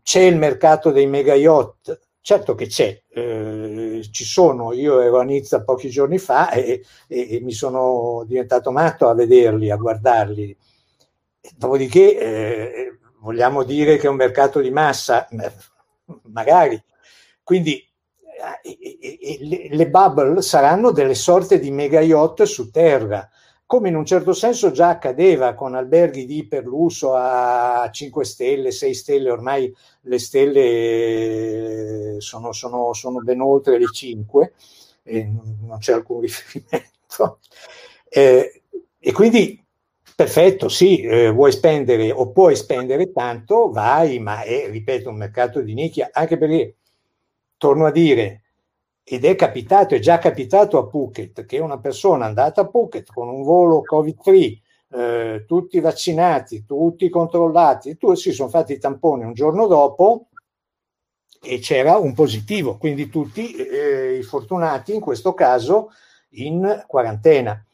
c'è 0.03 0.23
il 0.23 0.37
mercato 0.37 0.91
dei 0.91 1.07
mega 1.07 1.35
yacht, 1.35 2.01
certo 2.21 2.55
che 2.55 2.67
c'è, 2.67 3.01
eh, 3.11 3.88
ci 4.11 4.25
sono, 4.25 4.73
io 4.73 5.01
ero 5.01 5.21
a 5.21 5.25
Nizza 5.25 5.63
pochi 5.63 5.91
giorni 5.91 6.19
fa 6.19 6.51
e, 6.51 6.85
e, 7.07 7.37
e, 7.37 7.41
mi 7.41 7.53
sono 7.53 8.25
diventato 8.27 8.71
matto 8.71 9.09
a 9.09 9.15
vederli, 9.15 9.71
a 9.71 9.77
guardarli. 9.77 10.57
Dopodiché 11.57 12.19
eh, 12.19 12.99
vogliamo 13.21 13.63
dire 13.63 13.97
che 13.97 14.07
è 14.07 14.11
un 14.11 14.17
mercato 14.17 14.61
di 14.61 14.71
massa, 14.71 15.29
magari. 16.25 16.83
Quindi 17.43 17.83
eh, 18.63 19.69
le 19.71 19.89
bubble 19.89 20.43
saranno 20.43 20.91
delle 20.91 21.15
sorte 21.15 21.59
di 21.59 21.71
mega 21.71 22.01
yacht 22.01 22.43
su 22.45 22.71
terra, 22.71 23.29
come 23.69 23.91
in 23.91 23.97
un 23.97 24.07
certo 24.07 24.33
senso 24.33 24.71
già 24.71 24.89
accadeva 24.89 25.53
con 25.53 25.75
alberghi 25.75 26.25
di 26.25 26.39
iperlusso 26.39 27.13
a 27.15 27.91
5 27.93 28.25
stelle, 28.25 28.71
6 28.71 28.95
stelle, 28.95 29.31
ormai 29.31 29.71
le 30.05 30.19
stelle 30.19 32.17
sono, 32.19 32.53
sono, 32.53 32.95
sono 32.95 33.21
ben 33.21 33.43
oltre 33.43 33.79
le 33.79 33.91
5 33.93 34.53
e 35.03 35.31
non 35.67 35.77
c'è 35.81 35.93
alcun 35.93 36.21
riferimento. 36.25 37.41
Eh, 38.09 38.63
e 38.99 39.13
quindi 39.13 39.63
perfetto, 40.17 40.71
sì, 40.71 41.03
eh, 41.03 41.29
vuoi 41.31 41.53
spendere 41.53 42.11
o 42.11 42.31
puoi 42.31 42.57
spendere 42.57 43.13
tanto, 43.13 43.71
vai, 43.71 44.19
ma 44.19 44.45
è, 44.45 44.71
ripeto, 44.71 45.11
un 45.11 45.17
mercato 45.17 45.61
di 45.61 45.75
nicchia, 45.75 46.09
anche 46.11 46.39
perché, 46.39 46.77
torno 47.59 47.85
a 47.85 47.91
dire, 47.91 48.45
ed 49.11 49.25
è 49.25 49.35
capitato, 49.37 49.95
è 49.95 50.01
già 50.01 50.19
capitato 50.19 50.77
a 50.77 50.87
Phuket, 50.87 51.47
che 51.47 51.59
una 51.61 51.79
persona 51.79 52.27
andata 52.27 52.61
a 52.61 52.67
Phuket 52.67 53.11
con 53.11 53.29
un 53.29 53.43
volo 53.43 53.81
covid-free, 53.83 54.61
eh, 54.91 55.45
tutti 55.47 55.81
vaccinati, 55.81 56.67
tutti 56.67 57.09
controllati, 57.09 57.97
tutti 57.97 58.21
si 58.21 58.33
sono 58.33 58.51
fatti 58.51 58.75
i 58.75 58.79
tamponi 58.79 59.25
un 59.25 59.33
giorno 59.33 59.67
dopo 59.67 60.27
e 61.41 61.59
c'era 61.59 61.97
un 61.97 62.13
positivo, 62.13 62.77
quindi 62.77 63.09
tutti 63.09 63.55
eh, 63.55 64.19
i 64.19 64.23
fortunati 64.23 64.95
in 64.95 65.01
questo 65.01 65.33
caso 65.33 65.89
in 66.33 66.85
quarantena. 66.87 67.65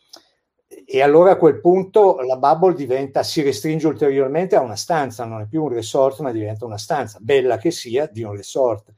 E 0.86 1.02
allora 1.02 1.32
a 1.32 1.36
quel 1.36 1.58
punto 1.58 2.20
la 2.20 2.36
bubble 2.36 2.74
diventa, 2.74 3.24
si 3.24 3.42
restringe 3.42 3.88
ulteriormente 3.88 4.54
a 4.54 4.60
una 4.60 4.76
stanza, 4.76 5.24
non 5.24 5.40
è 5.40 5.46
più 5.46 5.64
un 5.64 5.70
resort, 5.70 6.20
ma 6.20 6.30
diventa 6.30 6.64
una 6.64 6.78
stanza, 6.78 7.18
bella 7.20 7.56
che 7.56 7.72
sia, 7.72 8.06
di 8.06 8.22
un 8.22 8.36
resort. 8.36 8.92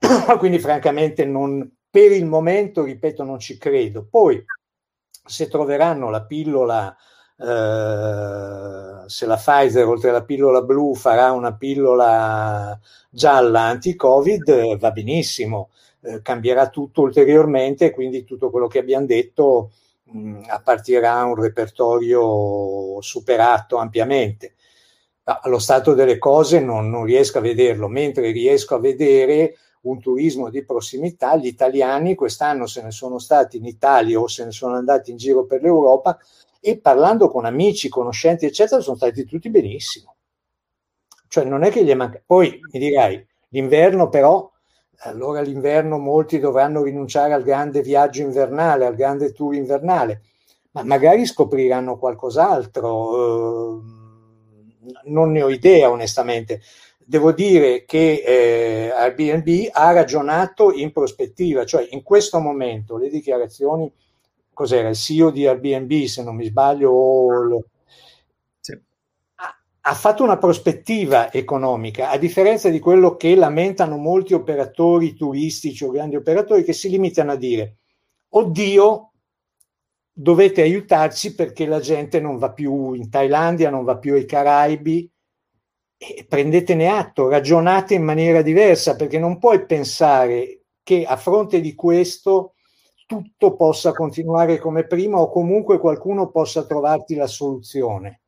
Quindi 0.38 0.58
francamente 0.58 1.24
non, 1.24 1.68
per 1.90 2.12
il 2.12 2.24
momento, 2.24 2.84
ripeto, 2.84 3.22
non 3.22 3.38
ci 3.38 3.58
credo. 3.58 4.06
Poi 4.08 4.42
se 5.24 5.48
troveranno 5.48 6.10
la 6.10 6.24
pillola, 6.24 6.96
eh, 7.36 9.08
se 9.08 9.26
la 9.26 9.36
Pfizer 9.36 9.86
oltre 9.86 10.10
alla 10.10 10.24
pillola 10.24 10.62
blu 10.62 10.94
farà 10.94 11.32
una 11.32 11.54
pillola 11.54 12.78
gialla 13.10 13.60
anti-Covid, 13.62 14.78
va 14.78 14.90
benissimo, 14.90 15.70
eh, 16.02 16.22
cambierà 16.22 16.68
tutto 16.70 17.02
ulteriormente, 17.02 17.90
quindi 17.90 18.24
tutto 18.24 18.50
quello 18.50 18.66
che 18.66 18.78
abbiamo 18.78 19.06
detto 19.06 19.72
mh, 20.04 20.18
mm, 20.18 20.42
appartirà 20.48 21.18
a 21.18 21.24
un 21.24 21.34
repertorio 21.34 23.00
superato 23.02 23.76
ampiamente. 23.76 24.54
Allo 25.24 25.58
stato 25.58 25.94
delle 25.94 26.18
cose 26.18 26.60
non, 26.60 26.90
non 26.90 27.04
riesco 27.04 27.38
a 27.38 27.42
vederlo, 27.42 27.86
mentre 27.88 28.32
riesco 28.32 28.74
a 28.74 28.80
vedere 28.80 29.54
un 29.82 29.98
turismo 30.00 30.50
di 30.50 30.64
prossimità, 30.64 31.36
gli 31.36 31.46
italiani 31.46 32.14
quest'anno 32.14 32.66
se 32.66 32.82
ne 32.82 32.90
sono 32.90 33.18
stati 33.18 33.56
in 33.56 33.64
Italia 33.64 34.20
o 34.20 34.26
se 34.26 34.44
ne 34.44 34.50
sono 34.50 34.74
andati 34.74 35.10
in 35.10 35.16
giro 35.16 35.46
per 35.46 35.62
l'Europa 35.62 36.18
e 36.60 36.78
parlando 36.78 37.30
con 37.30 37.46
amici, 37.46 37.88
conoscenti, 37.88 38.44
eccetera, 38.44 38.82
sono 38.82 38.96
stati 38.96 39.24
tutti 39.24 39.48
benissimo. 39.48 40.16
Cioè 41.26 41.44
non 41.44 41.62
è 41.62 41.70
che 41.70 41.84
gli 41.84 41.94
manca. 41.94 42.20
Poi 42.24 42.60
mi 42.72 42.78
dirai, 42.78 43.26
l'inverno 43.48 44.08
però, 44.08 44.50
allora 45.04 45.40
l'inverno 45.40 45.96
molti 45.96 46.38
dovranno 46.38 46.82
rinunciare 46.82 47.32
al 47.32 47.44
grande 47.44 47.80
viaggio 47.80 48.20
invernale, 48.20 48.84
al 48.84 48.94
grande 48.94 49.32
tour 49.32 49.54
invernale, 49.54 50.22
ma 50.72 50.82
magari 50.84 51.24
scopriranno 51.24 51.98
qualcos'altro. 51.98 53.78
Eh, 53.78 53.98
non 55.04 55.30
ne 55.30 55.42
ho 55.42 55.48
idea 55.48 55.90
onestamente 55.90 56.60
devo 57.10 57.32
dire 57.32 57.84
che 57.86 58.22
eh, 58.24 58.90
Airbnb 58.90 59.70
ha 59.72 59.90
ragionato 59.90 60.72
in 60.72 60.92
prospettiva, 60.92 61.64
cioè 61.64 61.88
in 61.90 62.04
questo 62.04 62.38
momento 62.38 62.96
le 62.98 63.08
dichiarazioni, 63.08 63.92
cos'era 64.52 64.90
il 64.90 64.94
CEO 64.94 65.30
di 65.30 65.44
Airbnb 65.44 66.04
se 66.04 66.22
non 66.22 66.36
mi 66.36 66.44
sbaglio, 66.44 67.64
ha, 69.34 69.60
ha 69.80 69.94
fatto 69.94 70.22
una 70.22 70.38
prospettiva 70.38 71.32
economica, 71.32 72.10
a 72.10 72.16
differenza 72.16 72.68
di 72.68 72.78
quello 72.78 73.16
che 73.16 73.34
lamentano 73.34 73.96
molti 73.96 74.32
operatori 74.32 75.16
turistici 75.16 75.82
o 75.82 75.90
grandi 75.90 76.14
operatori 76.14 76.62
che 76.62 76.72
si 76.72 76.88
limitano 76.88 77.32
a 77.32 77.36
dire, 77.36 77.78
oddio, 78.28 79.10
dovete 80.12 80.62
aiutarci 80.62 81.34
perché 81.34 81.66
la 81.66 81.80
gente 81.80 82.20
non 82.20 82.38
va 82.38 82.52
più 82.52 82.92
in 82.92 83.10
Thailandia, 83.10 83.68
non 83.68 83.82
va 83.82 83.98
più 83.98 84.14
ai 84.14 84.26
Caraibi, 84.26 85.09
e 86.02 86.24
prendetene 86.26 86.88
atto, 86.88 87.28
ragionate 87.28 87.92
in 87.92 88.02
maniera 88.02 88.40
diversa, 88.40 88.96
perché 88.96 89.18
non 89.18 89.38
puoi 89.38 89.66
pensare 89.66 90.62
che 90.82 91.04
a 91.04 91.18
fronte 91.18 91.60
di 91.60 91.74
questo 91.74 92.54
tutto 93.04 93.54
possa 93.54 93.92
continuare 93.92 94.56
come 94.56 94.86
prima 94.86 95.20
o 95.20 95.28
comunque 95.28 95.78
qualcuno 95.78 96.30
possa 96.30 96.64
trovarti 96.64 97.16
la 97.16 97.26
soluzione. 97.26 98.22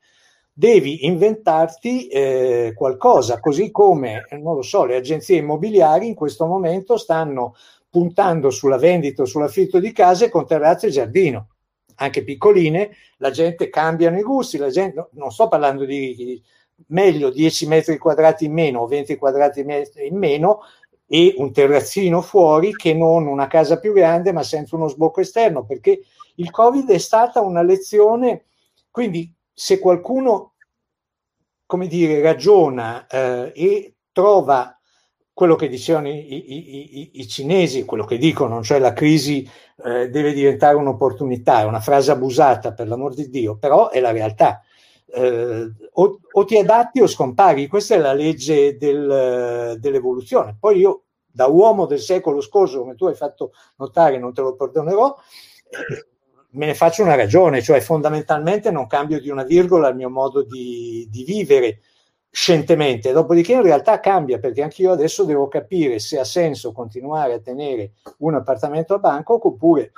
Devi 0.52 1.06
inventarti 1.06 2.08
eh, 2.08 2.72
qualcosa, 2.76 3.40
così 3.40 3.70
come, 3.70 4.26
non 4.32 4.54
lo 4.54 4.62
so, 4.62 4.84
le 4.84 4.96
agenzie 4.96 5.38
immobiliari 5.38 6.06
in 6.06 6.14
questo 6.14 6.44
momento 6.44 6.98
stanno 6.98 7.54
puntando 7.88 8.50
sulla 8.50 8.76
vendita 8.76 9.22
o 9.22 9.24
sull'affitto 9.24 9.80
di 9.80 9.92
case 9.92 10.28
con 10.28 10.46
terrazze 10.46 10.88
e 10.88 10.90
giardino, 10.90 11.48
anche 11.94 12.22
piccoline, 12.22 12.90
la 13.16 13.30
gente 13.30 13.70
cambia 13.70 14.14
i 14.14 14.22
gusti, 14.22 14.58
la 14.58 14.68
gente, 14.68 15.08
non 15.12 15.32
sto 15.32 15.48
parlando 15.48 15.86
di 15.86 16.42
meglio 16.88 17.30
10 17.30 17.66
metri 17.66 17.98
quadrati 17.98 18.44
in 18.44 18.52
meno 18.52 18.80
o 18.80 18.86
20 18.86 19.16
quadrati 19.16 19.60
in 19.60 20.16
meno 20.16 20.60
e 21.06 21.34
un 21.36 21.52
terrazzino 21.52 22.22
fuori 22.22 22.72
che 22.74 22.94
non 22.94 23.26
una 23.26 23.46
casa 23.46 23.78
più 23.78 23.92
grande 23.92 24.32
ma 24.32 24.42
senza 24.42 24.76
uno 24.76 24.88
sbocco 24.88 25.20
esterno 25.20 25.64
perché 25.64 26.00
il 26.36 26.50
covid 26.50 26.88
è 26.90 26.98
stata 26.98 27.40
una 27.40 27.62
lezione. 27.62 28.44
Quindi 28.90 29.32
se 29.52 29.78
qualcuno 29.78 30.54
come 31.66 31.86
dire 31.86 32.20
ragiona 32.20 33.06
eh, 33.06 33.52
e 33.54 33.94
trova 34.12 34.76
quello 35.32 35.56
che 35.56 35.68
dicevano 35.68 36.08
i, 36.08 36.12
i, 36.12 36.98
i, 36.98 37.10
i, 37.14 37.26
cinesi, 37.26 37.86
quello 37.86 38.04
che 38.04 38.18
dicono, 38.18 38.62
cioè 38.62 38.78
la 38.78 38.92
crisi 38.92 39.48
eh, 39.84 40.10
deve 40.10 40.34
diventare 40.34 40.76
un'opportunità, 40.76 41.60
è 41.60 41.64
una 41.64 41.80
frase 41.80 42.10
abusata 42.10 42.74
per 42.74 42.88
l'amor 42.88 43.14
di 43.14 43.30
Dio, 43.30 43.56
però 43.56 43.88
è 43.88 44.00
la 44.00 44.12
realtà 44.12 44.62
eh, 45.14 45.70
o, 45.92 46.18
o, 46.32 46.44
ti 46.44 46.58
adatti 46.58 47.00
o 47.00 47.06
scompari. 47.06 47.66
Questa 47.66 47.94
è 47.94 47.98
la 47.98 48.12
legge 48.12 48.76
del, 48.76 49.76
dell'evoluzione. 49.78 50.56
Poi 50.58 50.78
io, 50.78 51.04
da 51.26 51.46
uomo 51.46 51.86
del 51.86 52.00
secolo 52.00 52.40
scorso, 52.40 52.80
come 52.80 52.94
tu 52.94 53.06
hai 53.06 53.14
fatto 53.14 53.52
notare, 53.76 54.18
non 54.18 54.32
te 54.32 54.40
lo 54.40 54.54
perdonerò, 54.54 55.14
eh, 55.68 56.06
me 56.52 56.66
ne 56.66 56.74
faccio 56.74 57.02
una 57.02 57.14
ragione, 57.14 57.62
cioè 57.62 57.80
fondamentalmente 57.80 58.70
non 58.70 58.86
cambio 58.86 59.20
di 59.20 59.30
una 59.30 59.44
virgola 59.44 59.88
il 59.88 59.96
mio 59.96 60.10
modo 60.10 60.42
di, 60.42 61.06
di 61.10 61.24
vivere 61.24 61.80
scientemente, 62.30 63.12
dopodiché 63.12 63.52
in 63.52 63.62
realtà 63.62 64.00
cambia 64.00 64.38
perché 64.38 64.62
anche 64.62 64.82
io 64.82 64.92
adesso 64.92 65.24
devo 65.24 65.48
capire 65.48 65.98
se 65.98 66.18
ha 66.18 66.24
senso 66.24 66.72
continuare 66.72 67.34
a 67.34 67.40
tenere 67.40 67.92
un 68.18 68.34
appartamento 68.34 68.94
a 68.94 68.98
Bangkok 68.98 69.44
oppure 69.44 69.92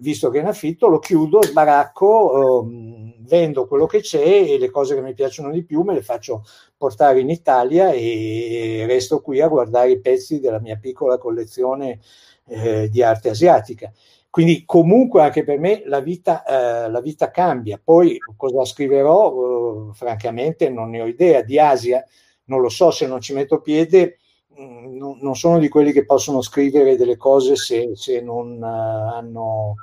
visto 0.00 0.30
che 0.30 0.38
è 0.38 0.40
in 0.42 0.48
affitto, 0.48 0.88
lo 0.88 0.98
chiudo, 0.98 1.42
sbaracco, 1.42 2.60
um, 2.62 3.14
vendo 3.20 3.66
quello 3.66 3.86
che 3.86 4.00
c'è 4.00 4.22
e 4.22 4.58
le 4.58 4.70
cose 4.70 4.94
che 4.94 5.02
mi 5.02 5.14
piacciono 5.14 5.50
di 5.50 5.64
più 5.64 5.82
me 5.82 5.94
le 5.94 6.02
faccio 6.02 6.44
portare 6.76 7.20
in 7.20 7.30
Italia 7.30 7.90
e 7.90 8.84
resto 8.86 9.20
qui 9.20 9.40
a 9.40 9.48
guardare 9.48 9.90
i 9.90 10.00
pezzi 10.00 10.40
della 10.40 10.60
mia 10.60 10.76
piccola 10.76 11.18
collezione 11.18 12.00
eh, 12.46 12.88
di 12.88 13.02
arte 13.02 13.30
asiatica. 13.30 13.92
Quindi 14.30 14.64
comunque 14.66 15.22
anche 15.22 15.44
per 15.44 15.58
me 15.58 15.82
la 15.86 16.00
vita, 16.00 16.44
eh, 16.44 16.90
la 16.90 17.00
vita 17.00 17.30
cambia. 17.30 17.80
Poi 17.82 18.18
cosa 18.36 18.64
scriverò, 18.64 19.90
eh, 19.90 19.94
francamente 19.94 20.68
non 20.68 20.90
ne 20.90 21.00
ho 21.00 21.06
idea. 21.06 21.42
Di 21.42 21.58
Asia 21.58 22.04
non 22.44 22.60
lo 22.60 22.68
so, 22.68 22.90
se 22.90 23.06
non 23.06 23.20
ci 23.20 23.32
metto 23.32 23.60
piede 23.60 24.18
Mm, 24.58 24.96
non 25.20 25.36
sono 25.36 25.58
di 25.58 25.68
quelli 25.68 25.92
che 25.92 26.06
possono 26.06 26.40
scrivere 26.40 26.96
delle 26.96 27.16
cose 27.16 27.56
se, 27.56 27.90
se 27.94 28.20
non 28.22 28.60
uh, 28.60 29.14
hanno 29.14 29.74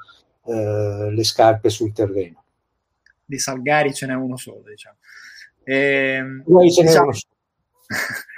uh, 0.42 1.10
le 1.10 1.24
scarpe 1.24 1.70
sul 1.70 1.94
terreno. 1.94 2.44
Di 3.24 3.38
Salgari 3.38 3.94
ce 3.94 4.08
n'è 4.08 4.16
uno 4.16 4.36
solo, 4.36 4.64
diciamo. 4.68 4.98
E, 5.64 5.76
ehm, 5.76 6.44
ce 6.72 6.82
diciamo, 6.82 7.04
uno 7.04 7.14
solo. 7.14 7.34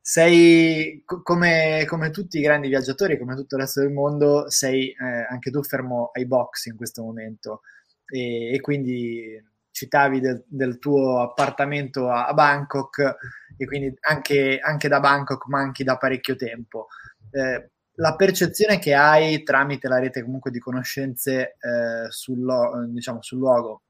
sei 0.00 1.02
come, 1.04 1.84
come, 1.86 2.10
tutti 2.10 2.38
i 2.38 2.42
grandi 2.42 2.68
viaggiatori, 2.68 3.18
come 3.18 3.36
tutto 3.36 3.56
il 3.56 3.62
resto 3.62 3.80
del 3.80 3.92
mondo, 3.92 4.50
sei 4.50 4.88
eh, 4.90 5.26
anche 5.28 5.50
tu 5.50 5.62
fermo 5.62 6.10
ai 6.14 6.26
box 6.26 6.66
in 6.66 6.76
questo 6.76 7.02
momento 7.02 7.60
e, 8.06 8.54
e 8.54 8.60
quindi 8.60 9.40
citavi 9.72 10.20
del, 10.20 10.44
del, 10.46 10.78
tuo 10.78 11.20
appartamento 11.20 12.08
a, 12.08 12.26
a, 12.26 12.34
Bangkok 12.34 13.16
e 13.56 13.66
quindi 13.66 13.92
anche, 14.00 14.60
anche, 14.62 14.88
da 14.88 15.00
Bangkok 15.00 15.48
manchi 15.48 15.82
da 15.82 15.96
parecchio 15.96 16.36
tempo. 16.36 16.86
Eh, 17.30 17.70
la 17.96 18.14
percezione 18.14 18.78
che 18.78 18.94
hai 18.94 19.42
tramite 19.42 19.88
la 19.88 19.98
rete 19.98 20.22
comunque 20.22 20.50
di 20.50 20.58
conoscenze 20.58 21.56
eh, 21.58 22.10
sul, 22.10 22.90
diciamo, 22.90 23.20
sul 23.22 23.38
luogo, 23.38 23.82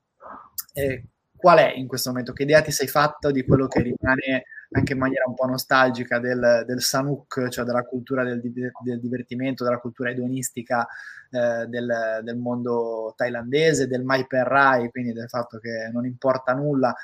eh, 0.72 1.08
qual 1.36 1.58
è 1.58 1.72
in 1.74 1.86
questo 1.86 2.10
momento? 2.10 2.32
Che 2.32 2.44
idea 2.44 2.62
ti 2.62 2.70
sei 2.70 2.86
fatta 2.86 3.30
di 3.30 3.44
quello 3.44 3.66
che 3.66 3.82
rimane 3.82 4.44
anche 4.72 4.92
in 4.92 4.98
maniera 4.98 5.24
un 5.26 5.34
po' 5.34 5.46
nostalgica 5.46 6.18
del, 6.18 6.64
del 6.66 6.80
Sanuk, 6.80 7.48
cioè 7.48 7.64
della 7.64 7.84
cultura 7.84 8.24
del, 8.24 8.40
del 8.40 9.00
divertimento, 9.00 9.64
della 9.64 9.78
cultura 9.78 10.10
edonistica 10.10 10.86
eh, 11.30 11.66
del, 11.66 12.20
del, 12.22 12.36
mondo 12.36 13.12
thailandese, 13.16 13.86
del 13.86 14.02
Mai 14.02 14.26
Per 14.26 14.46
Rai, 14.46 14.90
quindi 14.90 15.12
del 15.12 15.28
fatto 15.28 15.58
che 15.58 15.90
non 15.92 16.06
importa 16.06 16.54
nulla. 16.54 16.94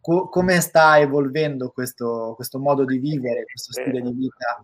Co- 0.00 0.28
come 0.28 0.60
sta 0.60 0.98
evolvendo 0.98 1.70
questo, 1.70 2.32
questo, 2.34 2.58
modo 2.58 2.84
di 2.84 2.98
vivere, 2.98 3.44
questo 3.44 3.72
stile 3.72 4.00
di 4.00 4.12
vita 4.12 4.62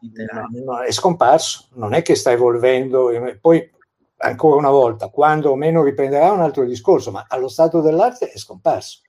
no, 0.64 0.80
è 0.80 0.90
scomparso, 0.90 1.68
non 1.74 1.92
è 1.92 2.02
che 2.02 2.14
sta 2.14 2.30
evolvendo. 2.30 3.10
Poi, 3.40 3.70
ancora 4.18 4.56
una 4.56 4.70
volta, 4.70 5.08
quando 5.08 5.50
o 5.50 5.56
meno 5.56 5.82
riprenderà 5.82 6.32
un 6.32 6.40
altro 6.40 6.64
discorso, 6.64 7.10
ma 7.10 7.26
allo 7.28 7.48
stato 7.48 7.82
dell'arte 7.82 8.30
è 8.30 8.38
scomparso. 8.38 9.00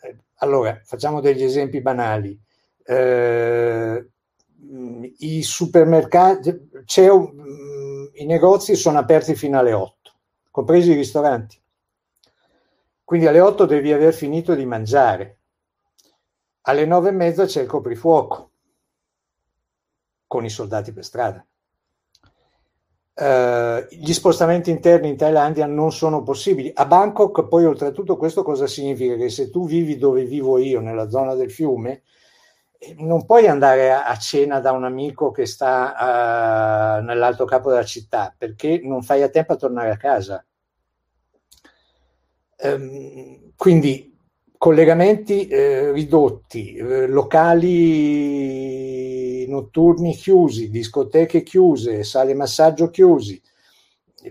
Eh, 0.00 0.16
allora, 0.36 0.80
facciamo 0.82 1.20
degli 1.20 1.42
esempi 1.42 1.82
banali 1.82 2.40
eh, 2.84 4.08
i 5.18 5.42
supermercati, 5.42 6.68
un, 7.08 8.08
i 8.14 8.26
negozi 8.26 8.74
sono 8.74 8.98
aperti 8.98 9.34
fino 9.34 9.58
alle 9.58 9.72
8, 9.72 10.12
compresi 10.50 10.90
i 10.90 10.94
ristoranti. 10.94 11.58
Quindi 13.04 13.26
alle 13.26 13.40
8 13.40 13.64
devi 13.66 13.92
aver 13.92 14.14
finito 14.14 14.54
di 14.54 14.64
mangiare. 14.64 15.38
Alle 16.62 16.86
9 16.86 17.08
e 17.08 17.12
mezza 17.12 17.44
c'è 17.46 17.62
il 17.62 17.66
coprifuoco 17.66 18.50
con 20.26 20.44
i 20.44 20.50
soldati 20.50 20.92
per 20.92 21.04
strada. 21.04 21.44
Uh, 23.12 23.84
gli 23.90 24.12
spostamenti 24.12 24.70
interni 24.70 25.08
in 25.08 25.16
Thailandia 25.16 25.66
non 25.66 25.90
sono 25.92 26.22
possibili. 26.22 26.70
A 26.72 26.86
Bangkok, 26.86 27.48
poi, 27.48 27.64
oltretutto, 27.64 28.16
questo 28.16 28.44
cosa 28.44 28.66
significa? 28.68 29.16
Che 29.16 29.28
se 29.28 29.50
tu 29.50 29.66
vivi 29.66 29.98
dove 29.98 30.24
vivo 30.24 30.58
io, 30.58 30.80
nella 30.80 31.10
zona 31.10 31.34
del 31.34 31.50
fiume, 31.50 32.02
non 32.96 33.26
puoi 33.26 33.46
andare 33.46 33.92
a, 33.92 34.16
cena 34.16 34.58
da 34.60 34.72
un 34.72 34.84
amico 34.84 35.30
che 35.30 35.44
sta 35.46 36.98
uh, 36.98 37.04
nell'altro 37.04 37.44
capo 37.44 37.68
della 37.70 37.84
città 37.84 38.34
perché 38.36 38.80
non 38.82 39.02
fai 39.02 39.22
a 39.22 39.28
tempo 39.28 39.52
a 39.52 39.56
tornare 39.56 39.90
a 39.90 39.96
casa. 39.96 40.44
Um, 42.62 43.52
quindi 43.56 44.16
collegamenti 44.56 45.46
eh, 45.46 45.90
ridotti, 45.92 46.74
eh, 46.74 47.06
locali 47.06 47.86
notturni 49.48 50.14
chiusi, 50.14 50.68
discoteche 50.68 51.42
chiuse, 51.42 52.04
sale 52.04 52.34
massaggio 52.34 52.90
chiusi, 52.90 53.40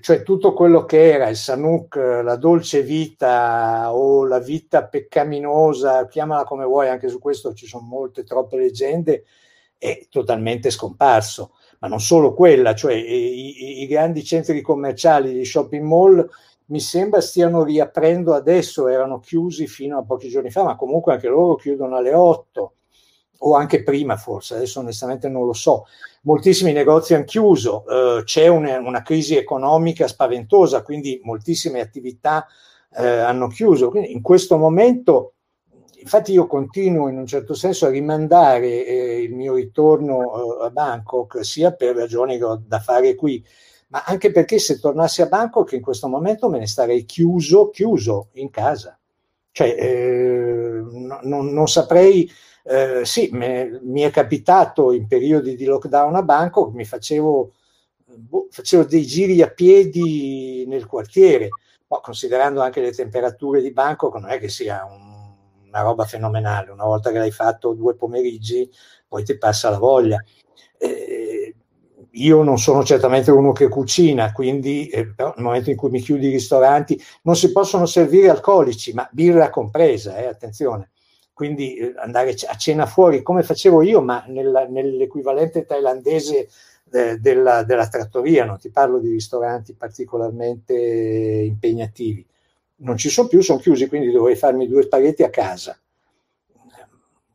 cioè 0.01 0.23
tutto 0.23 0.53
quello 0.53 0.85
che 0.85 1.11
era 1.11 1.29
il 1.29 1.35
Sanuk, 1.35 1.95
la 1.95 2.35
dolce 2.35 2.83
vita 2.83 3.93
o 3.93 4.25
la 4.25 4.39
vita 4.39 4.85
peccaminosa, 4.85 6.07
chiamala 6.07 6.43
come 6.43 6.65
vuoi, 6.65 6.89
anche 6.89 7.07
su 7.07 7.19
questo 7.19 7.53
ci 7.53 7.65
sono 7.65 7.85
molte, 7.85 8.23
troppe 8.23 8.57
leggende, 8.57 9.23
è 9.77 10.07
totalmente 10.09 10.69
scomparso. 10.69 11.53
Ma 11.79 11.87
non 11.87 11.99
solo 11.99 12.33
quella, 12.33 12.75
cioè 12.75 12.93
i, 12.93 13.81
i 13.81 13.87
grandi 13.87 14.23
centri 14.23 14.61
commerciali, 14.61 15.33
gli 15.33 15.45
shopping 15.45 15.83
mall, 15.83 16.29
mi 16.65 16.79
sembra 16.79 17.21
stiano 17.21 17.63
riaprendo 17.63 18.33
adesso, 18.33 18.87
erano 18.87 19.19
chiusi 19.19 19.65
fino 19.65 19.97
a 19.97 20.03
pochi 20.03 20.29
giorni 20.29 20.51
fa, 20.51 20.63
ma 20.63 20.75
comunque 20.75 21.13
anche 21.13 21.27
loro 21.27 21.55
chiudono 21.55 21.95
alle 21.95 22.13
8 22.13 22.73
o 23.39 23.55
anche 23.55 23.83
prima 23.83 24.17
forse, 24.17 24.55
adesso 24.55 24.79
onestamente 24.79 25.29
non 25.29 25.45
lo 25.45 25.53
so. 25.53 25.85
Moltissimi 26.23 26.73
negozi 26.73 27.13
hanno 27.13 27.23
chiuso, 27.23 27.85
eh, 27.87 28.23
c'è 28.23 28.47
una, 28.47 28.79
una, 28.79 29.01
crisi 29.01 29.35
economica 29.35 30.07
spaventosa, 30.07 30.81
quindi 30.81 31.19
moltissime 31.23 31.79
attività 31.79 32.45
eh, 32.95 33.07
hanno 33.07 33.47
chiuso. 33.47 33.89
Quindi 33.89 34.11
in 34.11 34.21
questo 34.21 34.57
momento, 34.57 35.33
infatti 35.99 36.33
io 36.33 36.47
continuo 36.47 37.07
in 37.07 37.17
un 37.17 37.25
certo 37.25 37.53
senso 37.53 37.85
a 37.85 37.89
rimandare 37.89 38.85
eh, 38.85 39.21
il 39.21 39.33
mio 39.33 39.55
ritorno 39.55 40.61
eh, 40.61 40.65
a 40.65 40.69
Bangkok, 40.69 41.43
sia 41.45 41.71
per 41.71 41.95
ragioni 41.95 42.37
che 42.37 42.43
ho 42.43 42.61
da 42.65 42.79
fare 42.79 43.15
qui, 43.15 43.43
ma 43.87 44.03
anche 44.05 44.31
perché 44.31 44.59
se 44.59 44.79
tornassi 44.79 45.21
a 45.21 45.27
Bangkok 45.27 45.71
in 45.71 45.81
questo 45.81 46.07
momento 46.09 46.49
me 46.49 46.59
ne 46.59 46.67
starei 46.67 47.05
chiuso, 47.05 47.69
chiuso 47.69 48.27
in 48.33 48.49
casa. 48.49 48.99
Cioè, 49.51 49.75
eh, 49.79 50.81
no, 50.91 51.19
non, 51.23 51.47
non 51.53 51.67
saprei 51.67 52.29
eh, 52.63 53.05
sì, 53.05 53.29
me, 53.31 53.79
mi 53.83 54.01
è 54.01 54.11
capitato 54.11 54.91
in 54.91 55.07
periodi 55.07 55.55
di 55.55 55.65
lockdown 55.65 56.15
a 56.15 56.23
Bangkok, 56.23 56.73
mi 56.73 56.85
facevo, 56.85 57.51
boh, 58.05 58.47
facevo 58.49 58.83
dei 58.83 59.05
giri 59.05 59.41
a 59.41 59.49
piedi 59.49 60.65
nel 60.67 60.85
quartiere, 60.85 61.49
ma 61.87 61.99
considerando 61.99 62.61
anche 62.61 62.81
le 62.81 62.91
temperature 62.91 63.61
di 63.61 63.71
Bangkok 63.71 64.15
non 64.15 64.29
è 64.29 64.39
che 64.39 64.49
sia 64.49 64.85
un, 64.85 65.33
una 65.67 65.81
roba 65.81 66.05
fenomenale, 66.05 66.71
una 66.71 66.85
volta 66.85 67.11
che 67.11 67.17
l'hai 67.17 67.31
fatto 67.31 67.73
due 67.73 67.95
pomeriggi 67.95 68.69
poi 69.07 69.23
ti 69.23 69.37
passa 69.37 69.69
la 69.69 69.79
voglia. 69.79 70.23
Eh, 70.77 71.55
io 72.13 72.43
non 72.43 72.57
sono 72.57 72.83
certamente 72.83 73.31
uno 73.31 73.51
che 73.51 73.67
cucina, 73.67 74.31
quindi 74.31 74.87
eh, 74.89 75.13
nel 75.15 75.33
momento 75.37 75.69
in 75.69 75.75
cui 75.75 75.89
mi 75.89 76.01
chiudi 76.01 76.27
i 76.27 76.31
ristoranti 76.31 77.01
non 77.23 77.35
si 77.35 77.51
possono 77.51 77.85
servire 77.85 78.29
alcolici, 78.29 78.93
ma 78.93 79.07
birra 79.11 79.49
compresa, 79.49 80.17
eh, 80.17 80.25
attenzione 80.25 80.91
quindi 81.39 81.75
eh, 81.75 81.93
andare 81.95 82.31
a 82.31 82.55
cena 82.55 82.85
fuori 82.85 83.21
come 83.21 83.43
facevo 83.43 83.81
io, 83.81 84.01
ma 84.01 84.25
nella, 84.27 84.67
nell'equivalente 84.67 85.65
thailandese 85.65 86.49
de, 86.83 87.17
della, 87.21 87.63
della, 87.63 87.87
trattoria, 87.87 88.43
non 88.43 88.59
ti 88.59 88.69
parlo 88.69 88.99
di 88.99 89.09
ristoranti 89.09 89.73
particolarmente 89.73 90.73
impegnativi. 90.73 92.27
Non 92.81 92.97
ci 92.97 93.07
sono 93.07 93.29
più, 93.29 93.39
sono 93.39 93.59
chiusi, 93.59 93.87
quindi 93.87 94.11
dovrei 94.11 94.35
farmi 94.35 94.67
due 94.67 94.81
spaghetti 94.81 95.23
a 95.23 95.29
casa. 95.29 95.79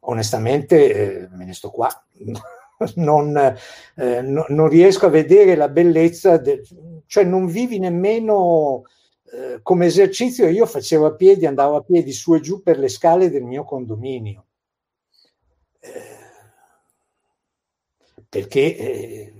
Onestamente 0.00 1.22
eh, 1.22 1.28
me 1.30 1.46
ne 1.46 1.54
sto 1.54 1.70
qua. 1.70 1.88
non, 2.96 3.56
eh, 3.96 4.20
no, 4.20 4.44
non, 4.48 4.68
riesco 4.68 5.06
a 5.06 5.08
vedere 5.08 5.54
la 5.54 5.70
bellezza, 5.70 6.36
de, 6.36 6.60
cioè 7.06 7.24
non 7.24 7.46
vivi 7.46 7.78
nemmeno 7.78 8.82
eh, 9.34 9.60
come 9.62 9.86
esercizio 9.86 10.48
io 10.48 10.64
facevo 10.64 11.06
a 11.06 11.14
piedi, 11.14 11.44
andavo 11.46 11.76
a 11.76 11.82
piedi 11.82 12.12
su 12.12 12.34
e 12.34 12.40
giù 12.40 12.62
per 12.62 12.78
le 12.78 12.88
scale 12.88 13.30
del 13.30 13.42
mio 13.42 13.64
condominio. 13.64 14.46
Eh, 15.80 15.90
perché 18.28 18.76
eh, 18.76 19.32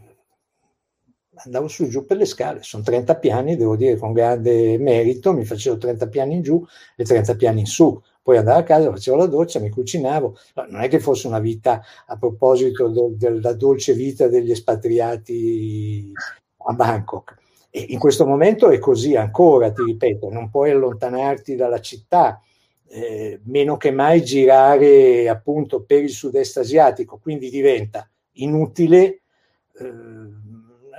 andavo 1.45 1.69
su 1.69 1.85
e 1.85 1.89
giù 1.89 2.05
per 2.05 2.17
le 2.17 2.25
scale, 2.25 2.63
sono 2.63 2.83
30 2.83 3.17
piani, 3.19 3.57
devo 3.57 3.77
dire 3.77 3.97
con 3.97 4.13
grande 4.13 4.79
merito, 4.79 5.33
mi 5.33 5.45
facevo 5.45 5.79
30 5.79 6.09
piani 6.09 6.35
in 6.35 6.43
giù 6.43 6.65
e 6.97 7.05
30 7.05 7.37
piani 7.37 7.61
in 7.61 7.67
su, 7.67 8.01
poi 8.23 8.37
andavo 8.39 8.59
a 8.59 8.63
casa, 8.65 8.91
facevo 8.91 9.17
la 9.17 9.27
doccia, 9.27 9.61
mi 9.61 9.71
cucinavo, 9.71 10.37
no, 10.55 10.67
non 10.71 10.81
è 10.83 10.89
che 10.89 10.99
fosse 10.99 11.27
una 11.29 11.41
vita 11.41 11.83
a 12.07 12.17
proposito 12.17 12.89
de, 12.89 13.17
della 13.17 13.53
dolce 13.53 13.93
vita 13.93 14.27
degli 14.29 14.51
espatriati 14.51 16.13
a 16.67 16.73
Bangkok, 16.73 17.43
e 17.77 17.87
in 17.89 17.99
questo 17.99 18.25
momento 18.25 18.71
è 18.71 18.79
così 18.79 19.17
ancora, 19.17 19.73
ti 19.73 19.83
ripeto, 19.83 20.31
non 20.31 20.49
puoi 20.49 20.71
allontanarti 20.71 21.57
dalla 21.57 21.81
città, 21.81 22.41
eh, 22.87 23.41
meno 23.47 23.77
che 23.77 23.91
mai 23.91 24.23
girare 24.23 25.29
appunto 25.29 25.83
per 25.83 26.05
il 26.05 26.11
sud-est 26.11 26.59
asiatico, 26.59 27.19
quindi 27.21 27.51
diventa 27.51 28.09
inutile, 28.35 29.23
eh, 29.77 29.93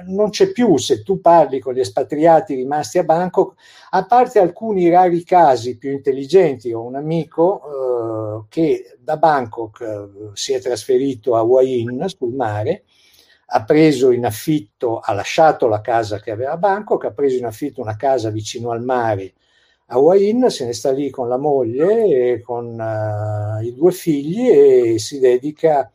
non 0.07 0.29
c'è 0.31 0.51
più 0.51 0.75
se 0.75 1.01
tu 1.01 1.21
parli 1.21 1.59
con 1.59 1.73
gli 1.73 1.79
espatriati 1.79 2.55
rimasti 2.55 2.97
a 2.97 3.05
Bangkok, 3.05 3.53
a 3.91 4.05
parte 4.05 4.39
alcuni 4.39 4.89
rari 4.89 5.23
casi 5.23 5.77
più 5.77 5.93
intelligenti, 5.93 6.73
ho 6.73 6.83
un 6.83 6.95
amico 6.95 7.61
eh, 7.61 8.45
che 8.49 8.97
da 8.99 9.15
Bangkok 9.15 9.79
eh, 9.79 10.29
si 10.33 10.51
è 10.51 10.59
trasferito 10.59 11.37
a 11.37 11.41
Hua 11.41 11.61
Hin 11.61 12.03
sul 12.09 12.33
mare, 12.33 12.83
ha 13.47 13.63
preso 13.63 14.11
in 14.11 14.25
affitto, 14.25 14.99
ha 14.99 15.13
lasciato 15.13 15.67
la 15.67 15.81
casa 15.81 16.19
che 16.19 16.31
aveva 16.31 16.51
a 16.51 16.57
Bangkok, 16.57 17.05
ha 17.05 17.11
preso 17.11 17.37
in 17.37 17.45
affitto 17.45 17.81
una 17.81 17.95
casa 17.95 18.29
vicino 18.29 18.71
al 18.71 18.83
mare 18.83 19.33
a 19.87 19.99
Wain, 19.99 20.49
se 20.49 20.65
ne 20.65 20.73
sta 20.73 20.91
lì 20.91 21.09
con 21.11 21.27
la 21.27 21.37
moglie 21.37 22.33
e 22.33 22.41
con 22.41 22.79
uh, 22.79 23.63
i 23.63 23.73
due 23.73 23.91
figli 23.91 24.49
e 24.49 24.99
si 24.99 25.19
dedica 25.19 25.91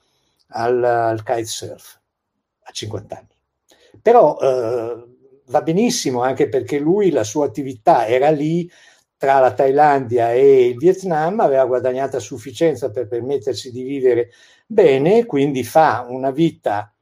al, 0.48 0.82
al 0.84 1.22
kitesurf 1.24 1.98
a 2.62 2.70
50 2.70 3.16
anni. 3.16 3.26
Però 4.00 4.36
uh, 4.36 5.16
va 5.46 5.62
benissimo 5.62 6.22
anche 6.22 6.48
perché 6.48 6.78
lui, 6.78 7.10
la 7.10 7.24
sua 7.24 7.46
attività 7.46 8.06
era 8.06 8.30
lì 8.30 8.70
tra 9.16 9.40
la 9.40 9.52
Thailandia 9.52 10.32
e 10.32 10.68
il 10.68 10.76
Vietnam, 10.76 11.40
aveva 11.40 11.66
guadagnato 11.66 12.16
a 12.16 12.20
sufficienza 12.20 12.90
per 12.90 13.08
permettersi 13.08 13.72
di 13.72 13.82
vivere 13.82 14.30
bene, 14.66 15.26
quindi 15.26 15.64
fa 15.64 16.06
una 16.08 16.30
vita 16.30 16.94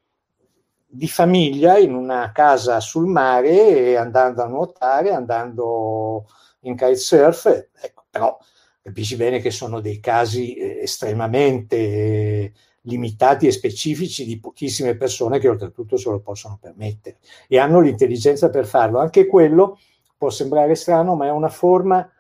di 0.91 1.07
famiglia 1.07 1.77
in 1.77 1.95
una 1.95 2.33
casa 2.33 2.81
sul 2.81 3.07
mare, 3.07 3.97
andando 3.99 4.43
a 4.43 4.47
nuotare, 4.47 5.13
andando 5.13 6.27
in 6.61 6.75
kitesurf, 6.75 7.69
ecco, 7.81 8.05
però 8.09 8.37
capisci 8.81 9.17
bene 9.17 9.41
che 9.41 9.51
sono 9.51 9.81
dei 9.81 10.01
casi 10.01 10.55
eh, 10.55 10.81
estremamente 10.83 11.77
eh, 11.77 12.53
limitati 12.83 13.47
e 13.47 13.53
specifici 13.53 14.25
di 14.25 14.41
pochissime 14.41 14.97
persone 14.97 15.39
che 15.39 15.49
oltretutto 15.49 15.99
se 15.99 16.09
lo 16.09 16.21
possono 16.21 16.59
permettere 16.59 17.19
e 17.47 17.59
hanno 17.59 17.81
l'intelligenza 17.81 18.49
per 18.49 18.67
farlo. 18.67 18.99
Anche 18.99 19.27
quello 19.27 19.79
può 20.17 20.31
sembrare 20.31 20.75
strano, 20.75 21.15
ma 21.15 21.27
è 21.27 21.31
una 21.31 21.51
forma 21.51 22.11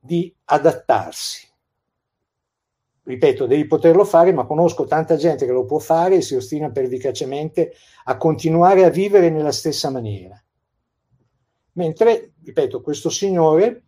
di 0.00 0.34
adattarsi. 0.46 1.46
Ripeto, 3.06 3.46
devi 3.46 3.66
poterlo 3.66 4.04
fare, 4.04 4.32
ma 4.32 4.46
conosco 4.46 4.86
tanta 4.86 5.16
gente 5.16 5.44
che 5.44 5.52
lo 5.52 5.66
può 5.66 5.78
fare 5.78 6.16
e 6.16 6.22
si 6.22 6.34
ostina 6.34 6.70
pervicacemente 6.70 7.74
a 8.04 8.16
continuare 8.16 8.84
a 8.84 8.88
vivere 8.88 9.28
nella 9.28 9.52
stessa 9.52 9.90
maniera. 9.90 10.42
Mentre, 11.72 12.32
ripeto, 12.42 12.80
questo 12.80 13.10
signore 13.10 13.82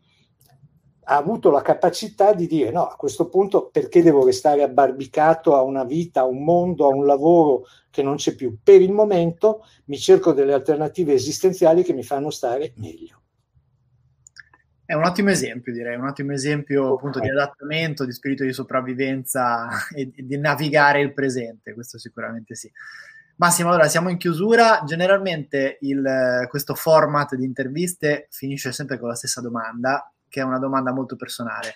ha 1.08 1.16
avuto 1.16 1.50
la 1.50 1.62
capacità 1.62 2.34
di 2.34 2.46
dire 2.46 2.70
no, 2.70 2.86
a 2.86 2.96
questo 2.96 3.28
punto 3.28 3.68
perché 3.70 4.02
devo 4.02 4.24
restare 4.24 4.62
abbarbicato 4.62 5.54
a 5.54 5.62
una 5.62 5.84
vita, 5.84 6.20
a 6.20 6.26
un 6.26 6.42
mondo, 6.42 6.86
a 6.86 6.94
un 6.94 7.06
lavoro 7.06 7.64
che 7.90 8.02
non 8.02 8.16
c'è 8.16 8.34
più? 8.34 8.58
Per 8.62 8.82
il 8.82 8.92
momento 8.92 9.64
mi 9.86 9.98
cerco 9.98 10.32
delle 10.32 10.52
alternative 10.52 11.14
esistenziali 11.14 11.84
che 11.84 11.94
mi 11.94 12.02
fanno 12.02 12.30
stare 12.30 12.74
meglio. 12.76 13.22
È 14.86 14.94
un 14.94 15.04
ottimo 15.04 15.30
esempio, 15.30 15.72
direi, 15.72 15.96
un 15.96 16.06
ottimo 16.06 16.32
esempio 16.32 16.94
appunto 16.94 17.18
di 17.18 17.28
adattamento, 17.28 18.04
di 18.04 18.12
spirito 18.12 18.44
di 18.44 18.52
sopravvivenza 18.52 19.68
e 19.92 20.12
di 20.14 20.38
navigare 20.38 21.00
il 21.00 21.12
presente, 21.12 21.74
questo 21.74 21.98
sicuramente 21.98 22.54
sì. 22.54 22.70
Massimo, 23.38 23.70
allora 23.70 23.88
siamo 23.88 24.10
in 24.10 24.16
chiusura. 24.16 24.84
Generalmente 24.86 25.78
il, 25.80 26.46
questo 26.48 26.76
format 26.76 27.34
di 27.34 27.44
interviste 27.44 28.28
finisce 28.30 28.70
sempre 28.70 29.00
con 29.00 29.08
la 29.08 29.16
stessa 29.16 29.40
domanda, 29.40 30.08
che 30.28 30.40
è 30.40 30.44
una 30.44 30.60
domanda 30.60 30.92
molto 30.92 31.16
personale, 31.16 31.74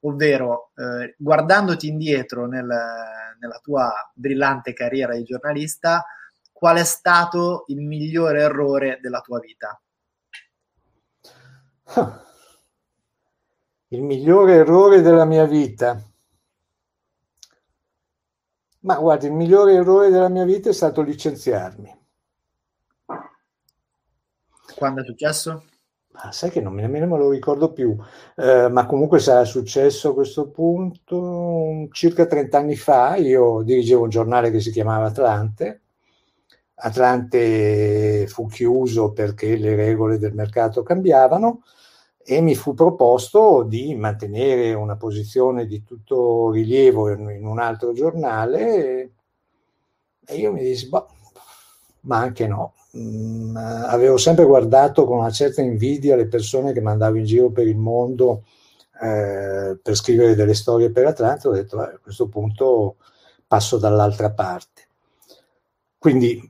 ovvero 0.00 0.72
eh, 0.76 1.14
guardandoti 1.16 1.88
indietro 1.88 2.46
nel, 2.46 2.66
nella 2.66 3.58
tua 3.62 3.90
brillante 4.12 4.74
carriera 4.74 5.16
di 5.16 5.24
giornalista, 5.24 6.04
qual 6.52 6.76
è 6.76 6.84
stato 6.84 7.64
il 7.68 7.80
migliore 7.80 8.42
errore 8.42 8.98
della 9.00 9.20
tua 9.20 9.40
vita? 9.40 9.80
Il 13.92 14.02
migliore 14.02 14.54
errore 14.54 15.00
della 15.00 15.24
mia 15.24 15.46
vita. 15.46 16.00
Ma 18.82 18.94
guardi, 18.96 19.26
il 19.26 19.32
migliore 19.32 19.74
errore 19.74 20.10
della 20.10 20.28
mia 20.28 20.44
vita 20.44 20.68
è 20.68 20.72
stato 20.72 21.02
licenziarmi. 21.02 21.98
Quando 24.76 25.00
è 25.00 25.04
successo? 25.04 25.64
Ah, 26.12 26.30
sai 26.30 26.50
che 26.50 26.60
non 26.60 26.72
me, 26.74 26.82
nemmeno 26.82 27.06
me 27.06 27.18
lo 27.18 27.30
ricordo 27.30 27.72
più, 27.72 27.96
eh, 28.36 28.68
ma 28.68 28.86
comunque 28.86 29.18
sarà 29.18 29.44
successo 29.44 30.10
a 30.10 30.14
questo 30.14 30.50
punto 30.50 31.88
circa 31.90 32.26
30 32.26 32.58
anni 32.58 32.76
fa. 32.76 33.16
Io 33.16 33.62
dirigevo 33.62 34.04
un 34.04 34.08
giornale 34.08 34.52
che 34.52 34.60
si 34.60 34.70
chiamava 34.70 35.06
Atlante. 35.06 35.82
Atlante 36.74 38.26
fu 38.28 38.46
chiuso 38.46 39.12
perché 39.12 39.56
le 39.56 39.74
regole 39.74 40.18
del 40.18 40.32
mercato 40.34 40.84
cambiavano 40.84 41.62
e 42.22 42.40
mi 42.40 42.54
fu 42.54 42.74
proposto 42.74 43.64
di 43.66 43.94
mantenere 43.94 44.74
una 44.74 44.96
posizione 44.96 45.66
di 45.66 45.82
tutto 45.84 46.50
rilievo 46.50 47.10
in, 47.10 47.46
un 47.46 47.58
altro 47.58 47.92
giornale 47.92 49.12
e 50.24 50.36
io 50.36 50.52
mi 50.52 50.60
dissi, 50.62 50.88
boh, 50.88 51.08
ma 52.02 52.18
anche 52.18 52.46
no. 52.46 52.74
Mm, 52.96 53.56
avevo 53.56 54.16
sempre 54.16 54.44
guardato 54.44 55.04
con 55.04 55.18
una 55.18 55.30
certa 55.30 55.60
invidia 55.62 56.16
le 56.16 56.26
persone 56.26 56.72
che 56.72 56.80
mandavo 56.80 57.16
in 57.16 57.24
giro 57.24 57.50
per 57.50 57.66
il 57.66 57.76
mondo 57.76 58.44
eh, 59.00 59.78
per 59.82 59.94
scrivere 59.94 60.34
delle 60.34 60.54
storie 60.54 60.90
per 60.90 61.06
Atlanta, 61.06 61.48
ho 61.48 61.52
detto 61.52 61.78
a 61.80 61.98
questo 62.02 62.28
punto 62.28 62.96
passo 63.46 63.78
dall'altra 63.78 64.30
parte. 64.30 64.88
Quindi 65.98 66.49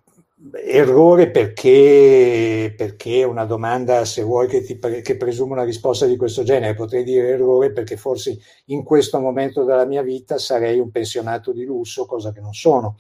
errore 0.53 1.31
perché, 1.31 2.73
perché 2.77 3.25
una 3.25 3.45
domanda, 3.45 4.05
se 4.05 4.23
vuoi, 4.23 4.49
che, 4.49 4.63
ti, 4.63 4.79
che 4.79 5.17
presume 5.17 5.53
una 5.53 5.65
risposta 5.65 6.07
di 6.07 6.17
questo 6.17 6.43
genere, 6.43 6.75
potrei 6.75 7.05
dire 7.05 7.29
errore 7.29 7.73
perché 7.73 7.97
forse 7.97 8.39
in 8.67 8.83
questo 8.83 9.21
momento 9.21 9.65
della 9.65 9.85
mia 9.85 10.03
vita 10.03 10.39
sarei 10.39 10.79
un 10.79 10.91
pensionato 10.91 11.53
di 11.53 11.65
lusso, 11.65 12.07
cosa 12.07 12.33
che 12.33 12.41
non 12.41 12.55
sono. 12.55 12.97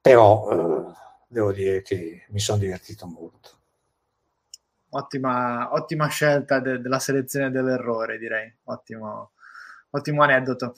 Però 0.00 0.50
eh, 0.50 0.92
devo 1.28 1.52
dire 1.52 1.82
che 1.82 2.24
mi 2.28 2.40
sono 2.40 2.58
divertito 2.58 3.06
molto. 3.06 3.50
Ottima, 4.90 5.72
ottima 5.72 6.06
scelta 6.06 6.60
de- 6.60 6.80
della 6.80 6.98
selezione 6.98 7.50
dell'errore, 7.50 8.16
direi. 8.16 8.52
Ottimo, 8.64 9.32
ottimo 9.90 10.22
aneddoto. 10.22 10.74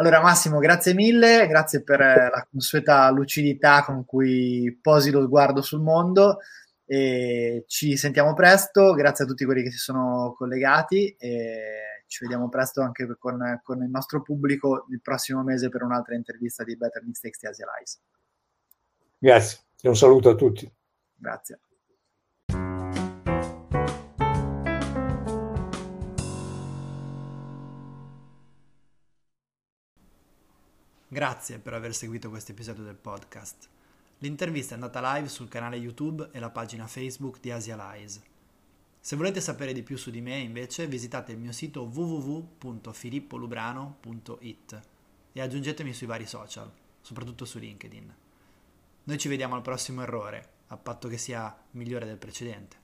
Allora 0.00 0.22
Massimo, 0.22 0.60
grazie 0.60 0.94
mille, 0.94 1.46
grazie 1.46 1.82
per 1.82 2.00
eh, 2.00 2.30
la 2.30 2.46
consueta 2.50 3.10
lucidità 3.10 3.84
con 3.84 4.06
cui 4.06 4.78
posi 4.80 5.10
lo 5.10 5.22
sguardo 5.22 5.60
sul 5.60 5.82
mondo 5.82 6.38
e 6.86 7.64
ci 7.66 7.98
sentiamo 7.98 8.32
presto, 8.32 8.94
grazie 8.94 9.24
a 9.24 9.26
tutti 9.26 9.44
quelli 9.44 9.62
che 9.62 9.70
si 9.70 9.76
sono 9.76 10.34
collegati 10.38 11.14
e 11.18 12.04
ci 12.06 12.24
vediamo 12.24 12.48
presto 12.48 12.80
anche 12.80 13.14
con, 13.18 13.60
con 13.62 13.82
il 13.82 13.90
nostro 13.90 14.22
pubblico 14.22 14.86
il 14.88 15.02
prossimo 15.02 15.42
mese 15.42 15.68
per 15.68 15.82
un'altra 15.82 16.14
intervista 16.14 16.64
di 16.64 16.78
Better 16.78 17.04
Mistakes 17.04 17.38
di 17.38 17.46
Asia 17.46 17.66
Lies. 17.76 18.00
Grazie 19.18 19.58
e 19.82 19.88
un 19.90 19.96
saluto 19.96 20.30
a 20.30 20.34
tutti. 20.34 20.72
Grazie. 21.14 21.60
Grazie 31.12 31.58
per 31.58 31.74
aver 31.74 31.92
seguito 31.92 32.30
questo 32.30 32.52
episodio 32.52 32.84
del 32.84 32.94
podcast. 32.94 33.68
L'intervista 34.18 34.70
è 34.70 34.74
andata 34.74 35.16
live 35.16 35.28
sul 35.28 35.48
canale 35.48 35.74
YouTube 35.74 36.28
e 36.30 36.38
la 36.38 36.50
pagina 36.50 36.86
Facebook 36.86 37.40
di 37.40 37.50
Asia 37.50 37.74
Lies. 37.74 38.22
Se 39.00 39.16
volete 39.16 39.40
sapere 39.40 39.72
di 39.72 39.82
più 39.82 39.96
su 39.96 40.12
di 40.12 40.20
me, 40.20 40.38
invece, 40.38 40.86
visitate 40.86 41.32
il 41.32 41.38
mio 41.38 41.50
sito 41.50 41.82
www.filippolubrano.it 41.82 44.80
e 45.32 45.40
aggiungetemi 45.40 45.92
sui 45.92 46.06
vari 46.06 46.26
social, 46.26 46.70
soprattutto 47.00 47.44
su 47.44 47.58
LinkedIn. 47.58 48.14
Noi 49.02 49.18
ci 49.18 49.26
vediamo 49.26 49.56
al 49.56 49.62
prossimo 49.62 50.02
errore, 50.02 50.48
a 50.68 50.76
patto 50.76 51.08
che 51.08 51.18
sia 51.18 51.52
migliore 51.72 52.06
del 52.06 52.18
precedente. 52.18 52.79